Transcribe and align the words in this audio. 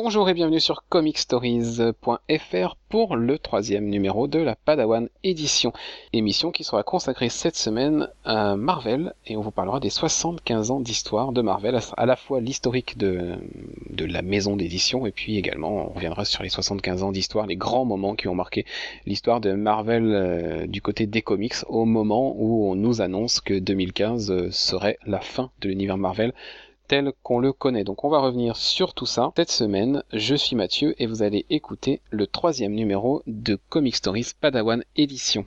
Bonjour 0.00 0.28
et 0.28 0.34
bienvenue 0.34 0.60
sur 0.60 0.84
comicstories.fr 0.88 2.76
pour 2.88 3.16
le 3.16 3.36
troisième 3.36 3.88
numéro 3.88 4.28
de 4.28 4.38
la 4.38 4.54
Padawan 4.54 5.08
édition. 5.24 5.72
Émission 6.12 6.52
qui 6.52 6.62
sera 6.62 6.84
consacrée 6.84 7.28
cette 7.28 7.56
semaine 7.56 8.08
à 8.24 8.54
Marvel 8.54 9.12
et 9.26 9.36
on 9.36 9.40
vous 9.40 9.50
parlera 9.50 9.80
des 9.80 9.90
75 9.90 10.70
ans 10.70 10.78
d'histoire 10.78 11.32
de 11.32 11.42
Marvel, 11.42 11.80
à 11.96 12.06
la 12.06 12.14
fois 12.14 12.40
l'historique 12.40 12.96
de, 12.96 13.38
la 13.98 14.22
maison 14.22 14.54
d'édition 14.54 15.04
et 15.04 15.10
puis 15.10 15.36
également 15.36 15.88
on 15.88 15.92
reviendra 15.92 16.24
sur 16.24 16.44
les 16.44 16.48
75 16.48 17.02
ans 17.02 17.10
d'histoire, 17.10 17.48
les 17.48 17.56
grands 17.56 17.84
moments 17.84 18.14
qui 18.14 18.28
ont 18.28 18.36
marqué 18.36 18.66
l'histoire 19.04 19.40
de 19.40 19.52
Marvel 19.52 20.04
euh, 20.04 20.66
du 20.68 20.80
côté 20.80 21.08
des 21.08 21.22
comics 21.22 21.56
au 21.66 21.84
moment 21.84 22.36
où 22.38 22.70
on 22.70 22.76
nous 22.76 23.00
annonce 23.00 23.40
que 23.40 23.58
2015 23.58 24.30
euh, 24.30 24.50
serait 24.52 24.96
la 25.06 25.20
fin 25.20 25.50
de 25.60 25.68
l'univers 25.68 25.98
Marvel 25.98 26.32
tel 26.88 27.12
qu'on 27.22 27.38
le 27.38 27.52
connaît. 27.52 27.84
Donc 27.84 28.04
on 28.04 28.08
va 28.08 28.18
revenir 28.18 28.56
sur 28.56 28.94
tout 28.94 29.06
ça. 29.06 29.30
Cette 29.36 29.50
semaine, 29.50 30.02
je 30.12 30.34
suis 30.34 30.56
Mathieu 30.56 30.94
et 30.98 31.06
vous 31.06 31.22
allez 31.22 31.46
écouter 31.50 32.00
le 32.10 32.26
troisième 32.26 32.72
numéro 32.72 33.22
de 33.26 33.58
Comic 33.68 33.94
Stories 33.94 34.32
Padawan 34.40 34.82
Édition. 34.96 35.44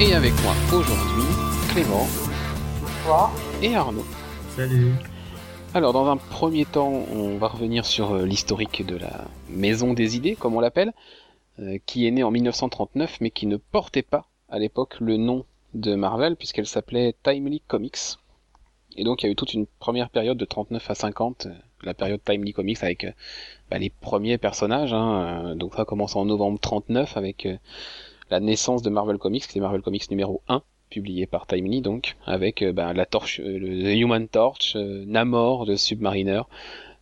Et 0.00 0.14
avec 0.14 0.32
moi 0.42 0.52
aujourd'hui, 0.72 1.11
Clément. 1.72 2.06
Et 3.62 3.74
Arnaud. 3.74 4.04
Salut. 4.56 4.92
Alors, 5.72 5.94
dans 5.94 6.06
un 6.06 6.18
premier 6.18 6.66
temps, 6.66 6.90
on 7.10 7.38
va 7.38 7.48
revenir 7.48 7.86
sur 7.86 8.12
euh, 8.12 8.26
l'historique 8.26 8.84
de 8.84 8.96
la 8.96 9.24
Maison 9.48 9.94
des 9.94 10.14
Idées, 10.16 10.36
comme 10.36 10.54
on 10.54 10.60
l'appelle, 10.60 10.92
euh, 11.60 11.78
qui 11.86 12.06
est 12.06 12.10
née 12.10 12.24
en 12.24 12.30
1939, 12.30 13.22
mais 13.22 13.30
qui 13.30 13.46
ne 13.46 13.56
portait 13.56 14.02
pas 14.02 14.26
à 14.50 14.58
l'époque 14.58 14.96
le 15.00 15.16
nom 15.16 15.46
de 15.72 15.94
Marvel, 15.94 16.36
puisqu'elle 16.36 16.66
s'appelait 16.66 17.14
Timely 17.22 17.62
Comics. 17.66 18.18
Et 18.96 19.04
donc, 19.04 19.22
il 19.22 19.26
y 19.26 19.28
a 19.30 19.32
eu 19.32 19.36
toute 19.36 19.54
une 19.54 19.64
première 19.66 20.10
période 20.10 20.36
de 20.36 20.44
39 20.44 20.90
à 20.90 20.94
50, 20.94 21.46
euh, 21.46 21.54
la 21.84 21.94
période 21.94 22.20
Timely 22.22 22.52
Comics, 22.52 22.82
avec 22.82 23.06
bah, 23.70 23.78
les 23.78 23.88
premiers 23.88 24.36
personnages. 24.36 24.92
Hein, 24.92 25.56
donc, 25.56 25.74
ça 25.74 25.86
commence 25.86 26.16
en 26.16 26.26
novembre 26.26 26.60
39 26.60 27.16
avec 27.16 27.48
la 28.28 28.40
naissance 28.40 28.82
de 28.82 28.90
Marvel 28.90 29.16
Comics, 29.16 29.46
qui 29.46 29.56
est 29.56 29.62
Marvel 29.62 29.80
Comics 29.80 30.10
numéro 30.10 30.42
1 30.48 30.62
publié 30.92 31.26
par 31.26 31.46
Timely 31.46 31.80
donc 31.80 32.16
avec 32.26 32.62
euh, 32.62 32.72
ben, 32.72 32.92
la 32.92 33.06
torche, 33.06 33.40
euh, 33.40 33.58
le 33.58 33.94
Human 33.94 34.28
Torch, 34.28 34.76
euh, 34.76 35.04
Namor 35.06 35.64
de 35.64 35.74
Submariner, 35.74 36.42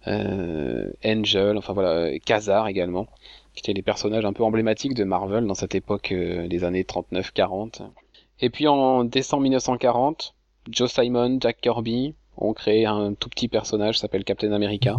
Angel, 0.06 1.58
enfin 1.58 1.74
voilà, 1.74 2.19
Kazar 2.20 2.69
également, 2.69 3.06
qui 3.52 3.60
étaient 3.60 3.74
les 3.74 3.82
personnages 3.82 4.24
un 4.24 4.32
peu 4.32 4.44
emblématiques 4.44 4.94
de 4.94 5.05
Marvel 5.05 5.47
dans 5.47 5.55
cette 5.55 5.74
époque 5.74 6.14
des 6.14 6.64
années 6.64 6.84
39-40. 6.84 7.82
Et 8.41 8.48
puis 8.48 8.66
en 8.66 9.05
décembre 9.05 9.42
1940, 9.42 10.34
Joe 10.70 10.91
Simon, 10.91 11.36
Jack 11.38 11.60
Kirby 11.60 12.14
ont 12.38 12.54
créé 12.54 12.86
un 12.86 13.12
tout 13.12 13.28
petit 13.28 13.48
personnage 13.48 13.97
qui 13.97 14.00
s'appelle 14.00 14.25
Captain 14.25 14.52
America. 14.52 14.97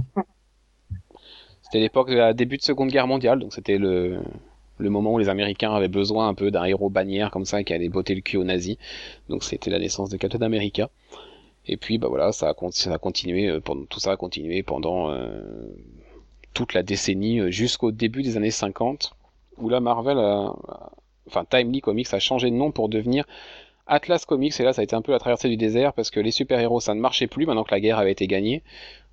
C'était 1.64 1.80
l'époque 1.80 2.11
de 2.11 2.17
la 2.17 2.33
début 2.33 2.58
de 2.58 2.61
Seconde 2.61 2.92
Guerre 2.92 3.08
mondiale, 3.08 3.39
donc 3.39 3.53
c'était 3.53 3.80
le, 3.80 4.22
le 4.81 4.89
moment 4.89 5.13
où 5.13 5.19
les 5.19 5.29
Américains 5.29 5.73
avaient 5.73 5.87
besoin 5.87 6.27
un 6.27 6.33
peu 6.33 6.51
d'un 6.51 6.65
héros 6.65 6.89
bannière 6.89 7.31
comme 7.31 7.45
ça 7.45 7.63
qui 7.63 7.73
allait 7.73 7.89
botter 7.89 8.15
le 8.15 8.21
cul 8.21 8.37
aux 8.37 8.43
nazis. 8.43 8.77
Donc 9.29 9.43
c'était 9.43 9.69
la 9.69 9.79
naissance 9.79 10.09
de 10.09 10.17
Captain 10.17 10.41
America. 10.41 10.89
Et 11.67 11.77
puis 11.77 11.97
bah 11.97 12.07
voilà, 12.07 12.31
ça 12.31 12.49
a, 12.49 12.53
continué, 12.97 13.47
euh, 13.47 13.59
tout 13.59 13.99
ça 13.99 14.11
a 14.11 14.17
continué 14.17 14.63
pendant 14.63 15.11
euh, 15.11 15.41
toute 16.53 16.73
la 16.73 16.81
décennie 16.81 17.39
euh, 17.39 17.52
jusqu'au 17.52 17.91
début 17.91 18.23
des 18.23 18.35
années 18.35 18.52
50, 18.52 19.13
où 19.57 19.69
là 19.69 19.79
Marvel 19.79 20.17
a, 20.17 20.55
enfin 21.27 21.45
Timely 21.45 21.81
Comics 21.81 22.11
a 22.14 22.20
changé 22.20 22.49
de 22.49 22.55
nom 22.55 22.71
pour 22.71 22.89
devenir 22.89 23.25
Atlas 23.86 24.25
Comics, 24.25 24.59
et 24.59 24.64
là 24.64 24.73
ça 24.73 24.81
a 24.81 24.83
été 24.83 24.95
un 24.95 25.03
peu 25.03 25.11
la 25.11 25.20
traversée 25.20 25.49
du 25.49 25.58
désert 25.58 25.93
parce 25.93 26.09
que 26.09 26.20
les 26.20 26.31
super-héros 26.31 26.80
ça 26.80 26.95
ne 26.95 26.99
marchait 26.99 27.27
plus 27.27 27.45
maintenant 27.45 27.64
que 27.64 27.71
la 27.71 27.80
guerre 27.80 27.99
avait 27.99 28.11
été 28.11 28.25
gagnée. 28.25 28.64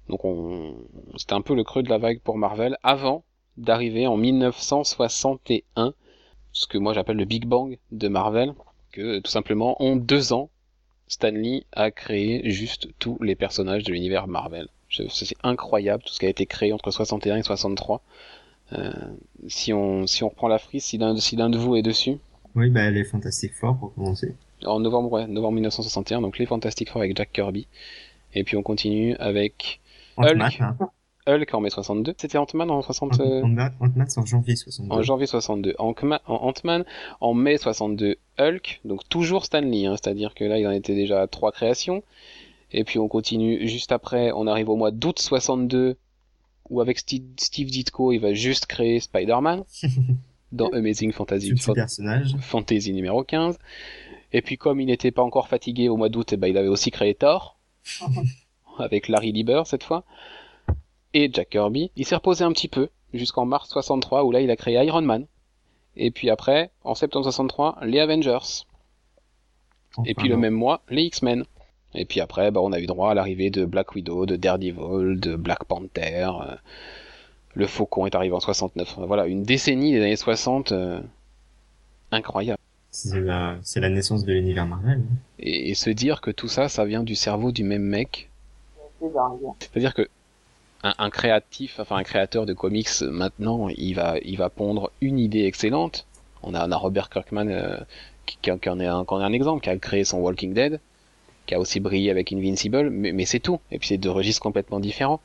Donc 0.09 0.25
on... 0.25 0.75
c'était 1.19 1.35
un 1.35 1.43
peu 1.43 1.55
le 1.55 1.65
creux 1.65 1.83
de 1.83 1.91
la 1.91 1.99
vague 1.99 2.21
pour 2.21 2.39
Marvel 2.39 2.79
avant 2.83 3.25
d'arriver 3.59 4.07
en 4.07 4.17
1961, 4.17 5.95
ce 6.53 6.67
que 6.67 6.79
moi 6.79 6.95
j'appelle 6.95 7.17
le 7.17 7.25
Big 7.25 7.47
Bang 7.47 7.79
de 7.93 8.09
Marvel, 8.09 8.55
que 8.93 9.19
tout 9.19 9.31
simplement 9.31 9.81
en 9.83 9.97
deux 9.97 10.33
ans, 10.33 10.51
Stanley 11.09 11.65
a 11.73 11.91
créé 11.91 12.49
juste 12.51 12.89
tous 12.99 13.19
les 13.23 13.35
personnages 13.35 13.85
de 13.85 13.93
l'univers 13.93 14.27
Marvel. 14.27 14.69
C'est 14.91 15.37
incroyable 15.43 16.03
tout 16.03 16.13
ce 16.13 16.19
qui 16.19 16.27
a 16.27 16.31
été 16.31 16.47
créé 16.47 16.73
entre 16.73 16.91
61 16.91 17.37
et 17.37 17.43
63. 17.43 18.03
Euh, 18.73 18.93
si 19.47 19.73
on 19.73 20.07
si 20.07 20.23
on 20.25 20.29
reprend 20.29 20.49
la 20.49 20.59
frise, 20.59 20.85
si 20.85 20.99
l'un 20.99 21.17
si 21.17 21.37
de 21.37 21.59
vous 21.59 21.77
est 21.77 21.83
dessus. 21.83 22.19
Oui, 22.55 22.71
bah 22.71 22.91
les 22.91 23.05
Fantastic 23.05 23.53
Four 23.53 23.79
pour 23.79 23.95
commencer. 23.95 24.35
En 24.65 24.81
novembre, 24.81 25.13
ouais, 25.13 25.27
novembre 25.27 25.55
1961, 25.55 26.23
donc 26.23 26.39
les 26.39 26.47
Fantastic 26.47 26.91
Four 26.91 27.03
avec 27.03 27.17
Jack 27.17 27.33
Kirby. 27.33 27.67
Et 28.35 28.45
puis 28.45 28.57
on 28.57 28.63
continue 28.63 29.15
avec 29.17 29.81
Hulk. 30.17 30.61
Hein. 30.61 30.77
Hulk 31.29 31.55
en 31.55 31.61
mai 31.61 31.71
62. 31.71 32.15
C'était 32.17 32.39
Ant-Man 32.39 32.71
en 32.71 32.83
60... 32.83 33.21
Ant-Man 33.21 33.73
c'est 34.09 34.19
en 34.19 34.25
janvier 34.27 34.57
62. 34.57 34.93
En 34.93 35.03
janvier 35.03 35.27
62. 35.27 35.75
Ant-Man 35.79 36.85
en 37.21 37.35
mai 37.35 37.59
62. 37.59 38.17
Hulk, 38.39 38.81
donc 38.85 39.09
toujours 39.09 39.45
Stanley, 39.45 39.87
hein, 39.87 39.97
c'est-à-dire 39.97 40.35
que 40.35 40.45
là 40.45 40.59
il 40.59 40.67
en 40.67 40.71
était 40.71 40.95
déjà 40.95 41.21
à 41.23 41.27
trois 41.27 41.53
créations. 41.53 42.03
Et 42.73 42.85
puis 42.85 42.99
on 42.99 43.09
continue 43.09 43.67
juste 43.67 43.93
après, 43.93 44.31
on 44.33 44.47
arrive 44.47 44.69
au 44.69 44.77
mois 44.77 44.91
d'août 44.91 45.19
62, 45.19 45.97
où 46.71 46.81
avec 46.81 46.99
Steve, 46.99 47.71
Ditko 47.71 48.13
il 48.13 48.19
va 48.19 48.33
juste 48.35 48.67
créer 48.67 49.01
Spider-Man 49.01 49.65
dans 50.53 50.69
Amazing 50.69 51.13
Fantasy. 51.13 51.53
personnage. 51.75 52.37
Fantasy 52.41 52.93
numéro 52.93 53.23
15. 53.25 53.59
Et 54.33 54.43
puis 54.43 54.59
comme 54.59 54.81
il 54.81 54.87
n'était 54.87 55.11
pas 55.11 55.23
encore 55.23 55.49
fatigué 55.49 55.89
au 55.89 55.97
mois 55.97 56.09
d'août, 56.09 56.33
eh 56.33 56.37
ben, 56.37 56.49
il 56.49 56.59
avait 56.59 56.69
aussi 56.69 56.91
créé 56.91 57.15
Thor. 57.15 57.59
avec 58.79 59.09
Larry 59.09 59.33
Lieber 59.33 59.63
cette 59.65 59.83
fois 59.83 60.05
et 61.15 61.31
Jack 61.33 61.51
Kirby. 61.51 61.91
Il 61.97 62.05
s'est 62.05 62.15
reposé 62.15 62.45
un 62.45 62.53
petit 62.53 62.69
peu 62.69 62.89
jusqu'en 63.15 63.47
mars 63.47 63.69
63 63.71 64.25
où 64.25 64.33
là 64.33 64.41
il 64.41 64.51
a 64.51 64.57
créé 64.57 64.75
Iron 64.85 65.03
Man. 65.03 65.27
Et 65.97 66.11
puis 66.11 66.31
après, 66.31 66.71
en 66.85 66.95
septembre 66.95 67.25
63, 67.25 67.79
les 67.83 67.99
Avengers. 67.99 68.65
et 70.05 70.15
puis 70.15 70.29
le 70.29 70.37
même 70.37 70.55
mois, 70.55 70.83
les 70.89 71.03
X-Men. 71.05 71.45
Et 71.95 72.05
puis 72.05 72.21
après, 72.21 72.51
bah, 72.51 72.61
on 72.63 72.73
a 72.73 72.79
eu 72.79 72.87
droit 72.87 73.11
à 73.11 73.15
l'arrivée 73.15 73.51
de 73.51 73.65
Black 73.65 73.95
Widow, 73.95 74.27
de 74.27 74.37
Daredevil, 74.37 75.19
de 75.19 75.37
Black 75.37 75.65
Panther. 75.65 76.31
Euh, 76.43 76.55
le 77.55 77.67
Faucon 77.67 78.07
est 78.07 78.15
arrivé 78.15 78.35
en 78.35 78.41
69. 78.41 78.99
Voilà, 78.99 79.27
une 79.27 79.43
décennie 79.43 79.93
des 79.93 80.01
années 80.01 80.17
60 80.17 80.73
euh, 80.73 81.01
incroyable. 82.13 82.61
C'est 82.91 83.21
la, 83.21 83.57
la, 83.77 83.89
naissance 83.91 84.25
de 84.25 84.33
l'univers 84.33 84.67
Marvel. 84.67 85.03
Et, 85.39 85.71
et, 85.71 85.75
se 85.75 85.91
dire 85.91 86.21
que 86.21 86.31
tout 86.31 86.49
ça, 86.49 86.69
ça 86.69 86.85
vient 86.85 87.03
du 87.03 87.17
cerveau 87.17 87.53
du 87.53 87.65
même 87.65 87.83
mec. 87.83 88.31
C'est-à-dire 89.61 89.95
que 89.95 90.09
un, 90.83 91.11
créatif, 91.11 91.81
enfin 91.81 91.97
un 91.97 92.05
créateur 92.05 92.47
de 92.47 92.53
comics 92.53 93.01
maintenant, 93.03 93.69
il 93.69 93.95
va, 93.95 94.17
il 94.23 94.37
va 94.37 94.49
pondre 94.49 94.91
une 95.01 95.19
idée 95.19 95.45
excellente. 95.45 96.07
On 96.43 96.55
a, 96.55 96.67
on 96.67 96.71
a 96.71 96.77
Robert 96.77 97.11
Kirkman 97.11 97.49
euh, 97.49 97.77
qui, 98.27 98.39
qui, 98.39 98.71
en 98.71 98.79
est 98.79 98.87
un, 98.87 99.05
qui 99.05 99.15
en 99.15 99.21
est 99.21 99.25
un 99.25 99.33
exemple, 99.33 99.63
qui 99.63 99.71
a 99.71 99.77
créé 99.77 100.05
son 100.05 100.19
Walking 100.19 100.55
Dead, 100.55 100.81
qui 101.47 101.55
a 101.55 101.59
aussi 101.59 101.81
brillé 101.81 102.11
avec 102.11 102.33
Invincible, 102.33 102.91
mais, 102.91 103.13
mais 103.13 103.25
c'est 103.25 103.41
tout. 103.41 103.59
Et 103.73 103.79
puis 103.79 103.89
c'est 103.89 103.99
deux 103.99 104.11
registres 104.11 104.43
complètement 104.43 104.81
différents. 104.81 105.21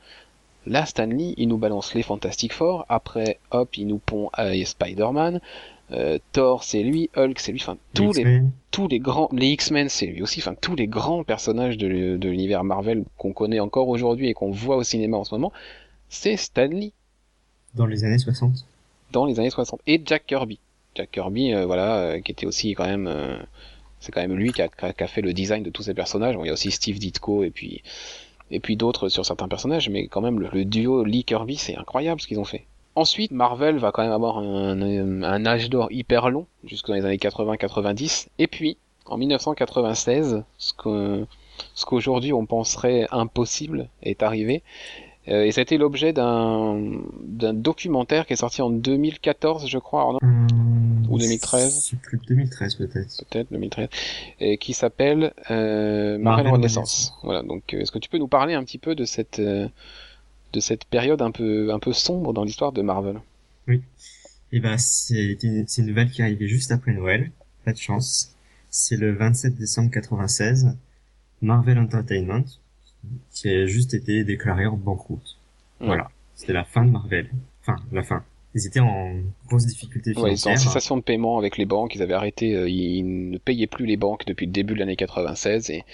Là, 0.66 0.86
Stanley, 0.86 1.34
il 1.36 1.48
nous 1.48 1.58
balance 1.58 1.94
les 1.94 2.02
Fantastic 2.02 2.52
Four. 2.52 2.86
Après, 2.88 3.38
hop, 3.50 3.76
il 3.76 3.86
nous 3.86 3.98
pond 3.98 4.30
euh, 4.38 4.64
Spider-Man. 4.64 5.40
Euh, 5.90 6.18
Thor, 6.32 6.64
c'est 6.64 6.82
lui. 6.82 7.10
Hulk, 7.16 7.38
c'est 7.38 7.52
lui. 7.52 7.60
Enfin, 7.60 7.76
tous 7.92 8.12
les, 8.12 8.42
tous 8.70 8.88
les 8.88 8.98
grands, 8.98 9.28
les 9.32 9.48
X-Men, 9.48 9.88
c'est 9.88 10.06
lui 10.06 10.22
aussi. 10.22 10.40
Enfin, 10.40 10.54
tous 10.54 10.74
les 10.74 10.86
grands 10.86 11.24
personnages 11.24 11.76
de, 11.76 11.86
l'univers 11.86 12.64
Marvel 12.64 13.04
qu'on 13.18 13.32
connaît 13.32 13.60
encore 13.60 13.88
aujourd'hui 13.88 14.28
et 14.28 14.34
qu'on 14.34 14.50
voit 14.50 14.76
au 14.76 14.82
cinéma 14.82 15.16
en 15.16 15.24
ce 15.24 15.34
moment, 15.34 15.52
c'est 16.08 16.36
Stanley. 16.36 16.92
Dans 17.74 17.86
les 17.86 18.04
années 18.04 18.18
60. 18.18 18.64
Dans 19.12 19.26
les 19.26 19.38
années 19.38 19.50
60. 19.50 19.80
Et 19.86 20.00
Jack 20.04 20.26
Kirby. 20.26 20.58
Jack 20.94 21.10
Kirby, 21.10 21.52
euh, 21.52 21.66
voilà, 21.66 22.20
qui 22.20 22.32
était 22.32 22.46
aussi 22.46 22.74
quand 22.74 22.86
même, 22.86 23.10
c'est 24.00 24.12
quand 24.12 24.20
même 24.20 24.36
lui 24.36 24.52
qui 24.52 24.62
a, 24.62 24.68
qui 24.68 25.02
a, 25.04 25.06
fait 25.06 25.22
le 25.22 25.32
design 25.32 25.62
de 25.62 25.70
tous 25.70 25.82
ces 25.82 25.94
personnages. 25.94 26.36
Bon, 26.36 26.44
il 26.44 26.48
y 26.48 26.50
a 26.50 26.52
aussi 26.54 26.70
Steve 26.70 26.98
Ditko 26.98 27.44
et 27.44 27.50
puis 27.50 27.82
et 28.50 28.60
puis 28.60 28.76
d'autres 28.76 29.08
sur 29.08 29.24
certains 29.24 29.48
personnages, 29.48 29.88
mais 29.88 30.06
quand 30.06 30.20
même 30.20 30.40
le, 30.40 30.64
duo 30.64 31.04
Lee 31.04 31.24
Kirby, 31.24 31.56
c'est 31.56 31.76
incroyable 31.76 32.20
ce 32.20 32.26
qu'ils 32.26 32.38
ont 32.38 32.44
fait. 32.44 32.64
Ensuite, 32.96 33.32
Marvel 33.32 33.78
va 33.78 33.90
quand 33.90 34.02
même 34.02 34.12
avoir 34.12 34.38
un, 34.38 35.22
un 35.22 35.46
âge 35.46 35.68
d'or 35.68 35.90
hyper 35.90 36.30
long, 36.30 36.46
jusque 36.64 36.88
dans 36.88 36.94
les 36.94 37.04
années 37.04 37.16
80-90, 37.16 38.28
et 38.38 38.46
puis 38.46 38.76
en 39.06 39.16
1996, 39.16 40.42
ce 40.58 40.72
que 40.72 41.26
ce 41.74 41.84
qu'aujourd'hui 41.84 42.32
on 42.32 42.46
penserait 42.46 43.06
impossible 43.10 43.88
est 44.02 44.22
arrivé. 44.22 44.62
Euh, 45.28 45.44
et 45.44 45.52
c'était 45.52 45.78
l'objet 45.78 46.12
d'un 46.12 46.80
d'un 47.22 47.54
documentaire 47.54 48.26
qui 48.26 48.34
est 48.34 48.36
sorti 48.36 48.60
en 48.60 48.70
2014, 48.70 49.68
je 49.68 49.78
crois. 49.78 50.18
Mmh, 50.20 51.06
ou 51.08 51.18
2013 51.18 51.88
C'est 51.90 52.00
plus 52.00 52.18
2013 52.28 52.74
peut-être. 52.74 53.24
Peut-être 53.30 53.50
2013. 53.50 53.88
Et 54.40 54.58
qui 54.58 54.74
s'appelle 54.74 55.32
euh, 55.50 56.18
Marvel, 56.18 56.48
Renaissance. 56.48 57.14
Voilà. 57.22 57.42
Donc, 57.42 57.72
est-ce 57.72 57.90
que 57.90 57.98
tu 57.98 58.10
peux 58.10 58.18
nous 58.18 58.28
parler 58.28 58.54
un 58.54 58.64
petit 58.64 58.78
peu 58.78 58.94
de 58.94 59.04
cette 59.04 59.40
de 60.54 60.60
cette 60.60 60.84
période 60.84 61.20
un 61.20 61.30
peu 61.30 61.72
un 61.72 61.78
peu 61.78 61.92
sombre 61.92 62.32
dans 62.32 62.44
l'histoire 62.44 62.72
de 62.72 62.82
Marvel 62.82 63.20
Oui. 63.68 63.82
Et 64.52 64.60
ben 64.60 64.78
c'est 64.78 65.36
une, 65.42 65.66
une 65.78 65.86
nouvelle 65.86 66.10
qui 66.10 66.22
est 66.22 66.24
arrivée 66.24 66.48
juste 66.48 66.70
après 66.70 66.92
Noël. 66.92 67.30
Pas 67.64 67.72
de 67.72 67.78
chance. 67.78 68.34
C'est 68.70 68.96
le 68.96 69.12
27 69.12 69.54
décembre 69.56 69.90
96. 69.90 70.76
Marvel 71.42 71.78
Entertainment 71.78 72.44
qui 73.30 73.48
a 73.50 73.66
juste 73.66 73.94
été 73.94 74.24
déclaré 74.24 74.66
en 74.66 74.76
banqueroute. 74.76 75.38
Voilà. 75.80 76.10
C'était 76.34 76.52
la 76.52 76.64
fin 76.64 76.84
de 76.84 76.90
Marvel. 76.90 77.30
Enfin, 77.60 77.76
la 77.92 78.02
fin. 78.02 78.24
Ils 78.54 78.66
étaient 78.66 78.80
en 78.80 79.14
grosse 79.48 79.66
difficulté 79.66 80.12
financière. 80.12 80.52
Ouais, 80.52 80.58
ils 80.58 80.60
en 80.60 80.62
cessation 80.62 80.96
de 80.96 81.02
paiement 81.02 81.38
avec 81.38 81.56
les 81.56 81.64
banques. 81.64 81.94
Ils 81.94 82.02
avaient 82.02 82.14
arrêté, 82.14 82.54
euh, 82.54 82.68
ils 82.68 83.30
ne 83.30 83.38
payaient 83.38 83.66
plus 83.66 83.84
les 83.84 83.96
banques 83.96 84.24
depuis 84.26 84.46
le 84.46 84.52
début 84.52 84.74
de 84.74 84.78
l'année 84.78 84.96
96 84.96 85.70
et, 85.70 85.84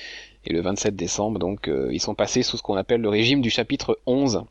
et 0.44 0.52
le 0.52 0.60
27 0.60 0.94
décembre, 0.94 1.38
donc 1.38 1.68
euh, 1.68 1.88
ils 1.92 2.00
sont 2.00 2.14
passés 2.14 2.42
sous 2.42 2.56
ce 2.56 2.62
qu'on 2.62 2.76
appelle 2.76 3.00
le 3.00 3.08
régime 3.08 3.40
du 3.40 3.50
chapitre 3.50 3.98
11, 4.06 4.44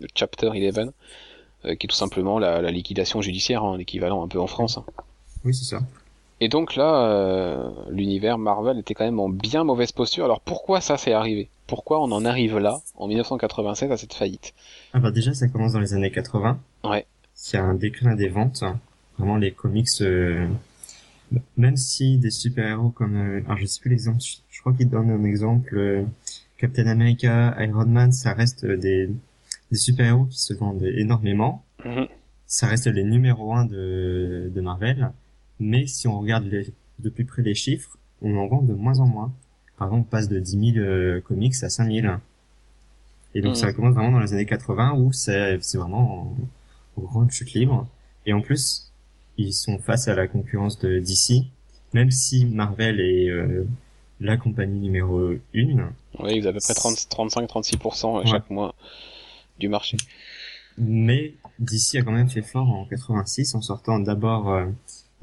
le 0.00 0.08
chapter 0.14 0.48
11, 0.48 0.92
euh, 1.64 1.74
qui 1.76 1.86
est 1.86 1.88
tout 1.88 1.96
simplement 1.96 2.38
la, 2.38 2.60
la 2.60 2.70
liquidation 2.70 3.22
judiciaire, 3.22 3.62
hein, 3.62 3.76
l'équivalent 3.76 4.24
un 4.24 4.28
peu 4.28 4.40
en 4.40 4.48
France. 4.48 4.78
Hein. 4.78 4.84
Oui, 5.44 5.54
c'est 5.54 5.64
ça. 5.64 5.80
Et 6.40 6.48
donc 6.48 6.76
là, 6.76 7.72
l'univers 7.88 8.36
Marvel 8.36 8.78
était 8.78 8.92
quand 8.92 9.06
même 9.06 9.20
en 9.20 9.30
bien 9.30 9.64
mauvaise 9.64 9.92
posture. 9.92 10.26
Alors 10.26 10.42
pourquoi 10.42 10.82
ça 10.82 10.98
s'est 10.98 11.14
arrivé? 11.14 11.48
Pourquoi 11.66 12.00
on 12.02 12.12
en 12.12 12.26
arrive 12.26 12.58
là, 12.58 12.82
en 12.96 13.08
1987, 13.08 13.90
à 13.90 13.96
cette 13.96 14.12
faillite? 14.12 14.52
Ah 14.92 14.98
bah 14.98 15.10
déjà, 15.10 15.32
ça 15.32 15.48
commence 15.48 15.72
dans 15.72 15.80
les 15.80 15.94
années 15.94 16.10
80. 16.10 16.60
Ouais. 16.84 17.06
Il 17.36 17.54
y 17.54 17.56
a 17.58 17.64
un 17.64 17.74
déclin 17.74 18.14
des 18.14 18.28
ventes. 18.28 18.64
Vraiment, 19.18 19.36
les 19.36 19.52
comics, 19.52 19.88
euh... 20.00 20.46
même 21.56 21.76
si 21.76 22.18
des 22.18 22.30
super-héros 22.30 22.90
comme... 22.90 23.16
Euh... 23.16 23.40
Alors, 23.46 23.58
je 23.58 23.66
sais 23.66 23.80
plus 23.80 23.90
l'exemple, 23.90 24.18
je 24.50 24.60
crois 24.60 24.72
qu'il 24.72 24.88
donne 24.88 25.10
un 25.10 25.24
exemple... 25.24 25.76
Euh, 25.76 26.02
Captain 26.58 26.86
America, 26.86 27.54
Iron 27.62 27.84
Man, 27.84 28.12
ça 28.12 28.32
reste 28.32 28.64
des, 28.64 29.10
des 29.70 29.76
super-héros 29.76 30.24
qui 30.24 30.40
se 30.40 30.54
vendent 30.54 30.82
énormément. 30.84 31.62
Mhm. 31.84 32.06
Ça 32.46 32.66
reste 32.66 32.86
les 32.86 33.04
numéros 33.04 33.52
1 33.54 33.66
de, 33.66 34.50
de 34.54 34.60
Marvel. 34.62 35.10
Mais 35.60 35.86
si 35.86 36.08
on 36.08 36.18
regarde 36.18 36.44
les, 36.46 36.72
de 36.98 37.10
plus 37.10 37.26
près 37.26 37.42
les 37.42 37.54
chiffres, 37.54 37.98
on 38.22 38.34
en 38.38 38.46
vend 38.46 38.62
de 38.62 38.72
moins 38.72 39.00
en 39.00 39.06
moins. 39.06 39.34
Par 39.76 39.88
exemple, 39.88 40.06
on 40.06 40.10
passe 40.10 40.28
de 40.30 40.38
10 40.40 40.72
000 40.74 40.78
euh, 40.86 41.20
comics 41.20 41.54
à 41.62 41.68
5 41.68 41.92
000. 41.92 42.06
Et 43.34 43.42
donc 43.42 43.50
Mhm. 43.50 43.54
ça 43.56 43.72
commence 43.74 43.94
vraiment 43.94 44.12
dans 44.12 44.20
les 44.20 44.32
années 44.32 44.46
80 44.46 44.94
où 44.96 45.12
c'est 45.12 45.58
c'est 45.60 45.76
vraiment 45.76 46.34
en, 46.96 47.02
en 47.02 47.04
grande 47.04 47.30
chute 47.30 47.52
libre. 47.54 47.86
Et 48.26 48.32
en 48.32 48.40
plus, 48.40 48.92
ils 49.38 49.52
sont 49.52 49.78
face 49.78 50.08
à 50.08 50.14
la 50.14 50.26
concurrence 50.26 50.78
de 50.78 50.98
DC. 50.98 51.44
Même 51.94 52.10
si 52.10 52.44
Marvel 52.46 53.00
est 53.00 53.28
euh, 53.30 53.66
la 54.20 54.36
compagnie 54.36 54.80
numéro 54.80 55.30
1, 55.30 55.36
Oui, 55.54 56.36
ils 56.36 56.46
avaient 56.48 56.58
à 56.58 56.60
peu 56.66 56.74
près 56.74 56.74
35-36% 56.74 58.20
euh, 58.20 58.26
chaque 58.26 58.50
mois 58.50 58.74
du 59.58 59.68
marché. 59.68 59.96
mais 60.78 61.34
DC 61.58 61.94
a 61.96 62.02
quand 62.02 62.12
même 62.12 62.28
fait 62.28 62.42
fort 62.42 62.68
en 62.68 62.84
86 62.86 63.54
en 63.54 63.62
sortant 63.62 63.98
d'abord 63.98 64.50
euh, 64.50 64.66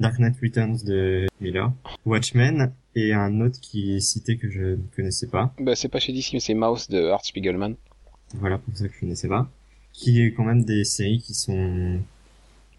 Dark 0.00 0.18
Knight 0.18 0.34
Returns 0.42 0.78
de 0.84 1.26
Miller, 1.40 1.72
Watchmen 2.06 2.72
et 2.96 3.12
un 3.12 3.40
autre 3.40 3.60
qui 3.60 3.94
est 3.94 4.00
cité 4.00 4.36
que 4.36 4.50
je 4.50 4.62
ne 4.62 4.76
connaissais 4.96 5.28
pas. 5.28 5.52
Bah, 5.60 5.76
c'est 5.76 5.88
pas 5.88 6.00
chez 6.00 6.12
DC, 6.12 6.30
mais 6.32 6.40
c'est 6.40 6.54
Mouse 6.54 6.88
de 6.88 7.04
Art 7.08 7.24
Spiegelman. 7.24 7.74
Voilà 8.34 8.58
pour 8.58 8.76
ça 8.76 8.88
que 8.88 8.94
je 8.94 9.00
connaissais 9.00 9.28
pas. 9.28 9.48
Qui 9.94 10.20
est 10.22 10.32
quand 10.32 10.44
même 10.44 10.64
des 10.64 10.84
séries 10.84 11.20
qui 11.20 11.32
sont 11.34 11.98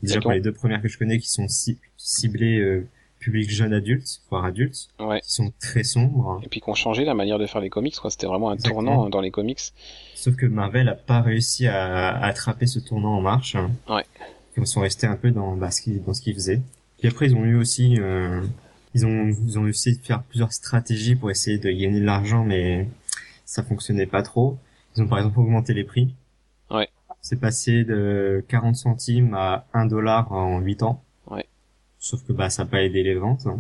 déjà 0.04 0.20
pour 0.22 0.32
les 0.32 0.42
deux 0.42 0.52
premières 0.52 0.82
que 0.82 0.88
je 0.88 0.98
connais 1.00 1.18
qui 1.18 1.30
sont 1.30 1.48
ci- 1.48 1.80
ciblées 1.98 2.60
euh, 2.60 2.86
public 3.20 3.50
jeune 3.50 3.74
adulte, 3.74 4.22
voire 4.30 4.46
adulte, 4.46 4.90
Ouais. 5.00 5.22
qui 5.22 5.32
sont 5.34 5.52
très 5.60 5.84
sombres. 5.84 6.40
Et 6.44 6.48
puis 6.50 6.60
qu'on 6.60 6.76
changé 6.76 7.06
la 7.06 7.14
manière 7.16 7.40
de 7.40 7.48
faire 7.48 7.62
les 7.62 7.70
comics, 7.72 7.96
quoi. 7.96 8.12
C'était 8.12 8.28
vraiment 8.28 8.50
un 8.52 8.54
Exactement. 8.56 8.82
tournant 8.84 9.10
dans 9.10 9.22
les 9.22 9.32
comics. 9.32 9.62
Sauf 10.14 10.36
que 10.36 10.46
Marvel 10.46 10.88
a 10.90 10.94
pas 10.94 11.22
réussi 11.22 11.66
à, 11.68 12.10
à 12.10 12.26
attraper 12.28 12.68
ce 12.68 12.80
tournant 12.80 13.18
en 13.18 13.22
marche. 13.22 13.56
Ouais. 13.90 14.04
Ils 14.58 14.68
sont 14.68 14.82
restés 14.82 15.08
un 15.08 15.16
peu 15.16 15.32
dans, 15.32 15.56
bah, 15.56 15.72
ce 15.72 15.82
qu'ils, 15.82 16.04
dans 16.04 16.14
ce 16.14 16.22
qu'ils 16.22 16.36
faisaient. 16.36 16.62
Puis 17.00 17.08
après, 17.08 17.26
ils 17.28 17.36
ont 17.36 17.46
eu 17.46 17.56
aussi, 17.56 17.98
euh, 18.00 18.42
ils 18.94 19.06
ont, 19.06 19.28
ils 19.48 19.58
ont 19.58 19.68
essayé 19.68 19.96
de 19.96 20.02
faire 20.02 20.22
plusieurs 20.24 20.54
stratégies 20.54 21.16
pour 21.16 21.32
essayer 21.32 21.58
de 21.58 21.70
gagner 21.70 22.00
de 22.00 22.06
l'argent, 22.06 22.44
mais 22.44 22.88
ça 23.46 23.64
fonctionnait 23.64 24.06
pas 24.06 24.22
trop. 24.22 24.58
Ils 24.96 25.04
ont 25.04 25.08
par 25.08 25.18
exemple 25.20 25.40
augmenté 25.40 25.74
les 25.74 25.84
prix. 25.84 26.14
C'est 27.28 27.40
passé 27.40 27.84
de 27.84 28.46
40 28.50 28.76
centimes 28.76 29.34
à 29.34 29.66
1 29.74 29.88
dollar 29.88 30.32
en 30.32 30.60
8 30.60 30.84
ans. 30.84 31.02
Ouais. 31.26 31.48
Sauf 31.98 32.24
que 32.24 32.32
bah 32.32 32.52
ça 32.52 32.66
n'a 32.66 32.70
pas 32.70 32.84
aidé 32.84 33.02
les 33.02 33.16
ventes. 33.16 33.48
hein. 33.48 33.58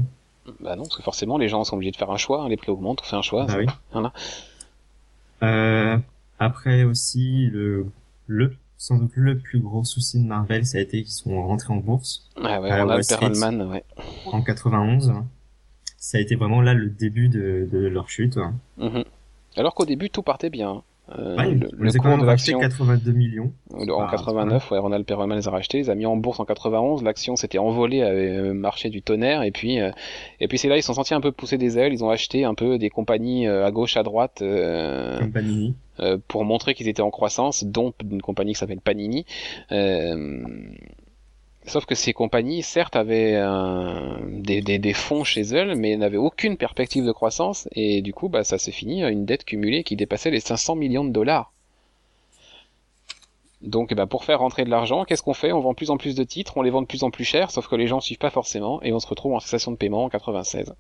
Bah 0.59 0.75
non, 0.75 0.83
parce 0.83 0.97
que 0.97 1.01
forcément, 1.01 1.39
les 1.39 1.47
gens 1.50 1.63
sont 1.63 1.75
obligés 1.75 1.89
de 1.89 1.95
faire 1.97 2.12
un 2.12 2.17
choix. 2.17 2.44
hein. 2.44 2.50
Les 2.50 2.57
prix 2.57 2.69
augmentent, 2.69 3.01
on 3.01 3.06
fait 3.06 3.15
un 3.15 3.23
choix. 3.23 3.47
Bah 3.47 3.56
oui. 3.57 3.65
Voilà. 3.91 4.13
Euh, 5.41 5.97
après 6.38 6.83
aussi 6.83 7.47
le 7.47 7.88
le 8.27 8.56
sans 8.77 8.97
doute 8.97 9.12
le 9.15 9.39
plus 9.39 9.59
gros 9.59 9.83
souci 9.83 10.21
de 10.21 10.27
Marvel, 10.27 10.63
ça 10.67 10.77
a 10.77 10.81
été 10.81 11.01
qu'ils 11.01 11.12
sont 11.12 11.41
rentrés 11.47 11.73
en 11.73 11.77
bourse 11.77 12.29
Ouais, 12.38 12.59
ouais, 12.59 12.81
on 12.81 12.89
a 12.89 13.01
Street. 13.01 13.31
Perlman, 13.31 13.63
ouais. 13.71 13.83
en 14.27 14.44
91. 14.44 15.12
Ça 15.97 16.19
a 16.19 16.21
été 16.21 16.35
vraiment 16.35 16.62
là 16.62 16.75
le 16.75 16.89
début 16.91 17.29
de, 17.29 17.67
de 17.71 17.79
leur 17.88 18.09
chute. 18.09 18.38
Mhm. 18.77 19.03
Alors 19.56 19.73
qu'au 19.73 19.85
début, 19.85 20.12
tout 20.12 20.21
partait 20.21 20.51
bien. 20.51 20.83
Euh, 21.17 21.35
Ouais, 21.37 21.51
le, 21.53 21.91
cours 21.99 22.17
de 22.17 22.25
l'action 22.25 22.59
82 22.59 23.11
millions. 23.11 23.53
euh, 23.75 23.91
en 23.93 24.07
Ah, 24.07 24.11
89, 24.11 24.71
ouais, 24.71 24.79
Ronald 24.79 25.05
Perelman 25.05 25.35
les 25.35 25.47
a 25.47 25.51
rachetés, 25.51 25.77
les 25.77 25.89
a 25.91 25.95
mis 25.95 26.07
en 26.07 26.17
bourse 26.17 26.39
en 26.39 26.45
91, 26.45 27.03
l'action 27.03 27.35
s'était 27.35 27.59
envolée 27.59 28.01
à 28.01 28.07
euh, 28.07 28.53
marché 28.55 28.89
du 28.89 29.03
tonnerre, 29.03 29.43
et 29.43 29.51
puis 29.51 29.79
euh, 29.79 29.91
et 30.39 30.47
puis 30.47 30.57
c'est 30.57 30.67
là 30.67 30.77
ils 30.77 30.81
se 30.81 30.87
sont 30.87 30.93
sentis 30.95 31.13
un 31.13 31.21
peu 31.21 31.31
pousser 31.31 31.59
des 31.59 31.77
ailes, 31.77 31.93
ils 31.93 32.03
ont 32.03 32.09
acheté 32.09 32.43
un 32.43 32.55
peu 32.55 32.79
des 32.79 32.89
compagnies 32.89 33.45
euh, 33.47 33.65
à 33.67 33.71
gauche, 33.71 33.97
à 33.97 34.03
droite, 34.03 34.41
euh, 34.41 35.19
Comme 35.19 35.31
Panini. 35.31 35.75
euh, 35.99 36.17
pour 36.27 36.43
montrer 36.43 36.73
qu'ils 36.73 36.87
étaient 36.87 37.03
en 37.03 37.11
croissance, 37.11 37.63
dont 37.65 37.93
une 38.09 38.21
compagnie 38.23 38.53
qui 38.53 38.59
s'appelle 38.59 38.81
Panini. 38.81 39.25
Euh, 39.71 40.43
sauf 41.67 41.85
que 41.85 41.95
ces 41.95 42.13
compagnies, 42.13 42.63
certes, 42.63 42.95
avaient 42.95 43.35
un- 43.35 44.19
des, 44.27 44.62
des, 44.62 44.79
des 44.79 44.94
fonds 44.94 45.23
chez 45.23 45.41
elles, 45.41 45.75
mais 45.75 45.95
n'avaient 45.97 46.17
aucune 46.17 46.57
perspective 46.57 47.06
de 47.06 47.12
croissance, 47.12 47.67
et 47.73 48.01
du 48.01 48.13
coup, 48.13 48.29
bah, 48.29 48.44
ça 48.44 48.57
s'est 48.57 48.71
fini 48.71 49.03
à 49.03 49.09
une 49.09 49.25
dette 49.25 49.45
cumulée 49.45 49.83
qui 49.83 49.95
dépassait 49.95 50.31
les 50.31 50.39
500 50.39 50.75
millions 50.75 51.06
de 51.06 51.12
dollars. 51.12 51.51
Donc, 53.62 53.94
bah, 53.94 54.06
pour 54.06 54.25
faire 54.25 54.39
rentrer 54.39 54.63
de 54.63 54.69
l'argent, 54.69 55.06
qu'est-ce 55.06 55.23
qu'on 55.23 55.33
fait? 55.33 55.51
On 55.51 55.59
vend 55.62 55.71
de 55.71 55.75
plus 55.75 55.89
en 55.89 55.97
plus 55.97 56.13
de 56.15 56.23
titres, 56.23 56.57
on 56.57 56.62
les 56.62 56.69
vend 56.69 56.81
de 56.81 56.88
plus 56.88 57.03
en 57.03 57.09
plus 57.09 57.23
cher, 57.25 57.51
sauf 57.51 57.67
que 57.67 57.75
les 57.75 57.88
gens 57.88 58.00
suivent 58.00 58.17
pas 58.19 58.29
forcément, 58.29 58.81
et 58.83 58.94
on 58.94 59.00
se 59.00 59.07
retrouve 59.07 59.33
en 59.33 59.39
cessation 59.39 59.71
de 59.71 59.77
paiement 59.77 60.03
en 60.06 60.09
96. 60.09 60.73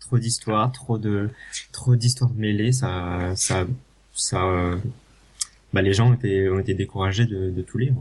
Trop 0.00 0.18
d'histoires, 0.18 0.70
trop 0.72 0.96
de 0.96 1.28
trop 1.72 1.96
d'histoires 1.96 2.30
mêlées, 2.36 2.70
ça 2.72 3.32
ça 3.34 3.66
ça 4.14 4.44
euh, 4.46 4.76
bah 5.72 5.82
les 5.82 5.92
gens 5.92 6.10
ont 6.10 6.14
été 6.14 6.48
ont 6.48 6.60
été 6.60 6.72
découragés 6.72 7.26
de, 7.26 7.50
de 7.50 7.62
tout 7.62 7.78
lire. 7.78 7.94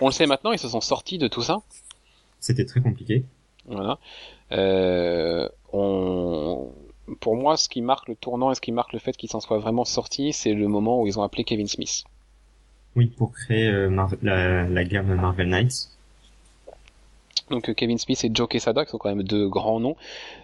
On 0.00 0.06
le 0.06 0.12
sait 0.12 0.26
maintenant, 0.26 0.52
ils 0.52 0.58
se 0.58 0.68
sont 0.68 0.80
sortis 0.80 1.18
de 1.18 1.28
tout 1.28 1.42
ça. 1.42 1.62
C'était 2.40 2.64
très 2.64 2.80
compliqué. 2.80 3.24
Voilà. 3.66 3.98
Euh, 4.52 5.48
on... 5.72 6.72
Pour 7.20 7.36
moi, 7.36 7.56
ce 7.56 7.68
qui 7.68 7.82
marque 7.82 8.08
le 8.08 8.14
tournant 8.14 8.50
et 8.50 8.54
ce 8.54 8.60
qui 8.60 8.72
marque 8.72 8.92
le 8.92 8.98
fait 8.98 9.16
qu'ils 9.16 9.30
s'en 9.30 9.40
soient 9.40 9.58
vraiment 9.58 9.84
sortis, 9.84 10.32
c'est 10.32 10.54
le 10.54 10.68
moment 10.68 11.00
où 11.00 11.06
ils 11.06 11.18
ont 11.18 11.22
appelé 11.22 11.44
Kevin 11.44 11.66
Smith. 11.66 12.04
Oui, 12.96 13.06
pour 13.06 13.32
créer 13.32 13.68
euh, 13.68 14.06
la, 14.22 14.64
la 14.68 14.84
gamme 14.84 15.14
Marvel 15.14 15.48
Knights. 15.48 15.90
Donc 17.50 17.68
euh, 17.68 17.74
Kevin 17.74 17.98
Smith 17.98 18.22
et 18.24 18.30
Joe 18.32 18.48
Quesada, 18.48 18.84
qui 18.84 18.92
sont 18.92 18.98
quand 18.98 19.08
même 19.08 19.24
deux 19.24 19.48
grands 19.48 19.80
noms, 19.80 19.96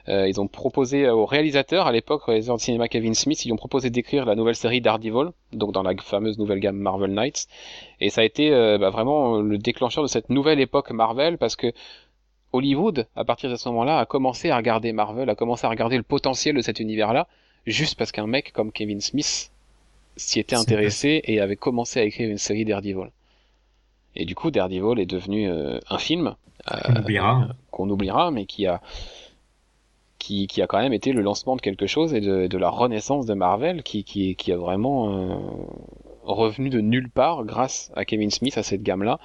euh, 0.09 0.29
ils 0.29 0.41
ont 0.41 0.49
proposé 0.49 1.07
euh, 1.07 1.15
au 1.15 1.25
réalisateur, 1.25 1.87
à 1.87 1.93
l'époque, 1.93 2.25
réalisateur 2.25 2.57
de 2.57 2.61
cinéma 2.61 2.89
Kevin 2.89 3.15
Smith, 3.15 3.45
ils 3.45 3.53
ont 3.53 3.57
proposé 3.57 3.91
d'écrire 3.91 4.25
la 4.27 4.35
nouvelle 4.35 4.57
série 4.57 4.81
Daredevil, 4.81 5.31
donc 5.53 5.73
dans 5.73 5.83
la 5.83 5.97
fameuse 5.97 6.39
nouvelle 6.39 6.59
gamme 6.59 6.77
Marvel 6.77 7.13
Knights. 7.13 7.47
Et 8.01 8.11
ça 8.11 8.23
a 8.23 8.25
été 8.25 8.53
euh, 8.53 8.77
bah, 8.79 8.91
vraiment 8.91 9.41
le 9.41 9.57
déclencheur 9.57 10.03
de 10.03 10.09
cette 10.09 10.31
nouvelle 10.31 10.61
époque 10.61 10.91
Marvel, 10.91 11.39
parce 11.39 11.57
que 11.57 11.73
Hollywood, 12.53 13.07
à 13.15 13.25
partir 13.25 13.51
de 13.51 13.57
ce 13.57 13.69
moment-là, 13.69 13.99
a 13.99 14.07
commencé 14.07 14.51
à 14.51 14.57
regarder 14.57 14.93
Marvel, 14.93 15.31
a 15.31 15.35
commencé 15.35 15.67
à 15.67 15.71
regarder 15.71 15.97
le 15.97 16.03
potentiel 16.03 16.57
de 16.57 16.61
cet 16.61 16.81
univers-là, 16.81 17.29
juste 17.67 17.97
parce 17.97 18.13
qu'un 18.13 18.27
mec 18.27 18.53
comme 18.53 18.73
Kevin 18.73 19.01
Smith 19.01 19.51
s'y 20.17 20.41
était 20.41 20.57
intéressé 20.57 21.21
et 21.25 21.41
avait 21.41 21.57
commencé 21.57 22.01
à 22.01 22.05
écrire 22.05 22.31
une 22.31 22.39
série 22.39 22.65
Daredevil. 22.65 23.11
Et 24.15 24.25
du 24.25 24.35
coup, 24.35 24.51
Daredevil 24.51 24.99
est 24.99 25.07
devenu 25.07 25.49
euh, 25.49 25.79
un 25.91 25.99
film 25.99 26.37
Oubliera. 26.89 27.49
qu'on 27.71 27.89
oubliera, 27.91 28.31
mais 28.31 28.47
qui 28.47 28.67
a 28.67 28.81
qui, 30.19 30.49
qui 30.49 30.61
a 30.61 30.67
quand 30.67 30.79
même 30.79 30.93
été 30.93 31.13
le 31.13 31.23
lancement 31.23 31.55
de 31.55 31.61
quelque 31.61 31.87
chose 31.87 32.13
et 32.13 32.21
de, 32.21 32.49
de 32.49 32.59
la 32.59 32.69
renaissance 32.69 33.27
de 33.27 33.35
Marvel, 33.35 33.83
qui, 33.85 34.03
qui, 34.03 34.35
qui 34.35 34.51
a 34.51 34.57
vraiment 34.57 35.13
euh, 35.13 35.39
revenu 36.25 36.69
de 36.69 36.81
nulle 36.81 37.11
part 37.11 37.45
grâce 37.45 37.93
à 37.95 38.05
Kevin 38.05 38.31
Smith, 38.31 38.59
à 38.59 38.65
cette 38.65 38.83
gamme-là. 38.83 39.21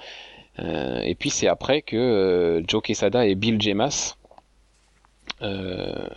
Euh, 0.58 1.00
et 1.00 1.14
puis 1.14 1.30
c'est 1.30 1.48
après 1.48 1.82
que 1.82 1.96
euh, 1.96 2.62
Joe 2.68 2.82
Quesada 2.82 3.26
et 3.26 3.34
Bill 3.34 3.60
Jemas 3.60 4.16
euh, 5.40 6.08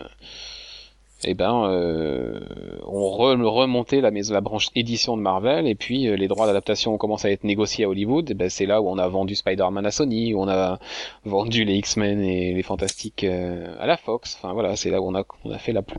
eh 1.23 1.33
ben, 1.33 1.69
euh, 1.69 2.39
on 2.85 3.09
remontait 3.09 4.01
la, 4.01 4.11
la 4.11 4.41
branche 4.41 4.69
édition 4.75 5.15
de 5.15 5.21
Marvel, 5.21 5.67
et 5.67 5.75
puis 5.75 6.07
euh, 6.07 6.15
les 6.15 6.27
droits 6.27 6.45
d'adaptation 6.45 6.93
ont 6.93 6.97
commencé 6.97 7.27
à 7.27 7.31
être 7.31 7.43
négociés 7.43 7.85
à 7.85 7.89
Hollywood. 7.89 8.33
ben, 8.33 8.49
c'est 8.49 8.65
là 8.65 8.81
où 8.81 8.89
on 8.89 8.97
a 8.97 9.07
vendu 9.07 9.35
Spider-Man 9.35 9.85
à 9.85 9.91
Sony, 9.91 10.33
où 10.33 10.41
on 10.41 10.49
a 10.49 10.77
vendu 11.25 11.63
les 11.63 11.75
X-Men 11.75 12.19
et 12.21 12.53
les 12.53 12.63
Fantastiques 12.63 13.23
euh, 13.23 13.75
à 13.79 13.87
la 13.87 13.97
Fox. 13.97 14.37
Enfin 14.37 14.53
voilà, 14.53 14.75
c'est 14.75 14.89
là 14.89 15.01
où 15.01 15.07
on 15.07 15.15
a, 15.15 15.23
on 15.45 15.51
a 15.51 15.57
fait 15.57 15.73
la 15.73 15.81
plus 15.81 15.97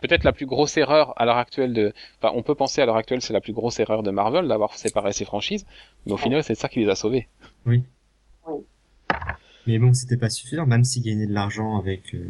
peut-être 0.00 0.22
la 0.22 0.32
plus 0.32 0.46
grosse 0.46 0.76
erreur 0.76 1.12
à 1.16 1.24
l'heure 1.24 1.38
actuelle 1.38 1.72
de, 1.72 1.92
enfin, 2.22 2.32
on 2.36 2.42
peut 2.42 2.54
penser 2.54 2.80
à 2.80 2.86
l'heure 2.86 2.96
actuelle 2.96 3.20
c'est 3.20 3.32
la 3.32 3.40
plus 3.40 3.52
grosse 3.52 3.80
erreur 3.80 4.04
de 4.04 4.12
Marvel 4.12 4.46
d'avoir 4.46 4.74
séparé 4.76 5.12
ses 5.12 5.24
franchises, 5.24 5.66
mais 6.06 6.12
au 6.12 6.16
final 6.16 6.44
c'est 6.44 6.54
ça 6.54 6.68
qui 6.68 6.78
les 6.78 6.88
a 6.88 6.94
sauvés. 6.94 7.26
Oui. 7.66 7.82
oui. 8.46 8.60
Mais 9.66 9.78
bon, 9.78 9.92
c'était 9.92 10.16
pas 10.16 10.30
suffisant, 10.30 10.66
même 10.66 10.84
s'ils 10.84 11.02
gagnaient 11.02 11.26
de 11.26 11.34
l'argent 11.34 11.78
avec 11.78 12.14
euh, 12.14 12.26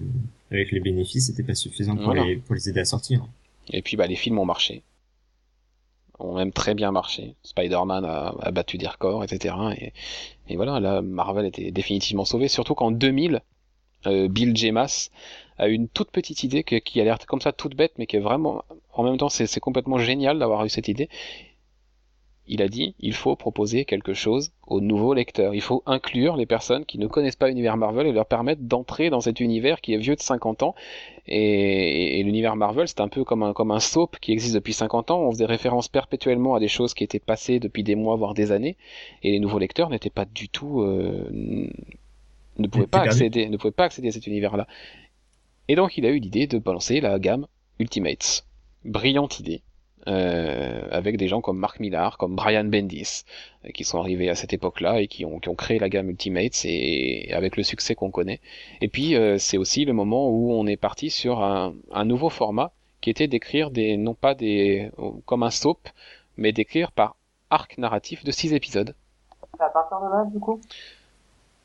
avec 0.50 0.72
les 0.72 0.80
bénéfices, 0.80 1.26
c'était 1.26 1.42
pas 1.42 1.54
suffisant 1.54 1.96
pour, 1.96 2.12
les, 2.14 2.36
pour 2.36 2.54
les 2.54 2.68
aider 2.68 2.80
à 2.80 2.84
sortir. 2.84 3.26
Et 3.70 3.82
puis 3.82 3.96
bah 3.96 4.06
les 4.06 4.16
films 4.16 4.38
ont 4.38 4.44
marché, 4.44 4.82
ont 6.18 6.34
même 6.34 6.52
très 6.52 6.74
bien 6.74 6.90
marché. 6.90 7.34
Spider-Man 7.42 8.04
a, 8.04 8.34
a, 8.40 8.50
battu 8.50 8.78
des 8.78 8.86
records, 8.86 9.24
etc. 9.24 9.54
Et, 9.78 9.92
et, 10.48 10.56
voilà, 10.56 10.80
là 10.80 11.02
Marvel 11.02 11.46
était 11.46 11.70
définitivement 11.70 12.24
sauvé, 12.24 12.48
surtout 12.48 12.74
qu'en 12.74 12.90
2000, 12.90 13.42
euh, 14.06 14.28
Bill 14.28 14.56
Jemas 14.56 15.10
a 15.58 15.68
une 15.68 15.88
toute 15.88 16.10
petite 16.10 16.44
idée 16.44 16.62
qui 16.62 17.00
a 17.00 17.04
l'air 17.04 17.18
comme 17.26 17.40
ça 17.40 17.52
toute 17.52 17.74
bête, 17.74 17.92
mais 17.98 18.06
qui 18.06 18.16
est 18.16 18.20
vraiment, 18.20 18.64
en 18.92 19.02
même 19.02 19.18
temps, 19.18 19.28
c'est 19.28 19.60
complètement 19.60 19.98
génial 19.98 20.38
d'avoir 20.38 20.64
eu 20.64 20.68
cette 20.68 20.88
idée 20.88 21.08
il 22.48 22.62
a 22.62 22.68
dit 22.68 22.94
il 22.98 23.14
faut 23.14 23.36
proposer 23.36 23.84
quelque 23.84 24.14
chose 24.14 24.52
aux 24.66 24.80
nouveaux 24.80 25.14
lecteurs. 25.14 25.54
Il 25.54 25.60
faut 25.60 25.82
inclure 25.86 26.36
les 26.36 26.46
personnes 26.46 26.84
qui 26.84 26.98
ne 26.98 27.06
connaissent 27.06 27.36
pas 27.36 27.48
l'univers 27.48 27.76
Marvel 27.76 28.06
et 28.06 28.12
leur 28.12 28.26
permettre 28.26 28.62
d'entrer 28.62 29.10
dans 29.10 29.20
cet 29.20 29.40
univers 29.40 29.80
qui 29.80 29.94
est 29.94 29.98
vieux 29.98 30.16
de 30.16 30.20
50 30.20 30.62
ans. 30.62 30.74
Et, 31.26 32.22
l'univers 32.22 32.56
Marvel, 32.56 32.88
c'est 32.88 33.00
un 33.00 33.08
peu 33.08 33.22
comme 33.22 33.42
un, 33.42 33.52
comme 33.52 33.70
un 33.70 33.80
soap 33.80 34.18
qui 34.20 34.32
existe 34.32 34.54
depuis 34.54 34.72
50 34.72 35.10
ans. 35.10 35.20
On 35.20 35.30
faisait 35.30 35.44
référence 35.44 35.88
perpétuellement 35.88 36.54
à 36.54 36.60
des 36.60 36.68
choses 36.68 36.94
qui 36.94 37.04
étaient 37.04 37.18
passées 37.18 37.60
depuis 37.60 37.82
des 37.82 37.94
mois, 37.94 38.16
voire 38.16 38.34
des 38.34 38.50
années. 38.50 38.76
Et 39.22 39.32
les 39.32 39.40
nouveaux 39.40 39.58
lecteurs 39.58 39.90
n'étaient 39.90 40.10
pas 40.10 40.24
du 40.24 40.48
tout... 40.48 40.82
Euh, 40.82 41.68
ne 42.58 42.66
pouvaient 42.66 42.88
pas 42.88 43.02
accéder, 43.02 43.48
ne 43.48 43.56
pouvaient 43.56 43.70
pas 43.70 43.84
accéder 43.84 44.08
à 44.08 44.12
cet 44.12 44.26
univers-là. 44.26 44.66
Et 45.68 45.76
donc 45.76 45.96
il 45.96 46.06
a 46.06 46.10
eu 46.10 46.18
l'idée 46.18 46.46
de 46.46 46.58
balancer 46.58 47.00
la 47.00 47.18
gamme 47.18 47.46
Ultimates. 47.78 48.46
Brillante 48.84 49.38
idée 49.38 49.62
euh, 50.06 50.86
avec 50.90 51.16
des 51.16 51.28
gens 51.28 51.40
comme 51.40 51.58
Mark 51.58 51.80
Millar, 51.80 52.18
comme 52.18 52.36
Brian 52.36 52.64
Bendis, 52.64 53.24
euh, 53.64 53.70
qui 53.70 53.84
sont 53.84 53.98
arrivés 53.98 54.30
à 54.30 54.34
cette 54.34 54.52
époque-là 54.52 55.00
et 55.00 55.08
qui 55.08 55.24
ont, 55.24 55.38
qui 55.38 55.48
ont 55.48 55.54
créé 55.54 55.78
la 55.78 55.88
gamme 55.88 56.08
Ultimates 56.08 56.64
et, 56.64 57.32
avec 57.32 57.56
le 57.56 57.62
succès 57.62 57.94
qu'on 57.94 58.10
connaît. 58.10 58.40
Et 58.80 58.88
puis 58.88 59.16
euh, 59.16 59.38
c'est 59.38 59.58
aussi 59.58 59.84
le 59.84 59.92
moment 59.92 60.28
où 60.30 60.52
on 60.52 60.66
est 60.66 60.76
parti 60.76 61.10
sur 61.10 61.42
un, 61.42 61.74
un 61.92 62.04
nouveau 62.04 62.30
format 62.30 62.72
qui 63.00 63.10
était 63.10 63.28
d'écrire 63.28 63.70
des 63.70 63.96
non 63.96 64.14
pas 64.14 64.34
des 64.34 64.90
comme 65.26 65.42
un 65.42 65.50
soap, 65.50 65.88
mais 66.36 66.52
d'écrire 66.52 66.90
par 66.92 67.16
arc 67.50 67.78
narratif 67.78 68.24
de 68.24 68.30
six 68.30 68.52
épisodes. 68.52 68.94
C'est 69.56 69.64
à 69.64 69.68
partir 69.68 69.98
de 70.00 70.06
là 70.06 70.24
du 70.32 70.38
coup? 70.38 70.60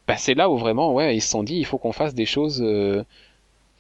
Bah, 0.08 0.18
c'est 0.18 0.34
là 0.34 0.50
où 0.50 0.58
vraiment 0.58 0.94
ouais 0.94 1.16
ils 1.16 1.22
se 1.22 1.30
sont 1.30 1.44
dit 1.44 1.56
il 1.56 1.66
faut 1.66 1.78
qu'on 1.78 1.92
fasse 1.92 2.14
des 2.14 2.26
choses 2.26 2.62
euh, 2.62 3.04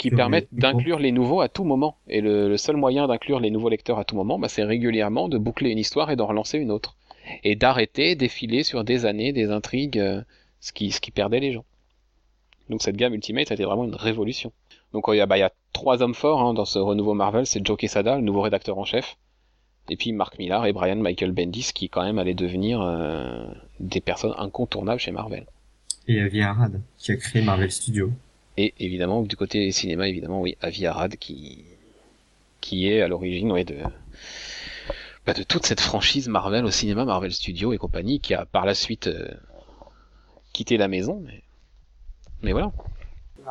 qui 0.04 0.12
permettent 0.12 0.50
d'inclure 0.52 1.00
les 1.00 1.14
nouveaux 1.14 1.40
à 1.40 1.48
tout 1.48 1.64
moment. 1.64 1.96
Et 2.10 2.20
le, 2.20 2.58
seul 2.58 2.76
moyen 2.76 3.08
d'inclure 3.08 3.40
les 3.40 3.52
nouveaux 3.52 3.70
lecteurs 3.70 4.00
à 4.00 4.04
tout 4.04 4.18
moment, 4.18 4.38
bah, 4.38 4.50
c'est 4.50 4.66
régulièrement 4.66 5.30
de 5.30 5.38
boucler 5.38 5.70
une 5.70 5.78
histoire 5.78 6.12
et 6.12 6.18
d'en 6.18 6.28
relancer 6.28 6.58
une 6.58 6.72
autre. 6.72 6.98
Et 7.46 7.56
d'arrêter, 7.56 8.16
défiler 8.16 8.64
sur 8.64 8.84
des 8.84 9.06
années, 9.06 9.32
des 9.32 9.50
intrigues, 9.50 9.98
euh, 9.98 10.22
ce, 10.60 10.74
qui, 10.74 10.92
ce 10.92 11.00
qui 11.00 11.12
perdait 11.12 11.40
les 11.40 11.54
gens. 11.54 11.64
Donc 12.70 12.82
cette 12.82 12.98
gamme 12.98 13.14
Ultimate, 13.14 13.48
ça 13.48 13.54
a 13.54 13.56
été 13.56 13.64
vraiment 13.64 13.86
une 13.86 13.96
révolution. 13.96 14.52
Donc 14.92 15.06
il 15.08 15.16
y 15.16 15.22
a, 15.22 15.26
bah, 15.26 15.38
il 15.38 15.42
y 15.42 15.44
a 15.44 15.54
trois 15.72 16.02
hommes 16.02 16.16
forts 16.16 16.42
hein, 16.42 16.54
dans 16.54 16.66
ce 16.66 16.80
renouveau 16.80 17.14
Marvel, 17.14 17.46
c'est 17.46 17.66
Joe 17.66 17.78
Quesada, 17.78 18.18
le 18.18 18.24
nouveau 18.24 18.42
rédacteur 18.42 18.78
en 18.78 18.84
chef, 18.84 19.16
et 19.90 19.96
puis 19.96 20.12
Mark 20.12 20.38
Millar 20.38 20.66
et 20.66 20.74
Brian 20.74 20.98
Michael 20.98 21.32
Bendis, 21.32 21.72
qui 21.74 21.88
quand 21.88 22.04
même 22.04 22.20
allaient 22.20 22.34
devenir 22.34 22.82
euh, 22.82 23.46
des 23.80 24.02
personnes 24.02 24.34
incontournables 24.38 25.00
chez 25.00 25.12
Marvel. 25.12 25.46
Et 26.10 26.20
Avi 26.20 26.42
Arad, 26.42 26.82
qui 26.98 27.14
a 27.14 27.16
créé 27.16 27.42
Marvel 27.42 27.72
Studios. 27.72 28.12
Et 28.58 28.74
évidemment, 28.80 29.22
du 29.24 29.36
côté 29.36 29.72
cinéma, 29.72 30.08
évidemment, 30.08 30.42
oui, 30.42 30.58
Avi 30.62 30.86
Arad 30.86 31.16
qui, 31.18 31.66
qui 32.62 32.88
est 32.88 33.02
à 33.02 33.08
l'origine 33.08 33.52
ouais, 33.52 33.64
de, 33.64 33.78
bah, 35.26 35.34
de 35.34 35.44
toute 35.44 35.66
cette 35.66 35.80
franchise 35.80 36.28
Marvel 36.28 36.66
au 36.66 36.72
cinéma, 36.72 37.06
Marvel 37.06 37.32
Studios 37.32 37.74
et 37.74 37.78
compagnie, 37.78 38.20
qui 38.20 38.34
a 38.34 38.46
par 38.46 38.66
la 38.66 38.76
suite 38.76 39.08
euh, 39.08 39.28
quitté 40.54 40.78
la 40.78 40.88
maison. 40.88 41.22
Mais, 41.26 41.42
mais 42.42 42.52
voilà. 42.52 42.72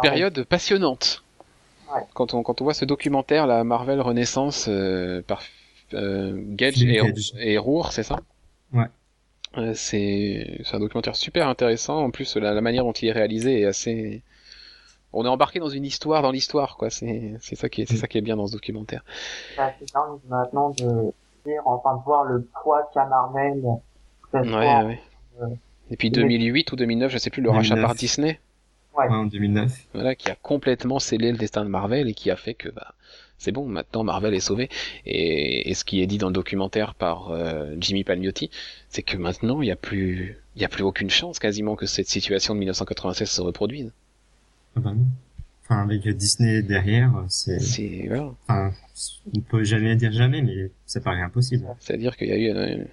Période 0.01 0.45
passionnante. 0.45 1.25
Ouais. 1.93 2.03
Quand, 2.15 2.35
on, 2.35 2.43
quand 2.43 2.61
on 2.61 2.65
voit 2.65 2.75
ce 2.75 2.85
documentaire, 2.85 3.47
la 3.47 3.65
Marvel 3.65 4.01
Renaissance 4.01 4.67
euh, 4.69 5.21
par 5.23 5.43
euh, 5.95 6.35
Gage 6.37 6.83
et, 6.83 7.01
et 7.39 7.59
Rour, 7.59 7.93
c'est 7.93 8.03
ça? 8.03 8.21
Ouais. 8.73 8.87
Euh, 9.59 9.73
c'est 9.75 10.63
un 10.73 10.81
documentaire 10.81 11.17
super 11.17 11.49
intéressant. 11.49 11.99
En 12.03 12.11
plus, 12.11 12.37
la, 12.37 12.55
la, 12.55 12.61
manière 12.61 12.85
dont 12.85 12.93
il 12.93 13.09
est 13.09 13.13
réalisé 13.13 13.61
est 13.61 13.67
assez 13.67 14.23
on 15.13 15.25
est 15.25 15.29
embarqué 15.29 15.59
dans 15.59 15.69
une 15.69 15.85
histoire 15.85 16.23
dans 16.23 16.31
l'histoire 16.31 16.77
quoi. 16.77 16.91
C'est 16.91 17.35
c'est 17.41 17.57
ça 17.57 17.69
qui 17.69 17.83
est 17.83 17.87
c'est 17.87 17.97
ça 17.97 18.07
qui 18.07 18.19
est 18.19 18.23
bien 18.23 18.37
dans 18.37 18.47
ce 18.47 18.53
documentaire. 18.53 19.05
Bah, 19.57 19.73
c'est 19.79 19.93
dingue 19.93 20.19
maintenant 20.29 20.71
de 20.71 21.13
dire 21.47 21.63
enfin 21.65 21.97
de 21.97 22.03
voir 22.03 22.25
le 22.25 22.49
poids 22.63 22.89
qu'a 22.93 23.05
Marvel 23.07 23.63
ouais, 24.33 24.41
ouais. 24.41 25.01
Euh, 25.41 25.47
et 25.91 25.97
puis 25.97 26.11
2008 26.11 26.73
ou 26.73 26.77
2009 26.77 27.13
je 27.13 27.19
sais 27.19 27.31
plus 27.31 27.43
le 27.43 27.51
rachat 27.51 27.77
par 27.77 27.95
Disney. 27.95 28.41
Ouais. 28.95 29.09
en 29.09 29.25
2009 29.25 29.87
voilà 29.95 30.15
qui 30.15 30.31
a 30.31 30.35
complètement 30.35 30.99
scellé 30.99 31.33
le 31.33 31.39
destin 31.39 31.65
de 31.65 31.71
Marvel 31.71 32.11
et 32.11 32.13
qui 32.13 32.31
a 32.31 32.37
fait 32.37 32.53
que 32.53 32.69
bah 32.69 32.93
c'est 33.39 33.51
bon 33.51 33.65
maintenant 33.67 34.05
Marvel 34.05 34.35
est 34.35 34.41
sauvé. 34.41 34.69
Et, 35.07 35.71
et, 35.71 35.75
ce 35.75 35.85
qui 35.85 36.03
est 36.03 36.07
dit 36.07 36.19
dans 36.19 36.29
le 36.29 36.35
documentaire 36.35 36.95
par 36.95 37.31
euh, 37.31 37.75
Jimmy 37.79 38.05
Palmiotti 38.05 38.51
c'est 38.89 39.03
que 39.03 39.17
maintenant 39.17 39.63
il 39.63 39.69
y 39.69 39.71
a 39.71 39.77
plus 39.77 40.39
il 40.57 40.63
y 40.63 40.65
a 40.65 40.69
plus 40.69 40.85
aucune 40.85 41.11
chance 41.11 41.39
quasiment 41.39 41.75
que 41.75 41.87
cette 41.87 42.09
situation 42.09 42.55
de 42.55 42.59
1996 42.59 43.31
se 43.31 43.41
reproduise 43.41 43.93
ah 44.77 44.81
bah 44.81 44.93
Enfin, 45.65 45.83
avec 45.83 46.09
Disney 46.09 46.63
derrière, 46.63 47.13
c'est. 47.29 47.61
C'est 47.61 48.07
voilà. 48.09 48.31
Enfin, 48.49 48.71
on 49.35 49.41
peut 49.41 49.63
jamais 49.63 49.95
dire 49.95 50.11
jamais, 50.13 50.43
mais 50.43 50.71
ça 50.87 51.01
paraît 51.01 51.23
impossible. 51.23 51.65
C'est-à-dire 51.79 52.17
qu'il 52.17 52.29
y 52.29 52.33
a 52.33 52.37
eu 52.37 52.51
une, 52.51 52.87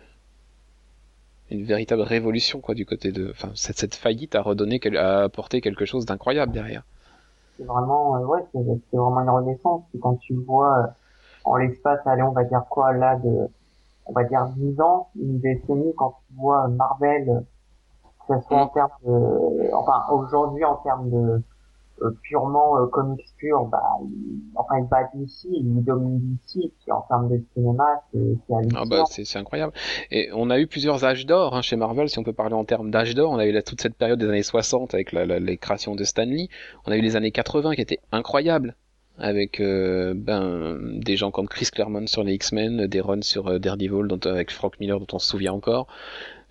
une, 1.50 1.66
véritable 1.66 2.04
révolution, 2.04 2.62
quoi, 2.62 2.76
du 2.76 2.86
côté 2.86 3.12
de. 3.12 3.32
Enfin, 3.32 3.50
cette, 3.56 3.80
cette 3.80 3.96
faillite 3.96 4.36
a 4.36 4.42
redonné, 4.42 4.80
a 4.96 5.24
apporté 5.24 5.62
quelque 5.62 5.86
chose 5.86 6.06
d'incroyable 6.06 6.52
derrière. 6.52 6.84
C'est 7.58 7.66
vraiment, 7.66 8.16
euh, 8.16 8.26
ouais, 8.26 8.46
c'est 8.54 8.98
vraiment 8.98 9.22
une 9.22 9.30
renaissance. 9.30 9.84
quand 10.00 10.16
tu 10.16 10.34
vois, 10.36 10.78
euh, 10.80 10.88
en 11.44 11.58
l'espace, 11.58 12.00
allez, 12.06 12.22
on 12.22 12.32
va 12.32 12.44
dire 12.46 12.64
quoi, 12.70 12.94
là, 12.94 13.18
de, 13.18 13.50
on 14.06 14.14
va 14.14 14.24
dire 14.24 14.46
10 14.56 14.80
ans, 14.80 15.10
une 15.20 15.40
décennie, 15.40 15.94
quand 15.98 16.16
tu 16.28 16.36
vois 16.36 16.68
Marvel, 16.70 17.44
que 18.28 18.36
ce 18.36 18.48
soit 18.48 18.62
en 18.62 18.68
termes 18.68 18.90
de, 19.06 19.74
enfin, 19.74 20.06
aujourd'hui, 20.12 20.64
en 20.64 20.76
termes 20.78 21.10
de, 21.10 21.18
euh, 21.18 21.40
purement 22.24 22.80
euh, 22.80 22.88
comics 22.88 23.26
pur, 23.38 23.66
bah, 23.66 23.82
il, 24.02 24.42
enfin 24.56 24.76
il 24.80 24.88
bat 24.88 25.10
d'ici, 25.14 25.50
il 25.52 25.84
domine 25.84 26.20
d'ici, 26.20 26.72
puis 26.80 26.92
en 26.92 27.02
termes 27.02 27.30
de 27.30 27.42
cinéma, 27.54 28.02
c'est 28.14 28.20
ah 28.76 28.84
bah, 28.90 29.04
c'est 29.10 29.38
incroyable. 29.38 29.74
Et 30.12 30.30
on 30.34 30.50
a 30.50 30.60
eu 30.60 30.68
plusieurs 30.68 31.06
âges 31.06 31.26
d'or 31.26 31.56
hein, 31.56 31.62
chez 31.62 31.76
Marvel, 31.76 32.10
si 32.10 32.20
on 32.20 32.24
peut 32.24 32.34
parler 32.34 32.56
en 32.56 32.66
termes 32.66 32.92
d'âge 32.92 33.16
d'or. 33.16 33.32
On 33.32 33.38
a 33.38 33.46
eu 33.46 33.64
toute 33.64 33.82
cette 33.82 33.96
période 33.96 34.20
des 34.20 34.28
années 34.28 34.44
60 34.44 34.94
avec 34.94 35.12
la, 35.12 35.26
la, 35.26 35.40
les 35.40 35.58
créations 35.58 35.96
de 35.96 36.04
Stan 36.04 36.24
Lee. 36.24 36.50
On 36.86 36.92
a 36.92 36.98
eu 36.98 37.02
les 37.02 37.16
années 37.16 37.32
80 37.32 37.76
qui 37.76 37.82
étaient 37.82 38.00
incroyables 38.12 38.76
avec 39.20 39.60
euh, 39.60 40.14
ben 40.16 40.80
des 41.00 41.18
gens 41.18 41.32
comme 41.32 41.48
Chris 41.48 41.68
Claremont 41.74 42.08
sur 42.08 42.24
les 42.24 42.34
X-Men, 42.34 42.88
des 42.88 43.02
runs 43.02 43.22
sur 43.22 43.48
euh, 43.48 43.60
Daredevil 43.60 44.08
dont, 44.08 44.20
avec 44.30 44.52
Frank 44.52 44.80
Miller 44.80 45.00
dont 45.00 45.08
on 45.14 45.20
se 45.20 45.28
souvient 45.28 45.54
encore. 45.54 45.88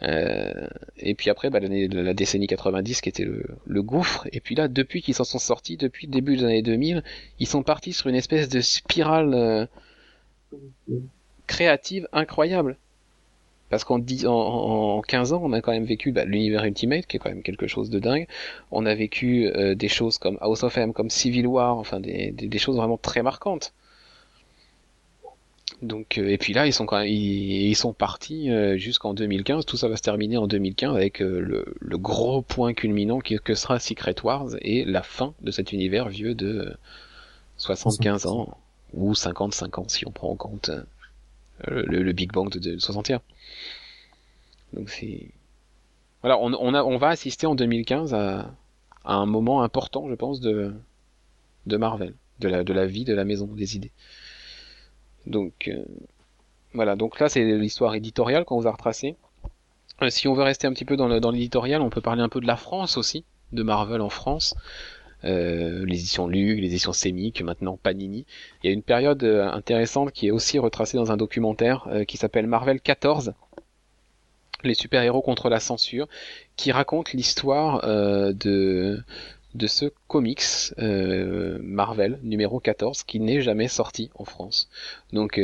Euh, 0.03 0.69
et 0.99 1.15
puis 1.15 1.31
après, 1.31 1.51
bah, 1.51 1.61
la 1.61 2.15
décennie 2.15 2.47
90 2.47 3.01
qui 3.01 3.09
était 3.09 3.25
le, 3.25 3.45
le 3.67 3.83
gouffre. 3.83 4.27
Et 4.33 4.41
puis 4.41 4.55
là, 4.55 4.69
depuis 4.69 5.03
qu'ils 5.03 5.15
s'en 5.15 5.25
sont 5.25 5.39
sortis, 5.39 5.77
depuis 5.77 6.07
le 6.07 6.13
début 6.13 6.37
des 6.37 6.45
années 6.45 6.63
2000, 6.63 7.03
ils 7.41 7.47
sont 7.47 7.63
partis 7.63 7.93
sur 7.93 8.09
une 8.09 8.15
espèce 8.15 8.49
de 8.49 8.61
spirale 8.61 9.35
euh, 9.35 9.67
créative 11.47 12.09
incroyable. 12.13 12.77
Parce 13.71 13.85
qu'en 13.85 14.01
en, 14.01 14.29
en 14.29 15.03
15 15.03 15.35
ans, 15.35 15.41
on 15.45 15.53
a 15.53 15.61
quand 15.61 15.73
même 15.73 15.85
vécu 15.85 16.11
bah, 16.13 16.25
l'univers 16.25 16.65
Ultimate, 16.65 17.07
qui 17.07 17.17
est 17.17 17.21
quand 17.21 17.29
même 17.29 17.43
quelque 17.43 17.67
chose 17.67 17.91
de 17.91 17.99
dingue. 17.99 18.27
On 18.71 18.87
a 18.87 18.95
vécu 18.95 19.47
euh, 19.49 19.75
des 19.75 19.89
choses 19.89 20.17
comme 20.19 20.39
House 20.41 20.63
of 20.63 20.77
M, 20.79 20.93
comme 20.95 21.11
Civil 21.11 21.47
War, 21.47 21.77
enfin 21.77 22.01
des, 22.01 22.31
des 22.33 22.59
choses 22.59 22.77
vraiment 22.77 22.97
très 22.97 23.23
marquantes. 23.23 23.75
Donc 25.83 26.19
euh, 26.19 26.29
et 26.29 26.39
puis 26.39 26.53
là 26.53 26.67
ils 26.67 26.73
sont 26.73 26.87
quand 26.87 26.99
même, 26.99 27.09
ils, 27.09 27.75
sont 27.77 27.93
partis 27.93 28.51
euh, 28.51 28.77
jusqu'en 28.77 29.15
2015. 29.15 29.65
Tout 29.67 29.77
ça 29.77 29.89
va 29.89 29.97
se 29.97 30.03
terminer 30.03 30.37
en 30.37 30.47
2015 30.47 30.97
avec 30.97 31.23
euh, 31.23 31.41
le, 31.41 31.75
le, 31.79 31.99
gros 31.99 32.43
point 32.43 32.75
culminant 32.75 33.21
qui, 33.21 33.39
que 33.39 33.55
sera 33.55 33.79
Secret 33.79 34.17
Wars 34.25 34.49
et 34.61 34.85
la 34.85 35.03
fin 35.03 35.35
de 35.41 35.51
cet 35.51 35.73
univers 35.73 36.09
vieux 36.09 36.35
de 36.35 36.77
75 37.59 38.27
ans 38.27 38.57
ou 38.95 39.15
55 39.15 39.79
ans 39.79 39.89
si 39.89 40.07
on 40.07 40.11
prend 40.11 40.31
en 40.31 40.37
compte 40.37 40.71
le, 41.67 41.83
le, 41.83 42.13
Big 42.13 42.33
Bang 42.33 42.51
de, 42.51 42.59
de 42.59 42.79
61. 42.79 43.21
Donc 44.73 44.91
c'est 44.91 45.31
voilà, 46.23 46.39
on, 46.39 46.53
on, 46.55 46.75
a, 46.75 46.83
on 46.83 46.99
va 46.99 47.09
assister 47.09 47.47
en 47.47 47.55
2015 47.55 48.15
à, 48.15 48.53
à 49.05 49.15
un 49.15 49.27
moment 49.27 49.63
important, 49.63 50.09
je 50.09 50.15
pense, 50.15 50.41
de 50.41 50.73
de 51.67 51.77
Marvel 51.77 52.15
de 52.41 52.49
la, 52.49 52.65
de 52.65 52.73
la 52.73 52.87
vie, 52.87 53.05
de 53.05 53.15
la 53.15 53.25
maison, 53.25 53.47
des 53.47 53.77
idées. 53.77 53.93
Donc 55.29 55.69
euh, 55.69 55.85
voilà, 56.73 56.97
donc 56.97 57.21
là 57.21 57.29
c'est 57.29 57.45
l'histoire 57.45 57.95
éditoriale 57.95 58.45
qu'on 58.45 58.59
vous 58.59 58.67
a 58.67 58.73
retracée. 58.73 59.15
Euh, 60.03 60.11
si 60.11 60.27
on 60.27 60.35
veut 60.35 60.43
rester 60.43 60.67
un 60.67 60.73
petit 60.73 60.85
peu 60.85 60.97
dans 60.97 61.31
l'éditorial, 61.31 61.83
on 61.83 61.91
peut 61.91 62.01
parler 62.01 62.23
un 62.23 62.29
peu 62.29 62.41
de 62.41 62.47
la 62.47 62.57
France 62.57 62.97
aussi, 62.97 63.25
de 63.53 63.63
Marvel 63.63 64.01
en 64.01 64.11
France. 64.11 64.55
Euh, 65.25 65.85
les 65.85 65.97
éditions 65.97 66.29
Lug, 66.29 66.61
les 66.61 66.67
éditions 66.67 66.93
Semic, 66.93 67.43
maintenant 67.43 67.77
Panini. 67.77 68.25
Il 68.63 68.69
y 68.69 68.71
a 68.71 68.73
une 68.73 68.83
période 68.83 69.25
intéressante 69.25 70.13
qui 70.13 70.29
est 70.29 70.31
aussi 70.31 70.59
retracée 70.59 70.97
dans 70.97 71.11
un 71.11 71.17
documentaire 71.17 71.89
qui 72.07 72.17
s'appelle 72.17 72.47
Marvel 72.47 72.81
14, 72.81 73.35
les 74.63 74.75
super-héros 74.75 75.23
contre 75.23 75.49
la 75.49 75.59
censure, 75.59 76.09
qui 76.57 76.71
raconte 76.71 77.13
l'histoire 77.13 77.83
de 77.85 79.03
de 79.59 79.67
ce 79.67 79.87
comics 80.07 80.73
Marvel 80.79 82.19
numéro 82.23 82.61
14 82.61 83.03
qui 83.03 83.21
n'est 83.21 83.43
jamais 83.43 83.69
sorti 83.69 84.11
en 84.15 84.25
France. 84.25 84.69
Donc 85.13 85.39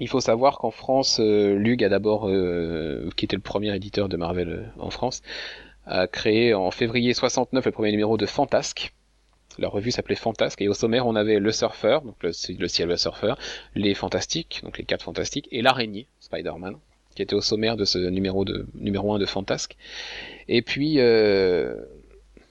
il 0.00 0.08
faut 0.08 0.20
savoir 0.20 0.58
qu'en 0.58 0.70
France, 0.70 1.20
euh, 1.20 1.54
Lug 1.56 1.84
a 1.84 1.88
d'abord, 1.88 2.28
euh, 2.28 3.10
qui 3.16 3.26
était 3.26 3.36
le 3.36 3.42
premier 3.42 3.74
éditeur 3.76 4.08
de 4.08 4.16
Marvel 4.16 4.48
euh, 4.48 4.64
en 4.78 4.90
France, 4.90 5.22
a 5.86 6.06
créé 6.06 6.54
en 6.54 6.70
février 6.70 7.12
69 7.12 7.64
le 7.66 7.70
premier 7.70 7.90
numéro 7.90 8.16
de 8.16 8.26
Fantasque. 8.26 8.92
La 9.58 9.68
revue 9.68 9.90
s'appelait 9.90 10.16
Fantasque 10.16 10.62
et 10.62 10.68
au 10.68 10.74
sommaire 10.74 11.06
on 11.06 11.16
avait 11.16 11.38
le 11.38 11.52
Surfer, 11.52 11.98
donc 12.04 12.16
le, 12.22 12.30
le 12.58 12.68
Silver 12.68 12.96
Surfer, 12.96 13.34
les 13.74 13.94
Fantastiques, 13.94 14.60
donc 14.62 14.78
les 14.78 14.84
quatre 14.84 15.02
Fantastiques, 15.02 15.48
et 15.52 15.60
l'araignée, 15.60 16.06
Spider-Man, 16.20 16.76
qui 17.14 17.22
était 17.22 17.34
au 17.34 17.40
sommaire 17.40 17.76
de 17.76 17.84
ce 17.84 17.98
numéro 17.98 18.44
de 18.44 18.66
numéro 18.74 19.12
1 19.14 19.18
de 19.18 19.26
Fantasque. 19.26 19.76
Et 20.48 20.62
puis 20.62 20.98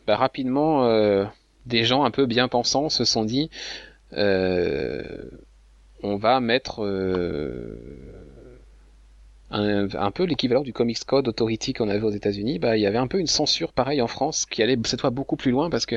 bah, 0.07 0.15
rapidement, 0.15 1.29
des 1.65 1.83
gens 1.83 2.03
un 2.03 2.11
peu 2.11 2.25
bien 2.25 2.47
pensants 2.47 2.89
se 2.89 3.05
sont 3.05 3.25
dit 3.25 3.49
on 6.03 6.15
va 6.15 6.39
mettre 6.39 6.83
euh, 6.83 7.77
un, 9.51 10.11
peu 10.11 10.23
l'équivalent 10.23 10.61
du 10.61 10.73
Comics 10.73 11.03
Code 11.05 11.27
Authority 11.27 11.73
qu'on 11.73 11.89
avait 11.89 12.03
aux 12.03 12.11
États-Unis. 12.11 12.59
Bah, 12.59 12.77
il 12.77 12.81
y 12.81 12.85
avait 12.85 12.97
un 12.97 13.07
peu 13.07 13.19
une 13.19 13.27
censure 13.27 13.73
pareil 13.73 14.01
en 14.01 14.07
France 14.07 14.45
qui 14.45 14.63
allait 14.63 14.77
cette 14.85 15.01
fois 15.01 15.09
beaucoup 15.09 15.35
plus 15.35 15.51
loin 15.51 15.69
parce 15.69 15.85
que 15.85 15.95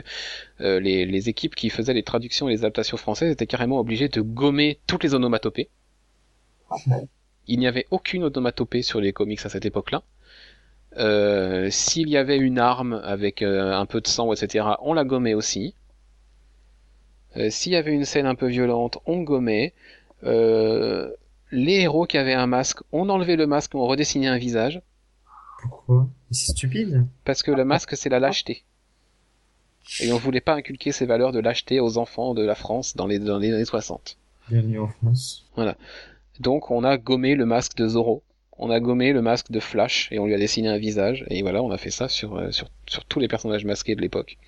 euh, 0.61 0.81
les, 0.81 1.29
équipes 1.29 1.55
qui 1.55 1.71
faisaient 1.71 1.95
les 1.95 2.03
traductions 2.03 2.49
et 2.49 2.53
les 2.53 2.61
adaptations 2.61 2.97
françaises 2.97 3.31
étaient 3.31 3.47
carrément 3.47 3.79
obligées 3.79 4.09
de 4.09 4.21
gommer 4.21 4.81
toutes 4.87 5.05
les 5.05 5.15
onomatopées. 5.15 5.69
Il 7.47 7.59
n'y 7.59 7.67
avait 7.67 7.87
aucune 7.91 8.25
onomatopée 8.25 8.83
sur 8.83 9.01
les 9.01 9.13
comics 9.13 9.45
à 9.45 9.49
cette 9.49 9.65
époque-là. 9.65 10.03
Euh, 10.99 11.69
s'il 11.71 12.09
y 12.09 12.17
avait 12.17 12.37
une 12.39 12.59
arme 12.59 13.01
avec 13.05 13.43
un 13.43 13.87
peu 13.87 14.01
de 14.01 14.07
sang, 14.07 14.33
etc., 14.33 14.67
on 14.81 14.95
la 14.95 15.05
gommait 15.05 15.35
aussi. 15.35 15.75
Euh, 17.37 17.51
s'il 17.51 17.73
y 17.73 17.77
avait 17.77 17.93
une 17.93 18.05
scène 18.05 18.27
un 18.27 18.35
peu 18.35 18.47
violente, 18.47 18.99
on 19.07 19.23
gommait. 19.23 19.73
Euh, 20.25 21.11
les 21.51 21.81
héros 21.81 22.07
qui 22.07 22.19
avaient 22.19 22.35
un 22.35 22.47
masque, 22.47 22.81
on 22.93 23.09
enlevait 23.09 23.37
le 23.37 23.47
masque, 23.47 23.75
on 23.75 23.87
redessinait 23.87 24.29
un 24.29 24.39
visage. 24.39 24.83
Pourquoi? 25.63 26.09
C'est 26.31 26.53
stupide. 26.53 27.07
Parce 27.25 27.43
que 27.43 27.51
le 27.51 27.65
masque, 27.65 27.97
c'est 27.97 28.09
la 28.09 28.19
lâcheté. 28.19 28.65
Et 30.01 30.13
on 30.13 30.17
voulait 30.17 30.41
pas 30.41 30.55
inculquer 30.55 30.93
ces 30.93 31.07
valeurs 31.07 31.33
de 31.33 31.41
lâcheté 31.41 31.81
aux 31.81 31.99
enfants 31.99 32.35
de 32.35 32.43
la 32.43 32.55
France 32.55 32.97
dans 32.97 33.07
les, 33.07 33.19
dans 33.19 33.39
les 33.39 33.53
années 33.53 33.65
60. 33.65 34.17
Bienvenue 34.49 34.81
en 34.81 34.89
France. 34.89 35.45
Voilà. 35.57 35.77
Donc 36.41 36.71
on 36.71 36.85
a 36.85 36.97
gommé 36.97 37.35
le 37.35 37.47
masque 37.47 37.77
de 37.77 37.89
Zorro, 37.89 38.23
on 38.59 38.71
a 38.71 38.81
gommé 38.81 39.13
le 39.13 39.23
masque 39.23 39.51
de 39.51 39.61
Flash 39.61 40.09
et 40.11 40.19
on 40.19 40.27
lui 40.27 40.35
a 40.35 40.39
dessiné 40.39 40.69
un 40.69 40.79
visage. 40.79 41.25
Et 41.29 41.43
voilà, 41.43 41.63
on 41.63 41.71
a 41.71 41.79
fait 41.79 41.91
ça 41.91 42.09
sur, 42.09 42.37
euh, 42.37 42.51
sur, 42.51 42.69
sur 42.87 43.05
tous 43.05 43.21
les 43.21 43.29
personnages 43.29 43.65
masqués 43.65 43.95
de 43.95 44.01
l'époque. 44.01 44.39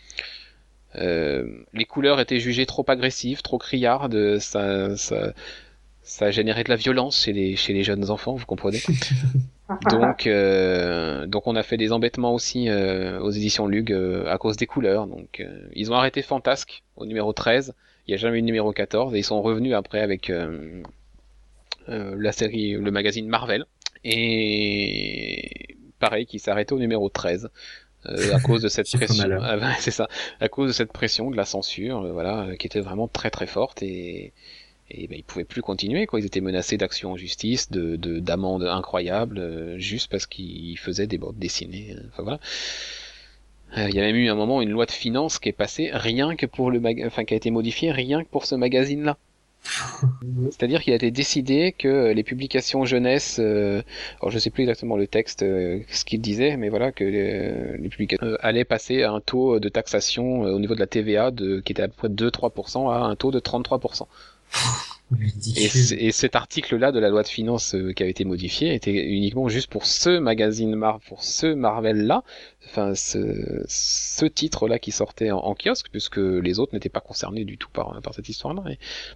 Euh, 0.96 1.64
les 1.72 1.84
couleurs 1.84 2.20
étaient 2.20 2.38
jugées 2.38 2.66
trop 2.66 2.84
agressives, 2.86 3.42
trop 3.42 3.58
criardes, 3.58 4.38
ça, 4.38 4.96
ça, 4.96 5.32
ça 6.04 6.30
générait 6.30 6.64
de 6.64 6.68
la 6.68 6.76
violence 6.76 7.24
chez 7.24 7.32
les, 7.32 7.56
chez 7.56 7.72
les 7.72 7.82
jeunes 7.82 8.10
enfants, 8.10 8.34
vous 8.34 8.46
comprenez 8.46 8.80
donc, 9.90 10.26
euh, 10.26 11.26
donc 11.26 11.46
on 11.46 11.56
a 11.56 11.62
fait 11.62 11.78
des 11.78 11.92
embêtements 11.92 12.34
aussi 12.34 12.68
euh, 12.68 13.18
aux 13.20 13.30
éditions 13.30 13.66
Lug 13.66 13.90
euh, 13.90 14.30
à 14.30 14.36
cause 14.36 14.56
des 14.56 14.66
couleurs. 14.66 15.06
Donc 15.06 15.44
ils 15.74 15.90
ont 15.90 15.94
arrêté 15.94 16.20
Fantasque 16.22 16.82
au 16.96 17.06
numéro 17.06 17.32
13, 17.32 17.74
il 18.06 18.10
n'y 18.10 18.14
a 18.14 18.18
jamais 18.18 18.38
eu 18.38 18.42
de 18.42 18.46
numéro 18.46 18.72
14 18.72 19.14
et 19.14 19.18
ils 19.18 19.24
sont 19.24 19.40
revenus 19.40 19.74
après 19.74 20.00
avec 20.00 20.30
la 21.88 22.32
série, 22.32 22.72
le 22.72 22.90
magazine 22.90 23.28
Marvel. 23.28 23.64
Et 24.04 25.76
pareil, 25.98 26.26
qui 26.26 26.40
arrêté 26.46 26.74
au 26.74 26.78
numéro 26.78 27.08
13. 27.08 27.50
Euh, 28.06 28.34
à 28.34 28.40
cause 28.40 28.62
de 28.62 28.68
cette 28.68 28.90
pression. 28.90 29.38
Ah, 29.40 29.56
bah, 29.56 29.72
c'est 29.78 29.90
ça, 29.90 30.08
à 30.40 30.48
cause 30.48 30.68
de 30.68 30.72
cette 30.72 30.92
pression 30.92 31.30
de 31.30 31.36
la 31.36 31.44
censure, 31.44 32.02
euh, 32.02 32.12
voilà, 32.12 32.42
euh, 32.42 32.56
qui 32.56 32.66
était 32.66 32.80
vraiment 32.80 33.08
très 33.08 33.30
très 33.30 33.46
forte 33.46 33.82
et 33.82 34.32
et 34.90 35.06
ben, 35.06 35.16
ils 35.16 35.24
pouvaient 35.24 35.46
plus 35.46 35.62
continuer 35.62 36.04
quoi. 36.06 36.20
Ils 36.20 36.26
étaient 36.26 36.42
menacés 36.42 36.76
d'action 36.76 37.12
en 37.12 37.16
justice, 37.16 37.70
de 37.70 37.96
d'amendes 37.96 38.64
incroyables, 38.64 39.78
juste 39.78 40.10
parce 40.10 40.26
qu'ils 40.26 40.78
faisaient 40.78 41.06
des 41.06 41.16
bandes 41.16 41.38
dessinées. 41.38 41.96
Enfin 42.10 42.22
voilà. 42.22 42.40
Il 43.76 43.94
y 43.94 43.98
a 43.98 44.02
même 44.02 44.14
eu 44.14 44.28
un 44.28 44.34
moment 44.34 44.60
une 44.60 44.70
loi 44.70 44.84
de 44.84 44.92
finances 44.92 45.38
qui 45.38 45.48
est 45.48 45.52
passée 45.52 45.90
rien 45.92 46.36
que 46.36 46.46
pour 46.46 46.70
le 46.70 46.80
mag... 46.80 47.02
enfin 47.04 47.24
qui 47.24 47.34
a 47.34 47.36
été 47.36 47.50
modifiée 47.50 47.90
rien 47.90 48.22
que 48.22 48.28
pour 48.28 48.44
ce 48.44 48.54
magazine 48.54 49.04
là. 49.04 49.16
C'est-à-dire 50.50 50.82
qu'il 50.82 50.92
a 50.92 50.96
été 50.96 51.10
décidé 51.10 51.72
que 51.72 52.12
les 52.12 52.22
publications 52.22 52.84
jeunesse, 52.84 53.38
euh, 53.40 53.82
alors 54.20 54.30
je 54.30 54.38
sais 54.38 54.50
plus 54.50 54.62
exactement 54.62 54.96
le 54.96 55.06
texte, 55.06 55.42
euh, 55.42 55.80
ce 55.88 56.04
qu'il 56.04 56.20
disait, 56.20 56.56
mais 56.56 56.68
voilà 56.68 56.92
que 56.92 57.04
les, 57.04 57.78
les 57.78 57.88
publications 57.88 58.26
euh, 58.26 58.36
allaient 58.40 58.64
passer 58.64 59.02
à 59.02 59.12
un 59.12 59.20
taux 59.20 59.58
de 59.58 59.68
taxation 59.68 60.42
au 60.42 60.58
niveau 60.58 60.74
de 60.74 60.80
la 60.80 60.86
TVA 60.86 61.30
de, 61.30 61.60
qui 61.60 61.72
était 61.72 61.82
à 61.82 61.88
peu 61.88 61.94
près 61.96 62.08
de 62.08 62.30
2-3% 62.30 62.92
à 62.92 62.98
un 62.98 63.16
taux 63.16 63.30
de 63.30 63.40
33%. 63.40 64.06
Et, 65.56 66.12
cet 66.12 66.34
article-là 66.34 66.90
de 66.90 66.98
la 66.98 67.08
loi 67.08 67.22
de 67.22 67.28
finances 67.28 67.74
euh, 67.74 67.92
qui 67.92 68.02
avait 68.02 68.10
été 68.10 68.24
modifié 68.24 68.74
était 68.74 68.92
uniquement 68.92 69.48
juste 69.48 69.70
pour 69.70 69.86
ce 69.86 70.18
magazine 70.18 70.74
Mar 70.74 70.98
pour 71.00 71.22
ce 71.22 71.46
Marvel-là, 71.46 72.24
enfin 72.66 72.94
ce, 72.94 73.62
ce 73.68 74.24
titre-là 74.24 74.78
qui 74.78 74.90
sortait 74.90 75.30
en, 75.30 75.54
kiosque, 75.54 75.88
puisque 75.90 76.16
les 76.16 76.58
autres 76.58 76.74
n'étaient 76.74 76.88
pas 76.88 77.00
concernés 77.00 77.44
du 77.44 77.58
tout 77.58 77.68
par, 77.70 78.00
par 78.00 78.14
cette 78.14 78.28
histoire-là. 78.28 78.64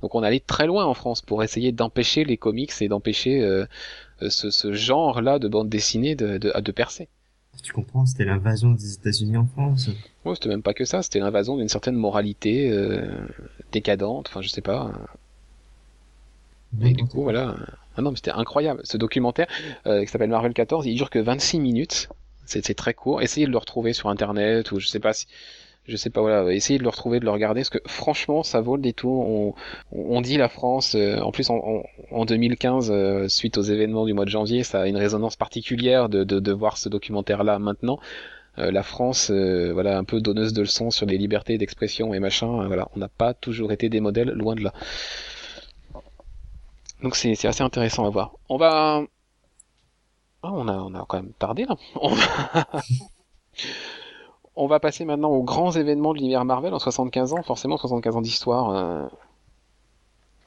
Donc 0.03 0.14
on 0.14 0.22
allait 0.22 0.40
très 0.40 0.66
loin 0.66 0.85
en 0.85 0.94
France 0.94 1.22
pour 1.22 1.42
essayer 1.42 1.72
d'empêcher 1.72 2.24
les 2.24 2.37
comics 2.37 2.72
et 2.81 2.88
d'empêcher 2.88 3.40
euh, 3.40 3.64
euh, 4.22 4.31
ce, 4.31 4.51
ce 4.51 4.72
genre-là 4.72 5.38
de 5.38 5.48
bande 5.48 5.68
dessinée 5.68 6.14
de, 6.14 6.38
de, 6.38 6.53
de 6.61 6.72
percer. 6.72 7.09
Tu 7.62 7.72
comprends, 7.72 8.07
c'était 8.07 8.24
l'invasion 8.24 8.70
des 8.70 8.94
États-Unis 8.94 9.37
en 9.37 9.46
France. 9.46 9.90
Ouais, 10.24 10.35
c'était 10.35 10.48
même 10.48 10.62
pas 10.62 10.74
que 10.74 10.85
ça, 10.85 11.03
c'était 11.03 11.18
l'invasion 11.18 11.57
d'une 11.57 11.68
certaine 11.68 11.96
moralité 11.96 12.70
euh, 12.70 13.09
décadente, 13.72 14.29
enfin 14.29 14.42
je 14.42 14.48
sais 14.48 14.61
pas. 14.61 14.92
Et 16.83 16.92
du 16.92 17.04
coup, 17.04 17.22
voilà. 17.22 17.57
Ah 17.96 18.02
non, 18.02 18.11
mais 18.11 18.16
c'était 18.16 18.31
incroyable. 18.31 18.81
Ce 18.85 18.96
documentaire, 18.96 19.46
euh, 19.87 20.04
qui 20.04 20.09
s'appelle 20.11 20.31
Marvel 20.31 20.52
14, 20.52 20.87
il 20.87 20.94
dure 20.94 21.11
que 21.11 21.18
26 21.18 21.61
minutes. 21.61 22.09
C'est 22.44 22.74
très 22.74 22.94
court. 22.94 23.20
Essayez 23.20 23.46
de 23.46 23.52
le 23.52 23.59
retrouver 23.59 23.92
sur 23.92 24.09
internet 24.09 24.72
ou 24.72 24.81
je 24.81 24.87
sais 24.88 25.00
pas 25.00 25.12
si. 25.12 25.26
Je 25.87 25.96
sais 25.96 26.11
pas, 26.11 26.20
voilà, 26.20 26.52
essayez 26.52 26.78
de 26.78 26.83
le 26.85 26.90
retrouver, 26.90 27.18
de 27.18 27.24
le 27.24 27.31
regarder, 27.31 27.61
parce 27.62 27.70
que 27.70 27.78
franchement, 27.87 28.42
ça 28.42 28.61
vaut 28.61 28.76
le 28.76 28.83
détour. 28.83 29.26
On, 29.28 29.54
on 29.92 30.20
dit 30.20 30.37
la 30.37 30.48
France, 30.50 30.94
euh, 30.94 31.18
en 31.20 31.33
plus 31.33 31.48
en, 31.50 31.83
en 32.11 32.24
2015, 32.26 32.90
euh, 32.90 33.28
suite 33.28 33.57
aux 33.59 33.62
événements 33.62 34.04
du 34.04 34.12
mois 34.12 34.26
de 34.26 34.31
janvier, 34.31 34.64
ça 34.64 34.83
a 34.83 34.87
une 34.87 34.98
résonance 34.98 35.37
particulière 35.37 36.09
de, 36.11 36.24
de, 36.24 36.40
de 36.40 36.52
voir 36.52 36.76
ce 36.76 36.90
documentaire-là 36.90 37.59
maintenant. 37.59 37.98
la 38.59 38.83
France, 38.83 39.31
voilà, 39.31 39.98
un 39.98 40.04
peu 40.04 40.20
donneuse 40.20 40.52
de 40.52 40.62
leçons 40.62 40.90
sur 40.90 41.07
les 41.07 41.16
libertés 41.18 41.59
d'expression 41.59 42.12
et 42.14 42.18
machin. 42.20 42.66
voilà, 42.66 42.88
on 42.96 42.98
n'a 42.98 43.09
pas 43.09 43.33
toujours 43.35 43.72
été 43.72 43.88
des 43.88 44.00
modèles, 44.00 44.31
loin 44.31 44.54
de 44.57 44.62
là. 44.64 44.72
Donc 47.02 47.16
c'est 47.16 47.32
assez 47.46 47.62
intéressant 47.62 48.04
à 48.06 48.11
voir. 48.11 48.32
On 48.48 48.56
va... 48.56 49.02
Ah, 50.42 50.52
on, 50.52 50.68
a, 50.68 51.04
quand 51.08 51.16
même 51.16 51.32
tardé 51.38 51.64
là. 51.64 51.76
On 54.56 54.66
va... 54.66 54.80
passer 54.80 55.04
maintenant 55.04 55.30
aux 55.30 55.42
grands 55.42 55.72
événements 55.72 56.12
de 56.12 56.18
l'univers 56.18 56.44
Marvel 56.44 56.74
en 56.74 56.78
75 56.78 57.32
ans. 57.32 57.42
Forcément, 57.42 57.76
75 57.76 58.16
ans 58.16 58.20
d'histoire, 58.20 58.70
euh... 58.70 59.06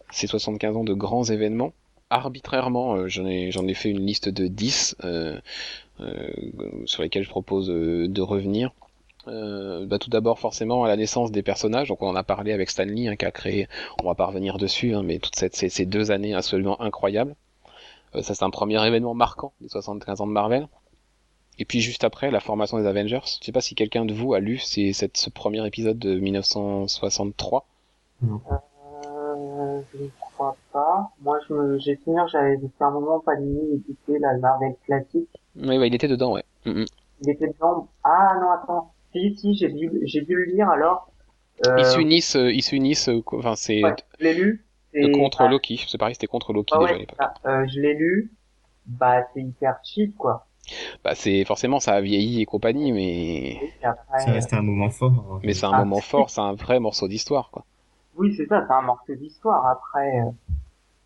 c'est 0.09 0.27
75 0.27 0.77
ans 0.77 0.83
de 0.83 0.93
grands 0.93 1.23
événements. 1.23 1.73
Arbitrairement, 2.09 2.95
euh, 2.95 3.07
j'en 3.07 3.25
ai, 3.25 3.49
ai 3.49 3.73
fait 3.73 3.89
une 3.89 4.05
liste 4.05 4.27
de 4.27 4.47
10 4.47 4.97
euh, 5.03 5.39
euh, 6.01 6.29
sur 6.85 7.03
lesquels 7.03 7.23
je 7.23 7.29
propose 7.29 7.67
de 7.67 8.21
revenir. 8.21 8.71
Euh, 9.27 9.85
bah, 9.85 9.99
tout 9.99 10.09
d'abord 10.09 10.39
forcément 10.39 10.83
à 10.83 10.87
la 10.87 10.97
naissance 10.97 11.31
des 11.31 11.43
personnages, 11.43 11.89
donc 11.89 12.01
on 12.01 12.07
en 12.07 12.15
a 12.15 12.23
parlé 12.23 12.53
avec 12.53 12.71
Stanley 12.71 13.07
hein, 13.07 13.15
qui 13.15 13.25
a 13.25 13.31
créé, 13.31 13.67
on 14.01 14.07
va 14.07 14.15
pas 14.15 14.25
revenir 14.25 14.57
dessus, 14.57 14.95
hein, 14.95 15.03
mais 15.03 15.19
toutes 15.19 15.35
cette, 15.35 15.55
ces, 15.55 15.85
deux 15.85 16.11
années 16.11 16.33
absolument 16.33 16.81
incroyables. 16.81 17.35
Euh, 18.15 18.23
ça 18.23 18.33
c'est 18.33 18.43
un 18.43 18.49
premier 18.49 18.83
événement 18.85 19.13
marquant 19.13 19.53
des 19.61 19.69
75 19.69 20.21
ans 20.21 20.27
de 20.27 20.31
Marvel. 20.31 20.67
Et 21.59 21.65
puis 21.65 21.81
juste 21.81 22.03
après, 22.03 22.31
la 22.31 22.39
formation 22.39 22.79
des 22.79 22.87
Avengers. 22.87 23.19
Je 23.23 23.45
sais 23.45 23.51
pas 23.51 23.61
si 23.61 23.75
quelqu'un 23.75 24.05
de 24.05 24.13
vous 24.13 24.33
a 24.33 24.39
lu 24.39 24.57
c'est 24.57 24.93
cette, 24.93 25.17
ce 25.17 25.29
premier 25.29 25.65
épisode 25.67 25.99
de 25.99 26.19
1963. 26.19 27.67
Non. 28.23 28.41
Euh, 28.49 29.81
je 29.93 30.03
ne 30.03 30.09
crois 30.19 30.55
pas. 30.71 31.11
Moi, 31.21 31.37
je 31.47 31.77
j'ai 31.77 31.95
souvenir, 31.97 32.27
j'avais 32.27 32.57
fait 32.57 32.83
un 32.83 32.91
moment 32.91 33.19
pas 33.19 33.33
écouter 33.35 34.17
la 34.19 34.37
Marvel 34.37 34.75
classique. 34.85 35.29
Oui, 35.55 35.77
ouais, 35.77 35.87
il 35.87 35.93
était 35.93 36.07
dedans, 36.07 36.33
ouais. 36.33 36.43
Il 36.65 37.29
était 37.29 37.47
dedans. 37.47 37.87
Ah 38.03 38.35
non, 38.41 38.51
attends. 38.51 38.93
Si, 39.13 39.35
si, 39.35 39.53
j'ai 39.55 39.69
dû, 39.69 39.91
j'ai 40.03 40.21
dû 40.21 40.35
le 40.35 40.45
lire 40.45 40.69
alors. 40.69 41.11
ils 41.77 41.85
s'unissent, 41.85 42.37
ils 42.39 42.63
s'unissent, 42.63 43.09
enfin 43.31 43.55
c'est. 43.55 43.83
Ouais, 43.83 43.95
je 44.19 44.23
l'ai 44.23 44.33
lu. 44.33 44.65
Contre 45.13 45.47
Loki, 45.47 45.85
c'est 45.87 45.97
pareil, 45.97 46.15
c'était 46.15 46.27
contre 46.27 46.53
Loki 46.53 46.77
déjà 46.77 46.93
à 46.93 46.97
l'époque. 46.97 47.19
Euh, 47.45 47.65
je 47.67 47.79
l'ai 47.79 47.93
lu, 47.93 48.31
bah 48.85 49.23
c'est 49.33 49.41
hyper 49.41 49.79
cheap 49.83 50.17
quoi. 50.17 50.47
Bah 51.03 51.15
c'est 51.15 51.45
forcément 51.45 51.79
ça 51.79 51.93
a 51.93 52.01
vieilli 52.01 52.41
et 52.41 52.45
compagnie, 52.45 52.91
mais 52.91 53.73
ça 53.81 54.31
reste 54.31 54.53
un 54.53 54.61
moment 54.61 54.89
fort. 54.89 55.11
Hein. 55.11 55.39
Mais 55.43 55.53
c'est 55.53 55.65
un 55.65 55.77
moment 55.77 56.01
fort, 56.01 56.29
c'est 56.29 56.41
un 56.41 56.53
vrai 56.53 56.79
morceau 56.79 57.07
d'histoire 57.07 57.51
quoi. 57.51 57.63
Oui 58.15 58.33
c'est 58.35 58.47
ça, 58.47 58.65
c'est 58.67 58.73
un 58.73 58.81
morceau 58.81 59.15
d'histoire. 59.15 59.65
Après, 59.65 60.19
euh, 60.19 60.31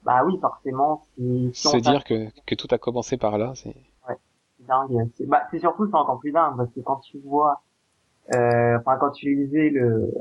bah 0.03 0.23
oui 0.25 0.37
forcément 0.41 1.05
c'est. 1.53 1.69
Se 1.69 1.77
dire 1.77 2.03
que 2.03 2.27
que 2.45 2.55
tout 2.55 2.67
a 2.71 2.79
commencé 2.79 3.17
par 3.17 3.37
là, 3.37 3.53
c'est. 3.55 3.75
Ouais, 4.09 4.15
c'est 4.57 4.65
dingue. 4.65 5.09
C'est 5.15 5.27
bah 5.27 5.43
c'est 5.51 5.59
surtout 5.59 5.85
c'est 5.87 5.95
encore 5.95 6.19
plus 6.19 6.31
dingue 6.31 6.57
parce 6.57 6.71
que 6.71 6.79
quand 6.79 6.97
tu 6.97 7.19
vois, 7.19 7.51
euh, 7.51 7.55
enfin 8.29 8.97
quand 8.99 9.11
tu 9.11 9.33
lisais 9.33 9.69
le 9.69 10.11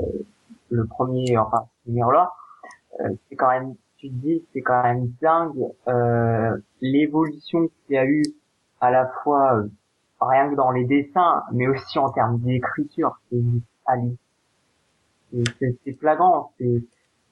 le 0.70 0.86
premier, 0.86 1.36
enfin 1.38 1.66
ce 1.84 1.90
numéro 1.90 2.10
là, 2.12 2.32
euh, 3.00 3.10
c'est 3.28 3.36
quand 3.36 3.50
même 3.50 3.74
tu 3.96 4.08
te 4.08 4.14
dis 4.14 4.44
c'est 4.52 4.62
quand 4.62 4.82
même 4.82 5.12
dingue 5.22 5.64
euh, 5.88 6.56
l'évolution 6.80 7.68
qu'il 7.68 7.94
y 7.94 7.98
a 7.98 8.06
eu 8.06 8.22
à 8.80 8.90
la 8.90 9.06
fois 9.22 9.56
euh, 9.56 9.68
rien 10.20 10.50
que 10.50 10.54
dans 10.56 10.70
les 10.70 10.84
dessins, 10.84 11.42
mais 11.52 11.66
aussi 11.68 11.98
en 11.98 12.10
termes 12.10 12.38
d'écriture, 12.40 13.18
c'est 13.30 13.40
c'est 15.82 15.98
flagrant, 15.98 16.52
c'est 16.58 16.82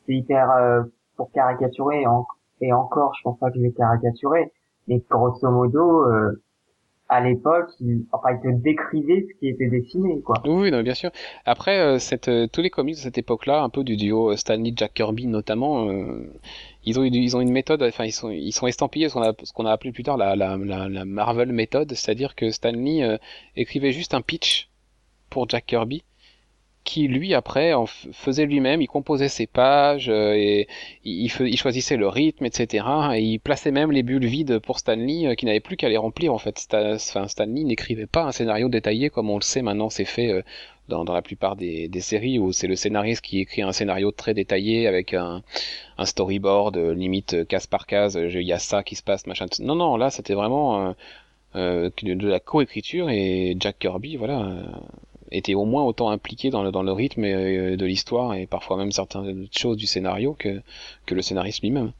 hyper 0.09 0.51
euh, 0.51 0.83
pour 1.17 1.31
caricaturer 1.33 2.05
et 2.61 2.73
encore, 2.73 3.15
je 3.17 3.23
pense 3.23 3.39
pas 3.39 3.51
que 3.51 3.57
je 3.57 3.63
vais 3.63 3.73
caricaturer, 3.73 4.53
mais 4.89 5.03
grosso 5.11 5.51
modo, 5.51 6.07
euh, 6.07 6.43
à 7.13 7.21
l'époque, 7.21 7.71
il, 7.81 8.05
enfin, 8.13 8.31
il 8.33 8.41
te 8.41 8.63
décrivait 8.63 9.27
ce 9.29 9.39
qui 9.39 9.49
était 9.49 9.69
dessiné, 9.69 10.21
quoi. 10.23 10.37
Oui, 10.45 10.71
non, 10.71 10.83
bien 10.83 10.95
sûr. 10.95 11.11
Après, 11.45 11.99
cette, 11.99 12.31
tous 12.53 12.63
les 12.63 12.71
comics 12.71 12.95
de 12.95 13.01
cette 13.01 13.19
époque-là, 13.19 13.63
un 13.63 13.69
peu 13.69 13.85
du 13.85 13.97
duo 13.97 14.35
Stanley 14.37 14.73
Jack 14.77 14.95
Kirby 14.95 15.27
notamment, 15.27 15.89
ils 16.85 16.99
ont 16.99 17.05
ils 17.05 17.37
ont 17.37 17.41
une 17.41 17.53
méthode 17.53 17.83
enfin 17.83 18.05
ils 18.05 18.13
sont 18.13 18.31
ils 18.31 18.53
sont 18.53 18.67
estampillés 18.67 19.09
ce 19.09 19.15
qu'on 19.15 19.23
a 19.23 19.33
ce 19.43 19.53
qu'on 19.53 19.67
a 19.67 19.73
appelé 19.73 19.93
plus 19.93 20.03
tard 20.03 20.17
la 20.17 20.35
la 20.35 20.57
la, 20.57 21.05
Marvel 21.05 21.53
méthode 21.53 21.93
c'est-à-dire 21.95 22.35
que 22.35 22.51
Stan 22.51 22.73
Lee 22.73 23.03
euh, 23.03 23.19
écrivait 23.57 23.93
juste 23.93 24.15
un 24.15 24.21
pitch 24.21 24.69
pour 25.31 25.49
Jack 25.49 25.67
Kirby 25.67 26.03
qui 26.85 27.09
lui 27.09 27.35
après 27.35 27.73
en 27.73 27.87
faisait 27.87 28.47
lui-même 28.47 28.83
il 28.83 28.87
composait 28.87 29.29
ses 29.29 29.47
pages 29.47 30.09
euh, 30.09 30.35
et 30.35 30.69
il, 31.05 31.31
il, 31.41 31.57
choisissait 31.57 31.97
le 31.97 32.09
rythme 32.09 32.45
etc 32.45 32.85
et 33.15 33.23
il 33.23 33.39
plaçait 33.39 33.71
même 33.71 33.93
les 33.93 34.03
bulles 34.03 34.27
vides 34.27 34.59
pour 34.59 34.79
Stan 34.79 34.97
Lee 34.97 35.27
euh, 35.27 35.35
qui 35.35 35.47
n'avait 35.47 35.61
plus 35.61 35.77
qu'à 35.77 35.89
les 35.89 35.97
remplir 35.97 36.33
en 36.33 36.39
fait 36.39 36.59
Stan, 36.59 36.95
enfin, 36.95 37.29
Stan 37.29 37.47
Lee 37.47 37.65
n'écrivait 37.65 38.07
pas 38.07 38.25
un 38.25 38.33
scénario 38.33 38.69
détaillé 38.69 39.11
comme 39.11 39.31
on 39.31 39.37
le 39.37 39.43
sait 39.43 39.63
maintenant 39.63 39.91
c'est 39.91 40.05
fait 40.05 40.43
dans, 40.89 41.05
dans 41.05 41.15
la 41.15 41.23
plupart 41.23 41.57
des, 41.57 41.89
des 41.89 42.01
séries 42.01 42.39
où 42.39 42.53
c'est 42.53 42.67
le 42.67 42.77
scénariste 42.77 43.23
qui 43.23 43.41
écrit 43.41 43.63
un 43.63 43.73
scénario 43.73 44.11
très 44.11 44.35
détaillé 44.35 44.87
avec 44.87 45.15
un, 45.15 45.43
un 45.99 46.07
storyboard 46.07 46.77
euh, 46.77 46.95
limite 46.95 47.35
euh, 47.35 47.45
case 47.45 47.67
par 47.67 47.87
case, 47.87 48.17
euh, 48.17 48.29
il 48.29 48.47
y 48.47 48.53
a 48.53 48.59
ça 48.59 48.83
qui 48.83 48.97
se 48.97 49.03
passe, 49.03 49.27
machin. 49.27 49.47
Non, 49.61 49.75
non, 49.75 49.97
là 49.97 50.11
c'était 50.11 50.35
vraiment 50.35 50.95
euh, 51.55 51.91
de 52.03 52.29
la 52.29 52.41
coécriture 52.41 53.11
et 53.11 53.57
Jack 53.59 53.79
Kirby, 53.79 54.17
voilà, 54.17 54.53
était 55.33 55.55
au 55.55 55.65
moins 55.65 55.85
autant 55.85 56.11
impliqué 56.11 56.51
dans 56.51 56.63
le, 56.63 56.71
dans 56.71 56.83
le 56.83 56.93
rythme 56.93 57.23
de 57.23 57.85
l'histoire 57.85 58.35
et 58.35 58.47
parfois 58.47 58.77
même 58.77 58.93
certaines 58.93 59.49
choses 59.51 59.77
du 59.77 59.87
scénario 59.87 60.35
que, 60.35 60.63
que 61.07 61.15
le 61.15 61.23
scénariste 61.23 61.63
lui-même. 61.63 61.93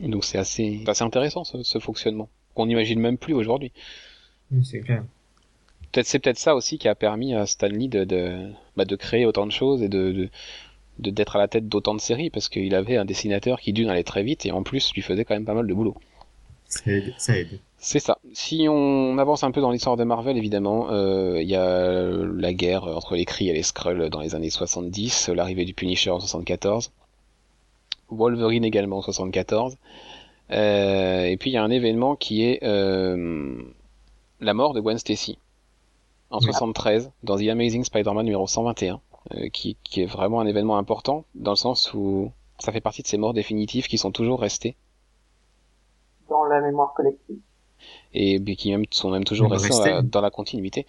Donc 0.00 0.24
c'est 0.24 0.38
assez, 0.38 0.82
assez 0.86 1.04
intéressant 1.04 1.44
ce, 1.44 1.62
ce 1.62 1.78
fonctionnement 1.78 2.28
qu'on 2.54 2.66
n'imagine 2.66 3.00
même 3.00 3.18
plus 3.18 3.34
aujourd'hui. 3.34 3.72
Oui, 4.50 4.64
c'est 4.64 4.80
clair 4.80 5.04
peut-être 5.92 6.06
c'est 6.06 6.18
peut-être 6.18 6.38
ça 6.38 6.54
aussi 6.54 6.78
qui 6.78 6.88
a 6.88 6.94
permis 6.94 7.34
à 7.34 7.46
Stanley 7.46 7.88
de 7.88 8.04
de, 8.04 8.50
bah, 8.76 8.84
de 8.84 8.96
créer 8.96 9.24
autant 9.24 9.46
de 9.46 9.52
choses 9.52 9.82
et 9.82 9.88
de, 9.88 10.28
de 10.98 11.10
d'être 11.10 11.36
à 11.36 11.38
la 11.38 11.48
tête 11.48 11.68
d'autant 11.68 11.94
de 11.94 12.00
séries 12.00 12.30
parce 12.30 12.48
qu'il 12.48 12.74
avait 12.74 12.96
un 12.96 13.04
dessinateur 13.04 13.60
qui 13.60 13.72
d'une 13.72 13.88
allait 13.88 14.02
très 14.02 14.22
vite 14.22 14.46
et 14.46 14.52
en 14.52 14.62
plus 14.62 14.92
lui 14.94 15.02
faisait 15.02 15.24
quand 15.24 15.34
même 15.34 15.44
pas 15.44 15.54
mal 15.54 15.66
de 15.66 15.74
boulot. 15.74 15.96
Ça 16.66 16.82
aide. 16.86 17.14
Ça 17.18 17.38
aide. 17.38 17.60
C'est 17.78 17.98
ça. 17.98 18.18
Si 18.32 18.66
on 18.68 19.18
avance 19.18 19.44
un 19.44 19.50
peu 19.50 19.60
dans 19.60 19.70
l'histoire 19.70 19.96
de 19.96 20.04
Marvel, 20.04 20.36
évidemment, 20.36 20.90
euh, 20.90 21.40
il 21.40 21.48
y 21.48 21.56
a 21.56 22.08
la 22.08 22.52
guerre 22.52 22.84
entre 22.84 23.14
les 23.14 23.24
Kree 23.24 23.48
et 23.48 23.52
les 23.52 23.62
Skrulls 23.62 24.08
dans 24.08 24.20
les 24.20 24.34
années 24.34 24.50
70, 24.50 25.28
l'arrivée 25.28 25.64
du 25.64 25.74
Punisher 25.74 26.10
en 26.10 26.18
74, 26.18 26.90
Wolverine 28.08 28.64
également 28.64 28.98
en 28.98 29.02
74, 29.02 29.76
euh, 30.52 31.24
et 31.24 31.36
puis 31.36 31.50
il 31.50 31.54
y 31.54 31.56
a 31.56 31.62
un 31.62 31.70
événement 31.70 32.16
qui 32.16 32.44
est 32.44 32.62
euh, 32.62 33.62
la 34.40 34.54
mort 34.54 34.74
de 34.74 34.80
Gwen 34.80 34.98
Stacy 34.98 35.38
en 36.30 36.40
73 36.40 37.10
dans 37.24 37.36
The 37.36 37.48
Amazing 37.48 37.84
Spider-Man 37.84 38.24
numéro 38.24 38.46
121, 38.46 39.00
euh, 39.34 39.48
qui, 39.50 39.76
qui 39.84 40.02
est 40.02 40.06
vraiment 40.06 40.40
un 40.40 40.46
événement 40.46 40.78
important 40.78 41.24
dans 41.34 41.52
le 41.52 41.56
sens 41.56 41.92
où 41.94 42.30
ça 42.58 42.72
fait 42.72 42.80
partie 42.80 43.02
de 43.02 43.06
ces 43.06 43.18
morts 43.18 43.34
définitives 43.34 43.86
qui 43.86 43.98
sont 43.98 44.12
toujours 44.12 44.40
restées. 44.40 44.76
Dans 46.28 46.44
la 46.44 46.60
mémoire 46.60 46.94
collective 46.94 47.38
et 48.14 48.40
qui 48.56 48.70
même 48.70 48.84
sont 48.90 49.10
même 49.10 49.24
toujours 49.24 49.50
restées 49.50 50.00
dans 50.04 50.20
la, 50.20 50.30
continuité. 50.30 50.86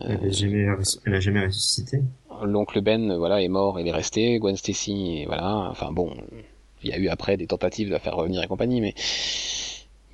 Elle, 0.00 0.32
jamais, 0.32 0.66
elle 1.04 1.14
a 1.14 1.20
jamais 1.20 1.46
ressuscité. 1.46 2.00
L'oncle 2.42 2.80
Ben, 2.80 3.16
voilà, 3.16 3.42
est 3.42 3.48
mort, 3.48 3.78
il 3.78 3.86
est 3.86 3.92
resté. 3.92 4.38
Gwen 4.38 4.56
Stacy, 4.56 5.24
voilà. 5.26 5.68
Enfin 5.70 5.92
bon, 5.92 6.14
il 6.82 6.90
y 6.90 6.92
a 6.92 6.98
eu 6.98 7.08
après 7.08 7.36
des 7.36 7.46
tentatives 7.46 7.88
de 7.88 7.92
la 7.92 7.98
faire 7.98 8.16
revenir 8.16 8.42
et 8.42 8.46
compagnie, 8.46 8.80
mais 8.80 8.94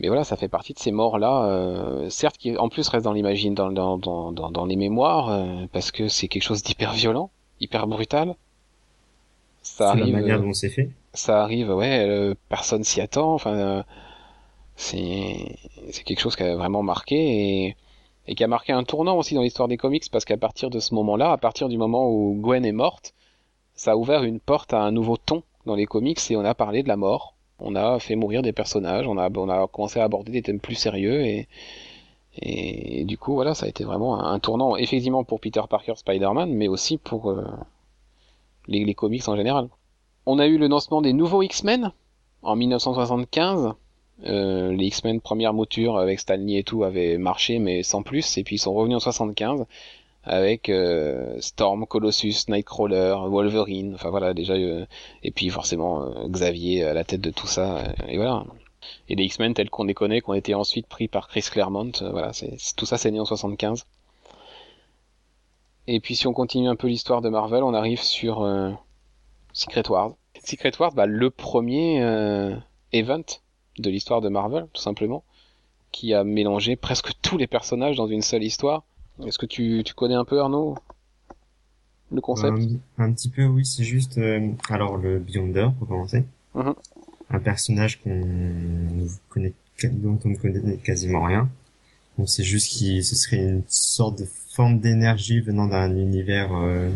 mais 0.00 0.06
voilà, 0.08 0.22
ça 0.22 0.36
fait 0.36 0.48
partie 0.48 0.74
de 0.74 0.78
ces 0.78 0.92
morts-là, 0.92 1.46
euh, 1.46 2.08
certes 2.08 2.36
qui 2.38 2.56
en 2.56 2.68
plus 2.68 2.86
restent 2.88 3.04
dans 3.04 3.12
l'imagine, 3.12 3.54
dans, 3.54 3.72
dans, 3.72 3.98
dans, 3.98 4.30
dans, 4.32 4.64
les 4.64 4.76
mémoires, 4.76 5.30
euh, 5.30 5.66
parce 5.72 5.90
que 5.90 6.06
c'est 6.06 6.28
quelque 6.28 6.44
chose 6.44 6.62
d'hyper 6.62 6.92
violent, 6.92 7.30
hyper 7.60 7.88
brutal. 7.88 8.36
Ça 9.62 9.90
arrive. 9.90 10.14
La 10.14 10.20
manière 10.20 10.40
dont 10.40 10.52
c'est 10.52 10.68
fait. 10.68 10.90
Ça 11.14 11.42
arrive, 11.42 11.70
ouais, 11.70 12.06
euh, 12.08 12.34
personne 12.48 12.84
s'y 12.84 13.00
attend. 13.00 13.34
Enfin, 13.34 13.84
c'est 14.78 16.04
quelque 16.04 16.20
chose 16.20 16.36
qui 16.36 16.42
a 16.44 16.56
vraiment 16.56 16.82
marqué 16.82 17.16
et 17.16 17.76
et 18.30 18.34
qui 18.34 18.44
a 18.44 18.46
marqué 18.46 18.72
un 18.72 18.84
tournant 18.84 19.16
aussi 19.16 19.34
dans 19.34 19.40
l'histoire 19.42 19.68
des 19.68 19.78
comics 19.78 20.04
parce 20.12 20.26
qu'à 20.26 20.36
partir 20.36 20.68
de 20.68 20.80
ce 20.80 20.94
moment-là, 20.94 21.32
à 21.32 21.38
partir 21.38 21.68
du 21.68 21.78
moment 21.78 22.10
où 22.10 22.34
Gwen 22.34 22.64
est 22.66 22.72
morte, 22.72 23.14
ça 23.74 23.92
a 23.92 23.96
ouvert 23.96 24.22
une 24.22 24.38
porte 24.38 24.74
à 24.74 24.82
un 24.82 24.92
nouveau 24.92 25.16
ton 25.16 25.42
dans 25.64 25.74
les 25.74 25.86
comics 25.86 26.20
et 26.30 26.36
on 26.36 26.44
a 26.44 26.54
parlé 26.54 26.82
de 26.82 26.88
la 26.88 26.96
mort 26.98 27.38
on 27.58 27.74
a 27.74 27.98
fait 27.98 28.16
mourir 28.16 28.42
des 28.42 28.52
personnages, 28.52 29.06
on 29.06 29.18
a, 29.18 29.28
on 29.36 29.48
a 29.48 29.66
commencé 29.66 30.00
à 30.00 30.04
aborder 30.04 30.32
des 30.32 30.42
thèmes 30.42 30.60
plus 30.60 30.74
sérieux 30.74 31.24
et, 31.24 31.48
et, 32.40 33.04
du 33.04 33.18
coup 33.18 33.34
voilà 33.34 33.54
ça 33.54 33.66
a 33.66 33.68
été 33.68 33.84
vraiment 33.84 34.24
un, 34.24 34.38
tournant 34.38 34.76
effectivement 34.76 35.24
pour 35.24 35.40
Peter 35.40 35.62
Parker 35.68 35.94
Spider-Man 35.96 36.52
mais 36.52 36.68
aussi 36.68 36.98
pour 36.98 37.30
euh, 37.30 37.44
les, 38.68 38.84
les, 38.84 38.94
comics 38.94 39.26
en 39.28 39.36
général. 39.36 39.68
On 40.26 40.38
a 40.38 40.46
eu 40.46 40.58
le 40.58 40.68
lancement 40.68 41.02
des 41.02 41.12
nouveaux 41.12 41.42
X-Men 41.42 41.92
en 42.42 42.54
1975. 42.54 43.72
Euh, 44.26 44.72
les 44.72 44.86
X-Men 44.86 45.20
première 45.20 45.54
mouture 45.54 45.96
avec 45.96 46.18
Stanley 46.18 46.58
et 46.58 46.64
tout 46.64 46.82
avaient 46.82 47.18
marché 47.18 47.60
mais 47.60 47.84
sans 47.84 48.02
plus 48.02 48.36
et 48.36 48.42
puis 48.42 48.56
ils 48.56 48.58
sont 48.58 48.74
revenus 48.74 48.96
en 48.96 49.00
75 49.00 49.64
avec 50.28 50.68
euh, 50.68 51.40
Storm, 51.40 51.86
Colossus, 51.86 52.48
Nightcrawler, 52.48 53.16
Wolverine, 53.28 53.94
enfin 53.94 54.10
voilà 54.10 54.34
déjà 54.34 54.54
euh, 54.54 54.84
et 55.22 55.30
puis 55.30 55.48
forcément 55.48 56.02
euh, 56.02 56.28
Xavier 56.28 56.84
à 56.84 56.94
la 56.94 57.04
tête 57.04 57.20
de 57.20 57.30
tout 57.30 57.46
ça 57.46 57.82
et 58.08 58.16
voilà. 58.16 58.44
Et 59.08 59.16
les 59.16 59.24
X-Men 59.24 59.54
tels 59.54 59.70
qu'on 59.70 59.84
les 59.84 59.94
connaît, 59.94 60.20
qui 60.20 60.30
ont 60.30 60.34
été 60.34 60.54
ensuite 60.54 60.86
pris 60.86 61.08
par 61.08 61.28
Chris 61.28 61.46
Claremont, 61.50 61.92
voilà, 62.00 62.32
c'est 62.32 62.56
tout 62.76 62.86
ça 62.86 62.98
c'est 62.98 63.10
né 63.10 63.20
en 63.20 63.24
75. 63.24 63.86
Et 65.86 66.00
puis 66.00 66.14
si 66.14 66.26
on 66.26 66.32
continue 66.32 66.68
un 66.68 66.76
peu 66.76 66.88
l'histoire 66.88 67.22
de 67.22 67.28
Marvel, 67.28 67.62
on 67.62 67.74
arrive 67.74 68.02
sur 68.02 68.46
Secret 69.52 69.88
Wars. 69.88 70.12
Secret 70.44 70.72
Wars, 70.78 70.92
bah, 70.92 71.06
le 71.06 71.30
premier 71.30 72.02
event 72.92 73.24
de 73.80 73.90
l'histoire 73.90 74.20
de 74.20 74.28
Marvel, 74.28 74.66
tout 74.72 74.82
simplement, 74.82 75.24
qui 75.92 76.14
a 76.14 76.24
mélangé 76.24 76.76
presque 76.76 77.12
tous 77.22 77.38
les 77.38 77.46
personnages 77.46 77.96
dans 77.96 78.06
une 78.06 78.22
seule 78.22 78.42
histoire 78.42 78.84
est-ce 79.26 79.38
que 79.38 79.46
tu, 79.46 79.82
tu 79.84 79.94
connais 79.94 80.14
un 80.14 80.24
peu 80.24 80.40
Arnaud 80.40 80.76
le 82.10 82.20
concept? 82.20 82.56
Un, 82.96 83.12
petit 83.12 83.28
peu, 83.28 83.44
oui. 83.44 83.66
C'est 83.66 83.84
juste, 83.84 84.16
euh, 84.18 84.50
alors 84.70 84.96
le 84.96 85.18
Beyonder 85.18 85.68
pour 85.78 85.88
commencer, 85.88 86.24
mhm. 86.54 86.74
un 87.30 87.40
personnage 87.40 88.00
qu'on 88.00 89.06
connaît, 89.28 89.52
dont 89.84 90.18
on 90.24 90.28
ne 90.28 90.36
connaît 90.36 90.76
quasiment 90.76 91.24
rien. 91.24 91.48
On 92.16 92.26
sait 92.26 92.44
juste 92.44 92.70
qu'il 92.70 93.04
ce 93.04 93.14
serait 93.14 93.36
une 93.36 93.62
sorte 93.68 94.18
de 94.18 94.24
forme 94.24 94.80
d'énergie 94.80 95.40
venant 95.40 95.66
d'un 95.66 95.94
univers, 95.96 96.50
euh, 96.54 96.90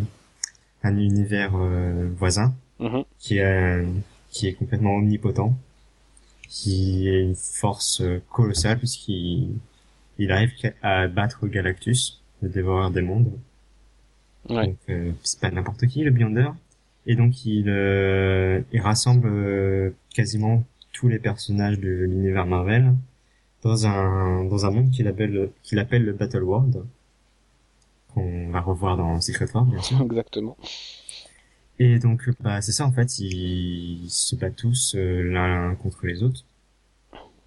un 0.82 0.96
univers 0.96 1.52
euh, 1.54 2.08
voisin, 2.16 2.54
mhm. 2.78 3.04
qui 3.18 3.38
est 3.38 3.84
qui 4.30 4.46
est 4.46 4.54
complètement 4.54 4.94
omnipotent, 4.94 5.54
qui 6.52 7.08
est 7.08 7.22
une 7.22 7.34
force 7.34 8.02
colossale 8.30 8.78
puisqu'il 8.78 9.54
il 10.18 10.30
arrive 10.30 10.52
à 10.82 11.08
battre 11.08 11.46
Galactus, 11.46 12.22
le 12.42 12.50
dévoreur 12.50 12.90
des 12.90 13.00
mondes. 13.00 13.32
Ouais. 14.50 14.66
Donc 14.66 14.76
euh, 14.90 15.12
c'est 15.22 15.40
pas 15.40 15.50
n'importe 15.50 15.86
qui 15.86 16.04
le 16.04 16.10
Beyonder. 16.10 16.50
Et 17.06 17.16
donc 17.16 17.46
il, 17.46 17.68
euh, 17.68 18.60
il 18.70 18.80
rassemble 18.80 19.28
euh, 19.28 19.90
quasiment 20.14 20.62
tous 20.92 21.08
les 21.08 21.18
personnages 21.18 21.80
de 21.80 21.88
l'univers 21.88 22.46
Marvel 22.46 22.92
dans 23.62 23.86
un 23.86 24.44
dans 24.44 24.66
un 24.66 24.70
monde 24.70 24.90
qu'il 24.90 25.08
appelle 25.08 25.48
qu'il 25.62 25.78
appelle 25.78 26.04
le 26.04 26.12
Battle 26.12 26.42
World 26.42 26.84
qu'on 28.12 28.50
va 28.50 28.60
revoir 28.60 28.98
dans 28.98 29.18
Secret 29.22 29.46
War 29.54 29.64
bien 29.64 29.80
sûr. 29.80 30.00
Exactement. 30.04 30.58
Et 31.82 31.98
donc, 31.98 32.30
bah, 32.40 32.60
c'est 32.60 32.72
ça 32.72 32.86
en 32.86 32.92
fait, 32.92 33.18
ils 33.18 34.08
se 34.08 34.36
battent 34.36 34.56
tous 34.56 34.94
euh, 34.94 35.22
l'un 35.22 35.74
contre 35.74 36.06
les 36.06 36.22
autres. 36.22 36.44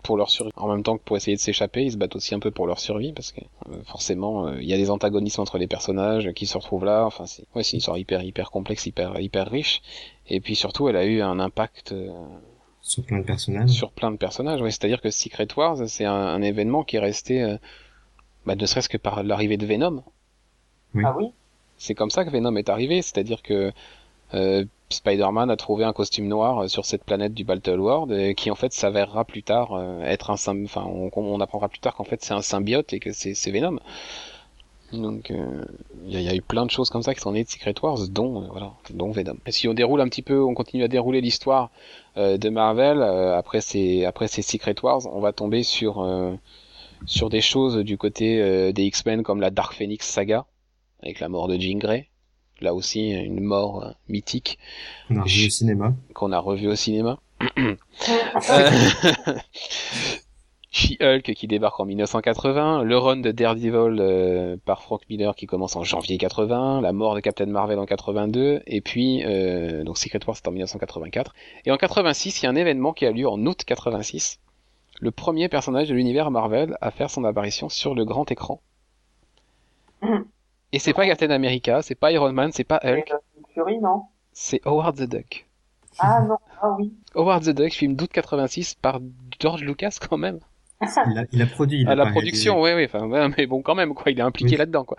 Pour 0.04 0.18
leur 0.18 0.30
survie. 0.30 0.52
En 0.56 0.68
même 0.68 0.84
temps 0.84 0.98
que 0.98 1.04
pour 1.04 1.18
essayer 1.18 1.36
de 1.36 1.42
s'échapper, 1.42 1.84
ils 1.84 1.94
se 1.94 1.98
battent 1.98 2.16
aussi 2.16 2.36
un 2.36 2.40
peu 2.40 2.52
pour 2.52 2.68
leur 2.68 2.80
survie 2.80 3.12
parce 3.12 3.32
que 3.32 3.42
euh, 3.42 3.82
forcément, 3.86 4.54
il 4.54 4.66
y 4.66 4.74
a 4.74 4.78
des 4.78 4.92
antagonismes 4.92 5.42
entre 5.42 5.58
les 5.58 5.68
personnages 5.68 6.32
qui 6.34 6.46
se 6.46 6.58
retrouvent 6.58 6.86
là. 6.86 7.06
Enfin, 7.06 7.26
c'est 7.26 7.44
ouais, 7.56 7.64
c'est 7.64 7.74
une 7.74 7.80
histoire 7.80 7.98
hyper 7.98 8.22
hyper 8.22 8.52
complexe, 8.52 8.86
hyper 8.86 9.20
hyper 9.20 9.50
riche. 9.50 9.82
Et 10.28 10.42
puis 10.42 10.56
surtout, 10.56 10.90
elle 10.90 10.98
a 10.98 11.06
eu 11.06 11.22
un 11.22 11.40
impact 11.40 11.96
sur 12.86 13.04
plein 13.04 13.18
de 13.18 13.24
personnages. 13.24 13.70
Sur 13.72 13.92
plein 13.92 14.12
de 14.12 14.18
personnages, 14.18 14.62
oui. 14.62 14.72
C'est-à-dire 14.72 15.02
que 15.02 15.10
Secret 15.10 15.48
Wars, 15.58 15.78
c'est 15.88 16.06
un, 16.06 16.42
événement 16.44 16.84
qui 16.84 16.98
est 16.98 17.00
resté, 17.00 17.42
euh, 17.42 17.58
bah, 18.46 18.56
ne 18.56 18.66
serait-ce 18.68 18.90
que 18.90 18.98
par 18.98 19.24
l'arrivée 19.24 19.58
de 19.58 19.66
Venom. 19.66 20.04
Ah 21.04 21.16
oui? 21.18 21.32
C'est 21.78 21.96
comme 21.96 22.12
ça 22.12 22.24
que 22.24 22.30
Venom 22.30 22.56
est 22.58 22.70
arrivé, 22.70 23.02
c'est-à-dire 23.02 23.42
que 23.42 23.54
euh, 23.54 23.72
Spider-Man 24.90 25.50
a 25.50 25.56
trouvé 25.56 25.84
un 25.84 25.94
costume 25.94 26.28
noir 26.28 26.64
euh, 26.64 26.68
sur 26.68 26.86
cette 26.86 27.04
planète 27.04 27.34
du 27.34 27.44
Battle 27.44 27.80
World, 27.80 28.36
qui 28.36 28.52
en 28.52 28.56
fait 28.56 28.74
s'avérera 28.74 29.26
plus 29.26 29.44
tard 29.44 29.80
être 30.04 30.30
un 30.30 30.36
enfin 30.36 30.86
on, 30.86 31.42
apprendra 31.42 31.70
plus 31.70 31.80
tard 31.80 31.96
qu'en 31.96 32.04
fait 32.04 32.24
c'est 32.24 32.34
un 32.34 32.42
symbiote 32.42 32.94
et 32.94 33.00
que 33.00 33.12
c'est 33.12 33.52
Venom. 33.52 33.80
Donc 34.94 35.34
il 36.08 36.22
y, 36.22 36.30
a 36.30 36.36
eu 36.36 36.42
plein 36.42 36.66
de 36.66 36.72
choses 36.72 36.90
comme 36.90 37.02
ça 37.02 37.16
qui 37.16 37.20
sont 37.20 37.32
nées 37.32 37.44
de 37.44 37.50
Secret 37.50 37.74
Wars, 37.82 38.08
dont 38.10 38.48
voilà, 38.52 38.74
dont 38.92 39.12
Venom. 39.12 39.38
Et 39.48 39.52
si 39.52 39.68
on 39.68 39.74
déroule 39.74 40.00
un 40.02 40.08
petit 40.08 40.22
peu, 40.22 40.44
on 40.44 40.54
continue 40.54 40.84
à 40.84 40.88
dérouler 40.88 41.22
l'histoire 41.22 41.72
euh, 42.18 42.38
de 42.38 42.50
Marvel 42.50 43.02
euh, 43.02 43.36
après 43.36 43.62
ces 43.62 44.06
après 44.06 44.28
ces 44.28 44.44
Secret 44.44 44.76
Wars, 44.84 45.02
on 45.12 45.20
va 45.20 45.34
tomber 45.34 45.64
sur 45.64 46.02
euh, 46.02 46.36
sur 47.08 47.30
des 47.30 47.42
choses 47.42 47.78
du 47.78 47.98
côté 47.98 48.72
des 48.72 48.84
X-Men 48.84 49.24
comme 49.24 49.42
la 49.42 49.50
Dark 49.50 49.74
Phoenix 49.74 50.08
saga 50.08 50.46
avec 51.02 51.20
la 51.20 51.28
mort 51.28 51.48
de 51.48 51.60
Jean 51.60 51.78
Grey. 51.78 52.08
Là 52.66 52.74
aussi 52.74 53.12
une 53.12 53.42
mort 53.42 53.94
mythique. 54.10 54.58
Qu'on 55.08 55.20
a 55.20 55.24
revu 55.24 55.46
au 55.46 55.50
cinéma. 55.50 55.94
Qu'on 56.16 56.32
a 56.32 56.40
revu 56.40 56.68
au 56.68 56.76
cinéma. 56.76 57.20
She-Hulk 60.76 61.34
qui 61.36 61.48
débarque 61.48 61.80
en 61.80 61.86
1980, 61.86 62.84
le 62.84 62.98
run 62.98 63.16
de 63.16 63.32
Daredevil 63.32 63.98
euh, 63.98 64.58
par 64.66 64.82
Frank 64.82 65.04
Miller 65.10 65.34
qui 65.34 65.46
commence 65.46 65.78
en 65.78 65.86
janvier 65.86 66.18
80, 66.18 66.82
la 66.82 66.92
mort 66.92 67.16
de 67.16 67.22
Captain 67.22 67.46
Marvel 67.46 67.80
en 67.80 67.86
82, 67.86 68.62
et 68.68 68.82
puis 68.82 69.24
euh, 69.24 69.86
donc 69.86 69.98
Secret 69.98 70.20
Wars 70.28 70.36
c'est 70.36 70.50
en 70.50 70.52
1984. 70.52 71.34
Et 71.66 71.72
en 71.72 71.78
86, 71.78 72.42
il 72.42 72.44
y 72.44 72.48
a 72.48 72.52
un 72.52 72.58
événement 72.58 72.92
qui 72.92 73.06
a 73.06 73.12
lieu 73.12 73.26
en 73.26 73.40
août 73.46 73.64
86, 73.66 74.42
le 75.00 75.12
premier 75.12 75.48
personnage 75.48 75.88
de 75.88 75.96
l'univers 75.96 76.30
Marvel 76.30 76.78
à 76.82 76.92
faire 76.92 77.10
son 77.10 77.24
apparition 77.24 77.70
sur 77.70 77.96
le 77.96 78.04
grand 78.04 78.30
écran. 78.30 78.60
Et 80.72 80.80
c'est 80.80 80.94
pas 80.94 81.06
Captain 81.06 81.30
America, 81.30 81.82
c'est 81.82 81.96
pas 81.96 82.12
Iron 82.12 82.32
Man, 82.34 82.52
c'est 82.52 82.64
pas 82.64 82.80
Hulk. 82.84 83.14
Fury, 83.54 83.80
non? 83.80 84.04
C'est 84.34 84.66
Howard 84.66 84.98
the 84.98 85.10
Duck. 85.10 85.46
Ah 86.00 86.22
non, 86.28 86.38
ah 86.62 86.76
oui. 86.78 86.94
Howard 87.16 87.44
the 87.44 87.50
Duck, 87.50 87.72
film 87.72 87.96
d'août 87.96 88.10
86 88.12 88.76
par 88.76 89.00
George 89.40 89.64
Lucas 89.64 89.98
quand 90.10 90.18
même. 90.18 90.40
Il 90.82 91.18
a, 91.18 91.26
il 91.32 91.42
a 91.42 91.46
produit. 91.46 91.82
Il 91.82 91.90
à 91.90 91.96
la 91.96 92.08
production, 92.08 92.62
oui, 92.62 92.72
oui. 92.76 92.86
Enfin, 92.86 93.08
mais 93.38 93.48
bon, 93.48 93.62
quand 93.62 93.76
même, 93.76 93.94
quoi. 93.94 94.12
Il 94.12 94.20
est 94.20 94.24
impliqué 94.24 94.58
là-dedans, 94.58 94.84
quoi. 94.84 94.98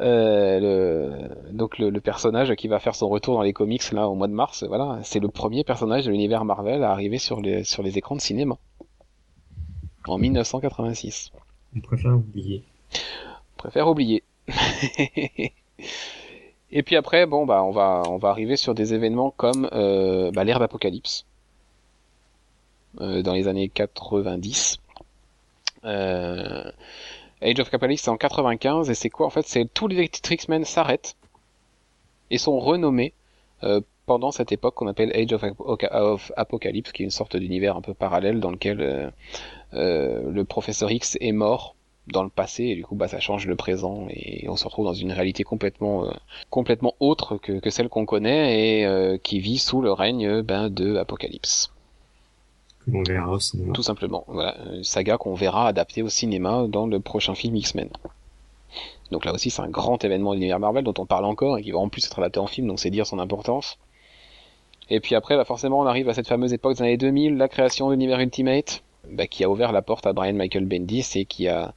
Euh, 0.00 0.60
le, 0.60 1.52
donc 1.52 1.78
le, 1.78 1.90
le, 1.90 2.00
personnage 2.00 2.54
qui 2.54 2.68
va 2.68 2.78
faire 2.78 2.94
son 2.94 3.08
retour 3.08 3.34
dans 3.34 3.42
les 3.42 3.52
comics 3.52 3.90
là 3.90 4.08
au 4.08 4.14
mois 4.14 4.28
de 4.28 4.32
mars, 4.32 4.62
voilà, 4.62 5.00
c'est 5.02 5.18
le 5.18 5.26
premier 5.26 5.64
personnage 5.64 6.06
de 6.06 6.12
l'univers 6.12 6.44
Marvel 6.44 6.84
à 6.84 6.92
arriver 6.92 7.18
sur 7.18 7.40
les 7.40 7.64
sur 7.64 7.82
les 7.82 7.98
écrans 7.98 8.14
de 8.14 8.20
cinéma 8.20 8.58
en 10.06 10.18
1986. 10.18 11.32
On 11.76 11.80
préfère 11.80 12.14
oublier. 12.14 12.62
On 12.94 13.58
préfère 13.58 13.88
oublier. 13.88 14.22
Et 16.70 16.82
puis 16.82 16.96
après, 16.96 17.24
bon 17.26 17.46
bah 17.46 17.62
on 17.64 17.70
va 17.70 18.02
on 18.08 18.18
va 18.18 18.28
arriver 18.28 18.56
sur 18.56 18.74
des 18.74 18.92
événements 18.92 19.30
comme 19.30 19.68
euh, 19.72 20.30
bah, 20.32 20.44
l'ère 20.44 20.58
d'Apocalypse 20.58 21.24
euh, 23.00 23.22
dans 23.22 23.32
les 23.32 23.48
années 23.48 23.68
90 23.68 24.78
euh, 25.84 26.70
Age 27.40 27.60
of 27.60 27.70
Capitalist 27.70 28.04
c'est 28.04 28.10
en 28.10 28.16
95 28.16 28.90
et 28.90 28.94
c'est 28.94 29.10
quoi 29.10 29.26
en 29.26 29.30
fait 29.30 29.46
C'est 29.46 29.64
tous 29.72 29.86
les 29.86 30.04
X-Men 30.04 30.64
s'arrêtent 30.64 31.16
et 32.30 32.38
sont 32.38 32.58
renommés 32.58 33.14
euh, 33.62 33.80
pendant 34.06 34.30
cette 34.30 34.52
époque 34.52 34.74
qu'on 34.74 34.88
appelle 34.88 35.12
Age 35.14 35.32
of, 35.32 36.32
Apocalypse, 36.36 36.92
qui 36.92 37.02
est 37.02 37.04
une 37.04 37.10
sorte 37.10 37.36
d'univers 37.36 37.76
un 37.76 37.82
peu 37.82 37.94
parallèle 37.94 38.40
dans 38.40 38.50
lequel 38.50 38.80
euh, 38.80 39.10
euh, 39.74 40.30
le 40.30 40.44
professeur 40.44 40.90
X 40.90 41.16
est 41.20 41.32
mort 41.32 41.74
dans 42.12 42.22
le 42.22 42.28
passé 42.28 42.64
et 42.64 42.74
du 42.74 42.84
coup 42.84 42.94
bah 42.94 43.08
ça 43.08 43.20
change 43.20 43.46
le 43.46 43.56
présent 43.56 44.06
et 44.10 44.48
on 44.48 44.56
se 44.56 44.64
retrouve 44.64 44.84
dans 44.86 44.94
une 44.94 45.12
réalité 45.12 45.44
complètement 45.44 46.06
euh, 46.06 46.10
complètement 46.50 46.94
autre 47.00 47.36
que, 47.36 47.60
que 47.60 47.70
celle 47.70 47.88
qu'on 47.88 48.06
connaît 48.06 48.80
et 48.80 48.86
euh, 48.86 49.18
qui 49.18 49.40
vit 49.40 49.58
sous 49.58 49.80
le 49.80 49.92
règne 49.92 50.42
ben, 50.42 50.68
de 50.68 50.96
Apocalypse 50.96 51.70
verra 52.86 53.32
au 53.32 53.38
cinéma. 53.38 53.72
Tout 53.72 53.82
simplement, 53.82 54.24
voilà, 54.28 54.56
une 54.72 54.84
saga 54.84 55.18
qu'on 55.18 55.34
verra 55.34 55.68
adaptée 55.68 56.02
au 56.02 56.08
cinéma 56.08 56.66
dans 56.68 56.86
le 56.86 57.00
prochain 57.00 57.34
film 57.34 57.56
X-Men. 57.56 57.90
Donc 59.10 59.24
là 59.24 59.32
aussi, 59.32 59.50
c'est 59.50 59.62
un 59.62 59.68
grand 59.68 60.02
événement 60.04 60.30
de 60.30 60.36
l'univers 60.36 60.60
Marvel 60.60 60.84
dont 60.84 60.94
on 60.98 61.06
parle 61.06 61.24
encore 61.24 61.58
et 61.58 61.62
qui 61.62 61.70
va 61.70 61.78
en 61.78 61.88
plus 61.88 62.06
être 62.06 62.18
adapté 62.18 62.40
en 62.40 62.46
film, 62.46 62.66
donc 62.66 62.80
c'est 62.80 62.90
dire 62.90 63.06
son 63.06 63.18
importance. 63.18 63.78
Et 64.90 65.00
puis 65.00 65.14
après, 65.14 65.36
bah 65.36 65.44
forcément, 65.44 65.80
on 65.80 65.86
arrive 65.86 66.08
à 66.08 66.14
cette 66.14 66.28
fameuse 66.28 66.52
époque 66.52 66.76
des 66.76 66.82
années 66.82 66.96
2000, 66.96 67.36
la 67.36 67.48
création 67.48 67.88
de 67.88 67.92
l'univers 67.92 68.20
Ultimate, 68.20 68.82
bah, 69.10 69.26
qui 69.26 69.44
a 69.44 69.50
ouvert 69.50 69.72
la 69.72 69.82
porte 69.82 70.06
à 70.06 70.12
Brian 70.12 70.34
Michael 70.34 70.66
Bendis 70.66 71.12
et 71.16 71.24
qui 71.24 71.48
a 71.48 71.74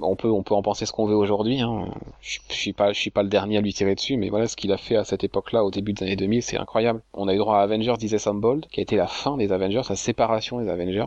on 0.00 0.16
peut 0.16 0.30
on 0.30 0.42
peut 0.42 0.54
en 0.54 0.62
penser 0.62 0.86
ce 0.86 0.92
qu'on 0.92 1.06
veut 1.06 1.16
aujourd'hui 1.16 1.60
hein. 1.60 1.86
je, 2.22 2.38
suis 2.48 2.72
pas 2.72 2.92
je 2.92 2.98
suis 2.98 3.10
pas 3.10 3.22
le 3.22 3.28
dernier 3.28 3.58
à 3.58 3.60
lui 3.60 3.74
tirer 3.74 3.94
dessus 3.94 4.16
mais 4.16 4.30
voilà 4.30 4.46
ce 4.46 4.56
qu'il 4.56 4.72
a 4.72 4.78
fait 4.78 4.96
à 4.96 5.04
cette 5.04 5.22
époque-là 5.22 5.64
au 5.64 5.70
début 5.70 5.92
des 5.92 6.04
années 6.04 6.16
2000 6.16 6.42
c'est 6.42 6.56
incroyable. 6.56 7.02
On 7.12 7.28
a 7.28 7.34
eu 7.34 7.38
droit 7.38 7.58
à 7.58 7.62
Avengers 7.62 7.96
Disassembled 7.98 8.66
qui 8.70 8.80
a 8.80 8.82
été 8.82 8.96
la 8.96 9.06
fin 9.06 9.36
des 9.36 9.52
Avengers 9.52 9.82
la 9.88 9.96
séparation 9.96 10.60
des 10.60 10.70
Avengers. 10.70 11.06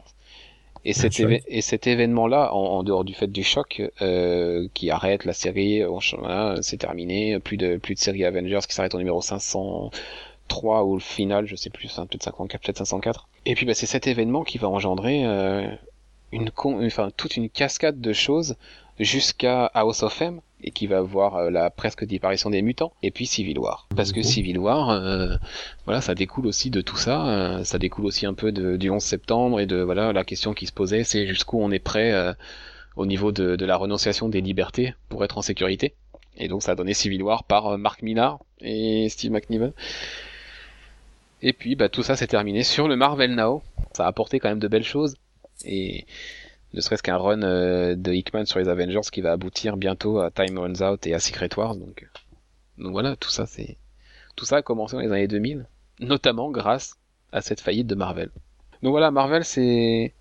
Et 0.87 0.93
cet, 0.93 1.87
événement-là, 1.87 2.53
en, 2.53 2.83
dehors 2.83 3.03
du 3.03 3.15
fait 3.15 3.25
du 3.25 3.41
choc, 3.41 3.81
euh, 4.03 4.67
qui 4.75 4.91
arrête 4.91 5.25
la 5.25 5.33
série, 5.33 5.81
c'est 6.61 6.77
terminé, 6.77 7.39
plus 7.39 7.57
de 7.57 7.77
plus 7.77 7.95
de 7.95 7.99
série 7.99 8.23
Avengers 8.23 8.59
qui 8.67 8.75
s'arrête 8.75 8.93
au 8.93 8.99
numéro 8.99 9.19
500, 9.19 9.89
3 10.47 10.83
ou 10.85 10.95
le 10.95 11.01
final, 11.01 11.45
je 11.47 11.55
sais 11.55 11.69
plus, 11.69 11.97
hein, 11.97 12.05
peut-être 12.05 12.23
504, 12.23 12.61
peut-être 12.61 12.77
504. 12.77 13.27
Et 13.45 13.55
puis 13.55 13.65
bah, 13.65 13.73
c'est 13.73 13.85
cet 13.85 14.07
événement 14.07 14.43
qui 14.43 14.57
va 14.57 14.69
engendrer 14.69 15.25
euh, 15.25 15.67
une 16.31 16.51
con... 16.51 16.85
enfin, 16.85 17.09
toute 17.15 17.37
une 17.37 17.49
cascade 17.49 18.01
de 18.01 18.13
choses 18.13 18.55
jusqu'à 18.99 19.65
House 19.73 20.03
of 20.03 20.21
M 20.21 20.41
et 20.63 20.71
qui 20.71 20.87
va 20.87 21.01
voir 21.01 21.35
euh, 21.35 21.49
la 21.49 21.69
presque 21.69 22.05
disparition 22.05 22.49
des 22.49 22.61
mutants 22.61 22.93
et 23.03 23.11
puis 23.11 23.25
Civil 23.25 23.59
War. 23.59 23.87
Parce 23.95 24.11
que 24.11 24.19
mhm. 24.19 24.23
Civil 24.23 24.57
War 24.57 24.89
euh, 24.89 25.35
voilà 25.85 26.01
ça 26.01 26.15
découle 26.15 26.47
aussi 26.47 26.69
de 26.69 26.81
tout 26.81 26.97
ça 26.97 27.27
euh, 27.27 27.63
ça 27.63 27.77
découle 27.77 28.05
aussi 28.05 28.25
un 28.25 28.33
peu 28.33 28.51
du 28.51 28.89
11 28.89 29.03
septembre 29.03 29.59
et 29.59 29.65
de 29.65 29.81
voilà 29.81 30.13
la 30.13 30.23
question 30.23 30.53
qui 30.53 30.65
se 30.65 30.71
posait 30.71 31.03
c'est 31.03 31.27
jusqu'où 31.27 31.59
on 31.61 31.71
est 31.71 31.79
prêt 31.79 32.13
euh, 32.13 32.33
au 32.95 33.05
niveau 33.05 33.33
de, 33.33 33.57
de, 33.57 33.65
la 33.65 33.75
renonciation 33.75 34.29
des 34.29 34.39
libertés 34.39 34.95
pour 35.09 35.25
être 35.25 35.37
en 35.37 35.41
sécurité. 35.41 35.95
Et 36.37 36.47
donc 36.47 36.63
ça 36.63 36.71
a 36.71 36.75
donné 36.75 36.93
Civil 36.93 37.21
War 37.23 37.43
par 37.43 37.77
Mark 37.77 38.01
Millar 38.01 38.39
et 38.61 39.09
Steve 39.09 39.31
McNiven 39.31 39.73
et 41.41 41.53
puis 41.53 41.75
bah, 41.75 41.89
tout 41.89 42.03
ça 42.03 42.15
s'est 42.15 42.27
terminé 42.27 42.63
sur 42.63 42.87
le 42.87 42.95
Marvel 42.95 43.35
Now 43.35 43.63
ça 43.93 44.05
a 44.05 44.07
apporté 44.07 44.39
quand 44.39 44.49
même 44.49 44.59
de 44.59 44.67
belles 44.67 44.83
choses 44.83 45.15
et 45.63 46.05
ne 46.73 46.81
serait-ce 46.81 47.03
qu'un 47.03 47.17
run 47.17 47.41
euh, 47.43 47.95
de 47.95 48.11
Hickman 48.11 48.45
sur 48.45 48.59
les 48.59 48.67
Avengers 48.67 49.07
qui 49.11 49.21
va 49.21 49.31
aboutir 49.31 49.77
bientôt 49.77 50.19
à 50.19 50.29
Time 50.29 50.57
Runs 50.57 50.81
Out 50.81 51.07
et 51.07 51.13
à 51.13 51.19
Secret 51.19 51.49
Wars. 51.55 51.75
Donc, 51.75 52.03
euh, 52.03 52.83
donc 52.83 52.91
voilà, 52.91 53.15
tout 53.15 53.29
ça 53.29 53.45
c'est 53.45 53.77
tout 54.35 54.45
ça 54.45 54.57
a 54.57 54.61
commencé 54.61 54.95
dans 54.95 55.01
les 55.01 55.11
années 55.11 55.27
2000, 55.27 55.65
notamment 56.01 56.51
grâce 56.51 56.97
à 57.31 57.41
cette 57.41 57.61
faillite 57.61 57.87
de 57.87 57.95
Marvel. 57.95 58.29
Donc 58.83 58.91
voilà, 58.91 59.11
Marvel 59.11 59.45
c'est 59.45 60.13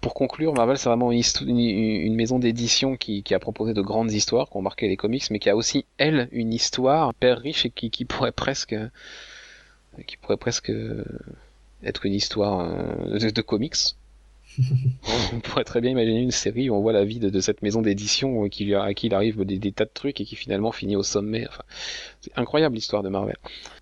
pour 0.00 0.14
conclure, 0.14 0.52
Marvel 0.52 0.76
c'est 0.76 0.88
vraiment 0.88 1.12
une, 1.12 2.14
maison 2.16 2.40
d'édition 2.40 2.96
qui, 2.96 3.22
a 3.32 3.38
proposé 3.38 3.72
de 3.72 3.82
grandes 3.82 4.10
histoires, 4.10 4.50
qui 4.50 4.56
ont 4.56 4.62
marqué 4.62 4.88
les 4.88 4.96
comics, 4.96 5.30
mais 5.30 5.38
qui 5.38 5.48
a 5.48 5.54
aussi 5.54 5.86
elle 5.96 6.28
une 6.32 6.52
histoire 6.52 7.10
hyper 7.10 7.38
riche 7.38 7.64
et 7.64 7.70
qui, 7.70 7.90
qui 7.90 8.04
pourrait 8.04 8.32
presque 8.32 8.74
qui 10.06 10.16
pourrait 10.16 10.36
presque 10.36 10.72
être 11.84 12.06
une 12.06 12.14
histoire 12.14 12.60
euh, 12.60 13.30
de 13.30 13.42
comics 13.42 13.96
on 15.32 15.40
pourrait 15.40 15.64
très 15.64 15.80
bien 15.80 15.90
imaginer 15.90 16.20
une 16.20 16.30
série 16.30 16.68
où 16.68 16.74
on 16.74 16.82
voit 16.82 16.92
la 16.92 17.04
vie 17.04 17.18
de, 17.18 17.40
cette 17.40 17.62
maison 17.62 17.80
d'édition 17.80 18.48
qui 18.48 18.74
à 18.74 18.92
qui 18.92 19.06
il 19.06 19.14
arrive 19.14 19.44
des, 19.44 19.72
tas 19.72 19.86
de 19.86 19.90
trucs 19.92 20.20
et 20.20 20.24
qui 20.24 20.36
finalement 20.36 20.72
finit 20.72 20.96
au 20.96 21.02
sommet. 21.02 21.46
Enfin, 21.48 21.62
c'est 22.20 22.36
incroyable 22.36 22.74
l'histoire 22.74 23.02
de 23.02 23.08
Marvel. 23.08 23.36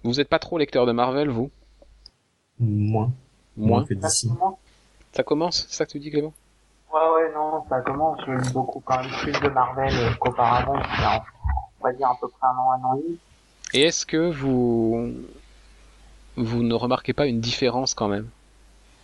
Vous 0.05 0.15
n'êtes 0.15 0.29
pas 0.29 0.39
trop 0.39 0.59
lecteur 0.59 0.87
de 0.87 0.93
Marvel, 0.93 1.29
vous? 1.29 1.51
Moins. 2.61 3.11
Moins 3.57 3.85
que 3.85 3.95
d'ici. 3.95 4.31
Ça 5.13 5.25
commence, 5.25 5.67
c'est 5.69 5.77
ça 5.77 5.87
que 5.87 5.91
tu 5.91 5.99
dis, 5.99 6.11
Clément? 6.11 6.33
Ouais, 6.93 7.01
ouais, 7.01 7.35
non, 7.35 7.65
ça 7.69 7.81
commence. 7.81 8.21
Je 8.27 8.33
lis 8.33 8.53
beaucoup 8.53 8.81
quand 8.85 9.01
même 9.01 9.11
plus 9.23 9.33
de 9.33 9.49
Marvel 9.49 9.93
qu'auparavant. 10.21 10.81
On 11.81 11.85
va 11.85 11.93
dire 11.93 12.09
à 12.09 12.17
peu 12.21 12.29
près 12.29 12.47
un 12.47 12.57
an, 12.57 12.71
un 12.73 12.85
an 12.85 12.97
et 12.97 13.03
demi. 13.03 13.19
Et 13.73 13.83
est-ce 13.83 14.07
que 14.07 14.31
vous 14.31 15.13
vous 16.41 16.63
ne 16.63 16.75
remarquez 16.75 17.13
pas 17.13 17.27
une 17.27 17.41
différence 17.41 17.95
quand 17.95 18.09
même 18.09 18.29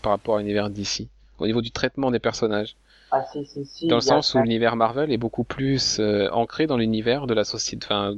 par 0.02 0.12
rapport 0.12 0.36
à 0.36 0.38
l'univers 0.40 0.70
d'ici 0.70 1.08
au 1.38 1.46
niveau 1.46 1.60
du 1.60 1.70
traitement 1.70 2.10
des 2.10 2.18
personnages. 2.18 2.76
Ah, 3.12 3.22
si, 3.32 3.44
si, 3.46 3.64
si, 3.64 3.86
dans 3.86 3.96
le 3.96 4.00
sens 4.00 4.34
où 4.34 4.38
l'univers 4.38 4.74
Marvel 4.74 5.12
est 5.12 5.18
beaucoup 5.18 5.44
plus 5.44 6.00
euh, 6.00 6.28
ancré 6.32 6.66
dans 6.66 6.76
l'univers 6.76 7.26
de 7.26 7.34
la 7.34 7.44
société, 7.44 7.86
enfin, 7.86 8.14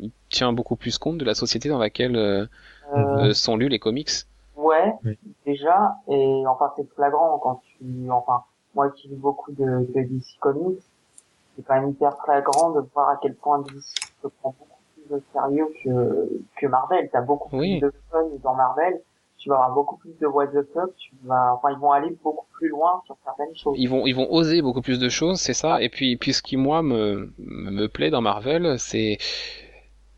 il 0.00 0.10
tient 0.30 0.52
beaucoup 0.52 0.76
plus 0.76 0.96
compte 0.98 1.18
de 1.18 1.24
la 1.24 1.34
société 1.34 1.68
dans 1.68 1.78
laquelle 1.78 2.16
euh, 2.16 2.46
Euh, 2.94 3.28
euh, 3.28 3.34
sont 3.34 3.56
lus 3.56 3.68
les 3.68 3.78
comics. 3.78 4.08
Ouais, 4.56 4.94
Oui. 5.04 5.18
déjà, 5.44 5.96
et 6.08 6.42
enfin 6.46 6.72
c'est 6.76 6.88
flagrant 6.94 7.38
quand 7.38 7.60
tu, 7.66 8.10
enfin 8.10 8.44
moi 8.74 8.90
qui 8.90 9.08
lis 9.08 9.16
beaucoup 9.16 9.52
de, 9.52 9.64
de 9.94 10.00
DC 10.02 10.38
Comics, 10.40 10.80
c'est 11.56 11.62
quand 11.66 11.74
même 11.74 11.90
hyper 11.90 12.16
flagrant 12.24 12.70
de 12.70 12.80
voir 12.94 13.10
à 13.10 13.18
quel 13.20 13.34
point 13.34 13.58
DC 13.60 13.82
se 14.22 14.28
prend 14.40 14.54
sérieux 15.32 15.68
que 15.84 16.28
que 16.60 16.66
Marvel. 16.66 17.08
T'as 17.12 17.20
beaucoup 17.22 17.56
Oui. 17.56 17.78
plus 17.80 17.88
de 17.88 17.92
fun 18.10 18.24
dans 18.42 18.54
Marvel, 18.54 19.00
tu 19.38 19.48
vas 19.48 19.56
avoir 19.56 19.74
beaucoup 19.74 19.96
plus 19.96 20.12
de 20.20 20.26
what 20.26 20.48
the 20.48 20.62
fuck, 20.74 20.94
tu 20.96 21.12
vas, 21.24 21.54
enfin 21.54 21.70
ils 21.72 21.78
vont 21.78 21.92
aller 21.92 22.10
beaucoup 22.24 22.46
plus 22.58 22.68
loin 22.68 23.00
sur 23.06 23.16
certaines 23.24 23.54
choses. 23.56 23.76
Ils 23.78 23.88
vont, 23.88 24.06
ils 24.06 24.14
vont 24.14 24.30
oser 24.32 24.62
beaucoup 24.62 24.82
plus 24.82 24.98
de 24.98 25.08
choses, 25.08 25.40
c'est 25.40 25.54
ça. 25.54 25.80
Et 25.80 25.88
puis, 25.88 26.16
puis 26.16 26.32
ce 26.32 26.42
qui 26.42 26.56
moi 26.56 26.82
me 26.82 27.32
me 27.38 27.86
plaît 27.86 28.10
dans 28.10 28.20
Marvel, 28.20 28.78
c'est 28.78 29.18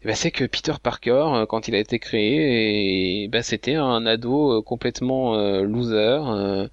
ben, 0.04 0.14
c'est 0.14 0.30
que 0.30 0.44
Peter 0.44 0.72
Parker, 0.82 1.24
euh, 1.34 1.46
quand 1.46 1.68
il 1.68 1.74
a 1.74 1.78
été 1.78 1.98
créé, 1.98 3.24
et, 3.24 3.28
ben, 3.28 3.42
c'était 3.42 3.74
un 3.74 4.06
ado 4.06 4.58
euh, 4.58 4.62
complètement 4.62 5.34
euh, 5.34 5.62
loser, 5.62 6.68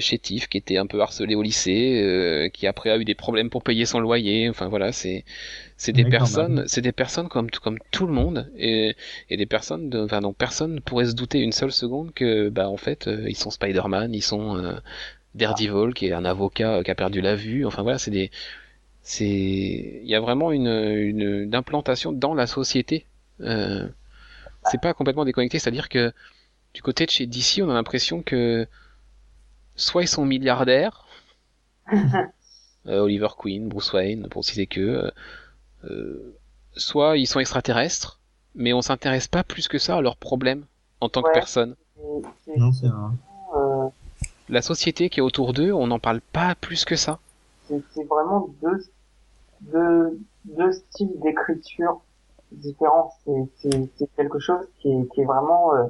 chétif, 0.00 0.48
qui 0.48 0.58
était 0.58 0.78
un 0.78 0.86
peu 0.86 1.00
harcelé 1.00 1.34
au 1.34 1.42
lycée, 1.42 2.00
euh, 2.02 2.48
qui 2.48 2.66
après 2.66 2.90
a 2.90 2.96
eu 2.96 3.04
des 3.04 3.14
problèmes 3.14 3.50
pour 3.50 3.62
payer 3.62 3.84
son 3.84 4.00
loyer. 4.00 4.48
Enfin 4.48 4.68
voilà, 4.68 4.92
c'est 4.92 5.24
c'est 5.76 5.92
des 5.92 6.04
personnes, 6.04 6.64
c'est 6.66 6.80
des 6.80 6.92
personnes 6.92 7.28
comme 7.28 7.50
comme 7.50 7.78
tout 7.90 8.06
le 8.06 8.12
monde, 8.12 8.50
et, 8.56 8.94
et 9.30 9.36
des 9.36 9.46
personnes, 9.46 9.90
de, 9.90 10.00
enfin 10.00 10.20
dont 10.20 10.32
personne 10.32 10.76
ne 10.76 10.80
pourrait 10.80 11.06
se 11.06 11.14
douter 11.14 11.40
une 11.40 11.52
seule 11.52 11.72
seconde 11.72 12.14
que 12.14 12.48
bah 12.48 12.68
en 12.68 12.76
fait 12.76 13.08
ils 13.28 13.36
sont 13.36 13.50
Spider-Man, 13.50 14.14
ils 14.14 14.22
sont 14.22 14.56
euh, 14.56 14.74
Daredevil, 15.34 15.94
qui 15.94 16.06
est 16.06 16.12
un 16.12 16.24
avocat 16.24 16.82
qui 16.84 16.90
a 16.90 16.94
perdu 16.94 17.20
la 17.20 17.34
vue. 17.34 17.66
Enfin 17.66 17.82
voilà, 17.82 17.98
c'est 17.98 18.10
des 18.10 18.30
c'est 19.02 19.24
il 19.26 20.06
y 20.08 20.14
a 20.14 20.20
vraiment 20.20 20.52
une, 20.52 20.68
une, 20.68 21.42
une 21.44 21.54
implantation 21.54 22.12
dans 22.12 22.34
la 22.34 22.46
société. 22.46 23.06
Euh, 23.40 23.88
c'est 24.70 24.80
pas 24.80 24.94
complètement 24.94 25.24
déconnecté, 25.24 25.58
c'est-à-dire 25.58 25.88
que 25.88 26.12
du 26.74 26.82
côté 26.82 27.04
de 27.04 27.10
chez 27.10 27.26
DC, 27.26 27.60
on 27.62 27.70
a 27.70 27.74
l'impression 27.74 28.22
que 28.22 28.66
soit 29.76 30.02
ils 30.02 30.08
sont 30.08 30.24
milliardaires, 30.24 31.06
euh, 32.86 33.00
Oliver 33.00 33.28
Queen, 33.38 33.68
Bruce 33.68 33.92
Wayne, 33.92 34.28
pour 34.28 34.44
citer 34.44 34.66
que, 34.66 35.10
euh, 35.84 36.34
soit 36.76 37.16
ils 37.18 37.26
sont 37.26 37.40
extraterrestres, 37.40 38.20
mais 38.54 38.72
on 38.72 38.82
s'intéresse 38.82 39.26
pas 39.28 39.42
plus 39.44 39.66
que 39.68 39.78
ça 39.78 39.96
à 39.96 40.00
leurs 40.00 40.16
problèmes 40.16 40.64
en 41.00 41.08
tant 41.08 41.22
que 41.22 41.28
Ouais. 41.28 41.34
personne. 41.34 41.74
Non, 42.56 42.72
c'est 42.72 42.86
vrai. 42.86 43.10
euh, 43.56 43.88
La 44.48 44.62
société 44.62 45.10
qui 45.10 45.20
est 45.20 45.22
autour 45.22 45.52
d'eux, 45.52 45.72
on 45.72 45.88
n'en 45.88 45.98
parle 45.98 46.20
pas 46.20 46.54
plus 46.54 46.84
que 46.84 46.96
ça. 46.96 47.18
C'est 47.94 48.04
vraiment 48.04 48.48
deux, 48.62 48.78
deux, 49.60 50.18
deux 50.44 50.72
styles 50.72 51.18
d'écriture 51.20 52.00
différents. 52.52 53.12
C'est, 53.24 54.08
quelque 54.16 54.38
chose 54.38 54.66
qui 54.78 54.92
est, 54.92 55.12
qui 55.12 55.20
est 55.22 55.24
vraiment, 55.24 55.74
euh, 55.74 55.86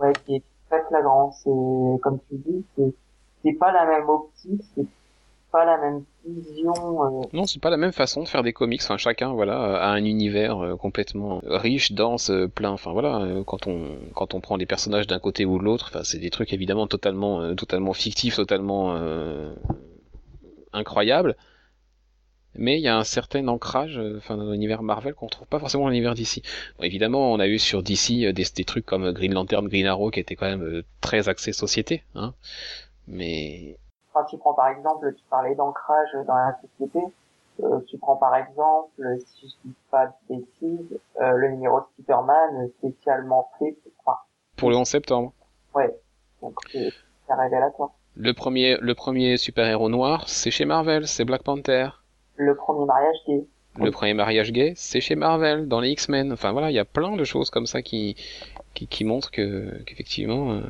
ouais, 0.00 0.12
qui 0.24 0.36
est 0.36 0.42
très 0.68 0.82
flagrant. 0.88 1.32
C'est, 1.32 2.00
comme 2.02 2.18
tu 2.28 2.36
dis, 2.36 2.64
c'est, 2.76 2.94
c'est 3.42 3.52
pas 3.52 3.72
la 3.72 3.86
même 3.86 4.08
optique, 4.08 4.62
c'est 4.74 4.86
pas 5.54 5.64
la 5.64 5.78
même 5.78 6.02
vision, 6.26 6.74
euh, 6.74 7.22
Non, 7.32 7.46
c'est 7.46 7.60
pas 7.60 7.70
la 7.70 7.76
même 7.76 7.92
façon 7.92 8.24
de 8.24 8.28
faire 8.28 8.42
des 8.42 8.52
comics. 8.52 8.80
Enfin, 8.82 8.96
chacun, 8.96 9.32
voilà, 9.32 9.76
a 9.76 9.90
un 9.90 10.04
univers 10.04 10.58
euh, 10.58 10.76
complètement 10.76 11.40
riche, 11.44 11.92
dense, 11.92 12.30
euh, 12.30 12.48
plein. 12.48 12.72
Enfin, 12.72 12.92
voilà, 12.92 13.24
quand 13.46 13.68
on 13.68 13.96
quand 14.14 14.34
on 14.34 14.40
prend 14.40 14.56
les 14.56 14.66
personnages 14.66 15.06
d'un 15.06 15.20
côté 15.20 15.44
ou 15.44 15.58
de 15.58 15.64
l'autre, 15.64 15.90
enfin, 15.94 16.02
c'est 16.02 16.18
des 16.18 16.30
trucs 16.30 16.52
évidemment 16.52 16.88
totalement 16.88 17.54
totalement 17.54 17.92
fictifs, 17.92 18.34
totalement 18.34 18.96
incroyables. 20.74 21.36
Mais 22.56 22.78
il 22.78 22.82
y 22.82 22.88
a 22.88 22.96
un 22.96 23.02
certain 23.04 23.48
ancrage, 23.48 23.98
euh, 23.98 24.18
enfin, 24.18 24.36
dans 24.36 24.52
l'univers 24.52 24.82
Marvel 24.82 25.14
qu'on 25.14 25.26
trouve 25.26 25.48
pas 25.48 25.58
forcément 25.58 25.84
dans 25.84 25.90
l'univers 25.90 26.14
DC. 26.14 26.40
Bon, 26.78 26.84
évidemment, 26.84 27.32
on 27.32 27.40
a 27.40 27.48
eu 27.48 27.58
sur 27.58 27.82
DC 27.82 28.24
euh, 28.26 28.32
des, 28.32 28.44
des 28.54 28.64
trucs 28.64 28.86
comme 28.86 29.10
Green 29.12 29.34
Lantern, 29.34 29.66
Green 29.66 29.86
Arrow, 29.86 30.10
qui 30.10 30.20
étaient 30.20 30.36
quand 30.36 30.46
même 30.46 30.62
euh, 30.62 30.84
très 31.00 31.28
axés 31.28 31.52
société, 31.52 32.04
hein. 32.14 32.32
Mais 33.08 33.76
Quand 34.12 34.24
tu 34.26 34.38
prends 34.38 34.54
par 34.54 34.68
exemple, 34.68 35.12
tu 35.16 35.24
parlais 35.28 35.54
d'ancrage 35.56 36.10
dans 36.26 36.36
la 36.36 36.56
société, 36.62 37.00
euh, 37.62 37.80
tu 37.88 37.98
prends 37.98 38.16
par 38.16 38.34
exemple, 38.36 39.02
si 39.26 39.48
je 39.48 39.68
dis 39.68 39.74
pas 39.90 40.06
de 40.06 40.36
bêtises, 40.36 40.98
euh, 41.20 41.32
le 41.32 41.50
numéro 41.50 41.80
de 41.80 41.86
Superman 41.96 42.70
spécialement 42.78 43.50
fait, 43.58 43.76
enfin, 44.04 44.18
pour 44.56 44.70
le 44.70 44.76
11 44.76 44.86
septembre. 44.88 45.32
ouais, 45.74 45.94
donc 46.40 46.54
c'est 46.70 46.92
c'est 47.26 47.34
révélateur. 47.34 47.90
Le 48.16 48.32
premier, 48.32 48.76
le 48.80 48.94
premier 48.94 49.36
super-héros 49.36 49.88
noir, 49.88 50.28
c'est 50.28 50.50
chez 50.50 50.64
Marvel, 50.64 51.06
c'est 51.06 51.24
Black 51.24 51.42
Panther. 51.42 51.88
Le 52.36 52.54
premier 52.54 52.86
mariage 52.86 53.16
gay, 53.26 53.44
Le 53.80 53.90
premier 53.90 54.14
mariage 54.14 54.52
gay, 54.52 54.72
c'est 54.76 55.00
chez 55.00 55.16
Marvel, 55.16 55.66
dans 55.66 55.80
les 55.80 55.90
X-Men. 55.90 56.32
Enfin 56.32 56.52
voilà, 56.52 56.70
il 56.70 56.74
y 56.74 56.78
a 56.78 56.84
plein 56.84 57.16
de 57.16 57.24
choses 57.24 57.50
comme 57.50 57.66
ça 57.66 57.82
qui, 57.82 58.14
qui, 58.74 58.86
qui 58.86 59.04
montrent 59.04 59.30
que, 59.32 59.82
qu'effectivement, 59.84 60.52
euh, 60.52 60.62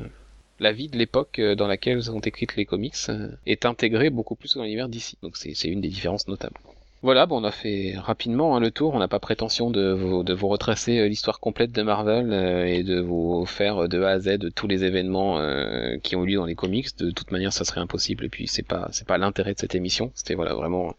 la 0.59 0.71
vie 0.71 0.89
de 0.89 0.97
l'époque 0.97 1.37
euh, 1.39 1.55
dans 1.55 1.67
laquelle 1.67 2.01
sont 2.01 2.19
écrites 2.19 2.55
les 2.55 2.65
comics 2.65 2.95
euh, 3.09 3.29
est 3.45 3.65
intégrée 3.65 4.09
beaucoup 4.09 4.35
plus 4.35 4.55
dans 4.55 4.63
l'univers 4.63 4.89
d'ici. 4.89 5.17
Donc 5.21 5.37
c'est, 5.37 5.53
c'est 5.53 5.67
une 5.67 5.81
des 5.81 5.89
différences 5.89 6.27
notables. 6.27 6.59
Voilà, 7.05 7.27
bon, 7.27 7.39
on 7.39 7.43
a 7.43 7.51
fait 7.51 7.93
rapidement 7.99 8.55
hein, 8.55 8.59
le 8.59 8.71
tour. 8.71 8.95
On 8.95 8.97
n'a 8.97 9.07
pas 9.07 9.19
prétention 9.19 9.69
de 9.69 9.91
vous, 9.91 10.23
de 10.23 10.33
vous 10.33 10.47
retracer 10.47 10.97
euh, 10.97 11.07
l'histoire 11.07 11.39
complète 11.39 11.71
de 11.71 11.83
Marvel 11.83 12.33
euh, 12.33 12.65
et 12.65 12.81
de 12.81 12.99
vous 12.99 13.45
faire 13.45 13.87
de 13.87 14.01
A 14.01 14.09
à 14.09 14.19
Z 14.19 14.39
tous 14.55 14.65
les 14.65 14.83
événements 14.85 15.37
euh, 15.37 15.99
qui 15.99 16.15
ont 16.15 16.23
eu 16.23 16.29
lieu 16.29 16.37
dans 16.37 16.47
les 16.47 16.55
comics. 16.55 16.97
De 16.97 17.11
toute 17.11 17.29
manière, 17.29 17.53
ça 17.53 17.63
serait 17.63 17.79
impossible. 17.79 18.25
Et 18.25 18.29
puis 18.29 18.47
c'est 18.47 18.63
pas, 18.63 18.89
c'est 18.91 19.05
pas 19.07 19.19
l'intérêt 19.19 19.53
de 19.53 19.59
cette 19.59 19.75
émission. 19.75 20.11
C'était 20.15 20.33
voilà 20.33 20.55
vraiment 20.55 20.95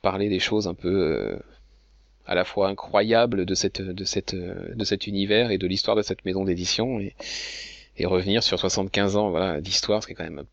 parler 0.00 0.30
des 0.30 0.38
choses 0.38 0.66
un 0.66 0.72
peu 0.72 1.38
à 2.24 2.34
la 2.34 2.46
fois 2.46 2.68
incroyables 2.68 3.44
de 3.44 3.54
cette, 3.54 3.82
de 3.82 4.04
cette, 4.04 4.34
de 4.34 4.84
cet 4.84 5.06
univers 5.06 5.50
et 5.50 5.58
de 5.58 5.66
l'histoire 5.66 5.98
de 5.98 6.02
cette 6.02 6.24
maison 6.24 6.44
d'édition 6.46 6.98
et, 6.98 7.14
et 7.98 8.06
revenir 8.06 8.42
sur 8.42 8.58
75 8.58 9.16
ans 9.16 9.28
voilà 9.28 9.60
d'histoire, 9.60 10.02
ce 10.02 10.06
qui 10.06 10.14
est 10.14 10.16
quand 10.16 10.24
même 10.24 10.44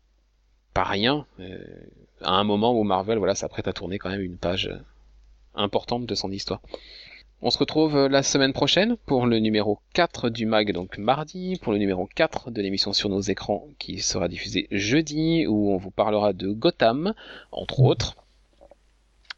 pas 0.74 0.84
rien. 0.84 1.24
À 2.22 2.32
un 2.32 2.44
moment 2.44 2.78
où 2.78 2.82
Marvel 2.84 3.18
voilà 3.18 3.34
s'apprête 3.34 3.68
à 3.68 3.72
tourner 3.72 3.98
quand 3.98 4.10
même 4.10 4.20
une 4.20 4.36
page 4.36 4.68
euh, 4.68 4.78
importante 5.54 6.06
de 6.06 6.14
son 6.14 6.30
histoire. 6.30 6.60
On 7.40 7.50
se 7.50 7.58
retrouve 7.58 7.96
euh, 7.96 8.08
la 8.08 8.24
semaine 8.24 8.52
prochaine 8.52 8.96
pour 9.06 9.26
le 9.26 9.38
numéro 9.38 9.78
4 9.94 10.28
du 10.28 10.44
mag, 10.44 10.72
donc 10.72 10.98
mardi, 10.98 11.56
pour 11.62 11.72
le 11.72 11.78
numéro 11.78 12.08
4 12.12 12.50
de 12.50 12.60
l'émission 12.60 12.92
sur 12.92 13.08
nos 13.08 13.20
écrans 13.20 13.68
qui 13.78 14.00
sera 14.00 14.26
diffusé 14.26 14.66
jeudi, 14.72 15.46
où 15.46 15.72
on 15.72 15.76
vous 15.76 15.92
parlera 15.92 16.32
de 16.32 16.48
Gotham, 16.48 17.14
entre 17.52 17.80
autres. 17.80 18.16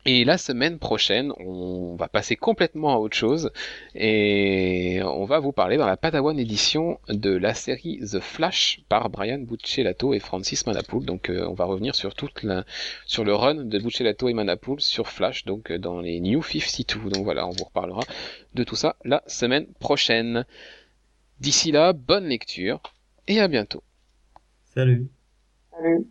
Et 0.06 0.24
la 0.24 0.38
semaine 0.38 0.78
prochaine, 0.78 1.30
on 1.40 1.94
va 1.94 2.08
passer 2.08 2.34
complètement 2.34 2.94
à 2.94 2.96
autre 2.96 3.16
chose 3.16 3.50
et 3.94 5.00
on 5.04 5.26
va 5.26 5.40
vous 5.40 5.52
parler 5.52 5.76
dans 5.76 5.86
la 5.86 5.98
Padawan 5.98 6.38
édition 6.38 6.98
de 7.08 7.30
la 7.30 7.52
série 7.52 8.00
The 8.00 8.18
Flash 8.18 8.80
par 8.88 9.10
Brian 9.10 9.40
Buccellato 9.40 10.14
et 10.14 10.18
Francis 10.18 10.66
Manapoul. 10.66 11.04
Donc 11.04 11.28
euh, 11.28 11.46
on 11.46 11.52
va 11.52 11.66
revenir 11.66 11.94
sur 11.94 12.14
toute 12.14 12.42
la 12.42 12.64
sur 13.04 13.24
le 13.24 13.34
run 13.34 13.56
de 13.56 13.78
Buccellato 13.78 14.30
et 14.30 14.32
Manapoul 14.32 14.80
sur 14.80 15.08
Flash 15.08 15.44
donc 15.44 15.70
euh, 15.70 15.78
dans 15.78 16.00
les 16.00 16.18
New 16.20 16.42
52. 16.42 17.10
Donc 17.10 17.24
voilà, 17.24 17.46
on 17.46 17.50
vous 17.50 17.64
reparlera 17.64 18.02
de 18.54 18.64
tout 18.64 18.76
ça 18.76 18.96
la 19.04 19.22
semaine 19.26 19.66
prochaine. 19.80 20.46
D'ici 21.40 21.72
là, 21.72 21.92
bonne 21.92 22.26
lecture 22.26 22.80
et 23.28 23.38
à 23.38 23.48
bientôt. 23.48 23.82
Salut. 24.64 25.10
salut. 25.70 26.06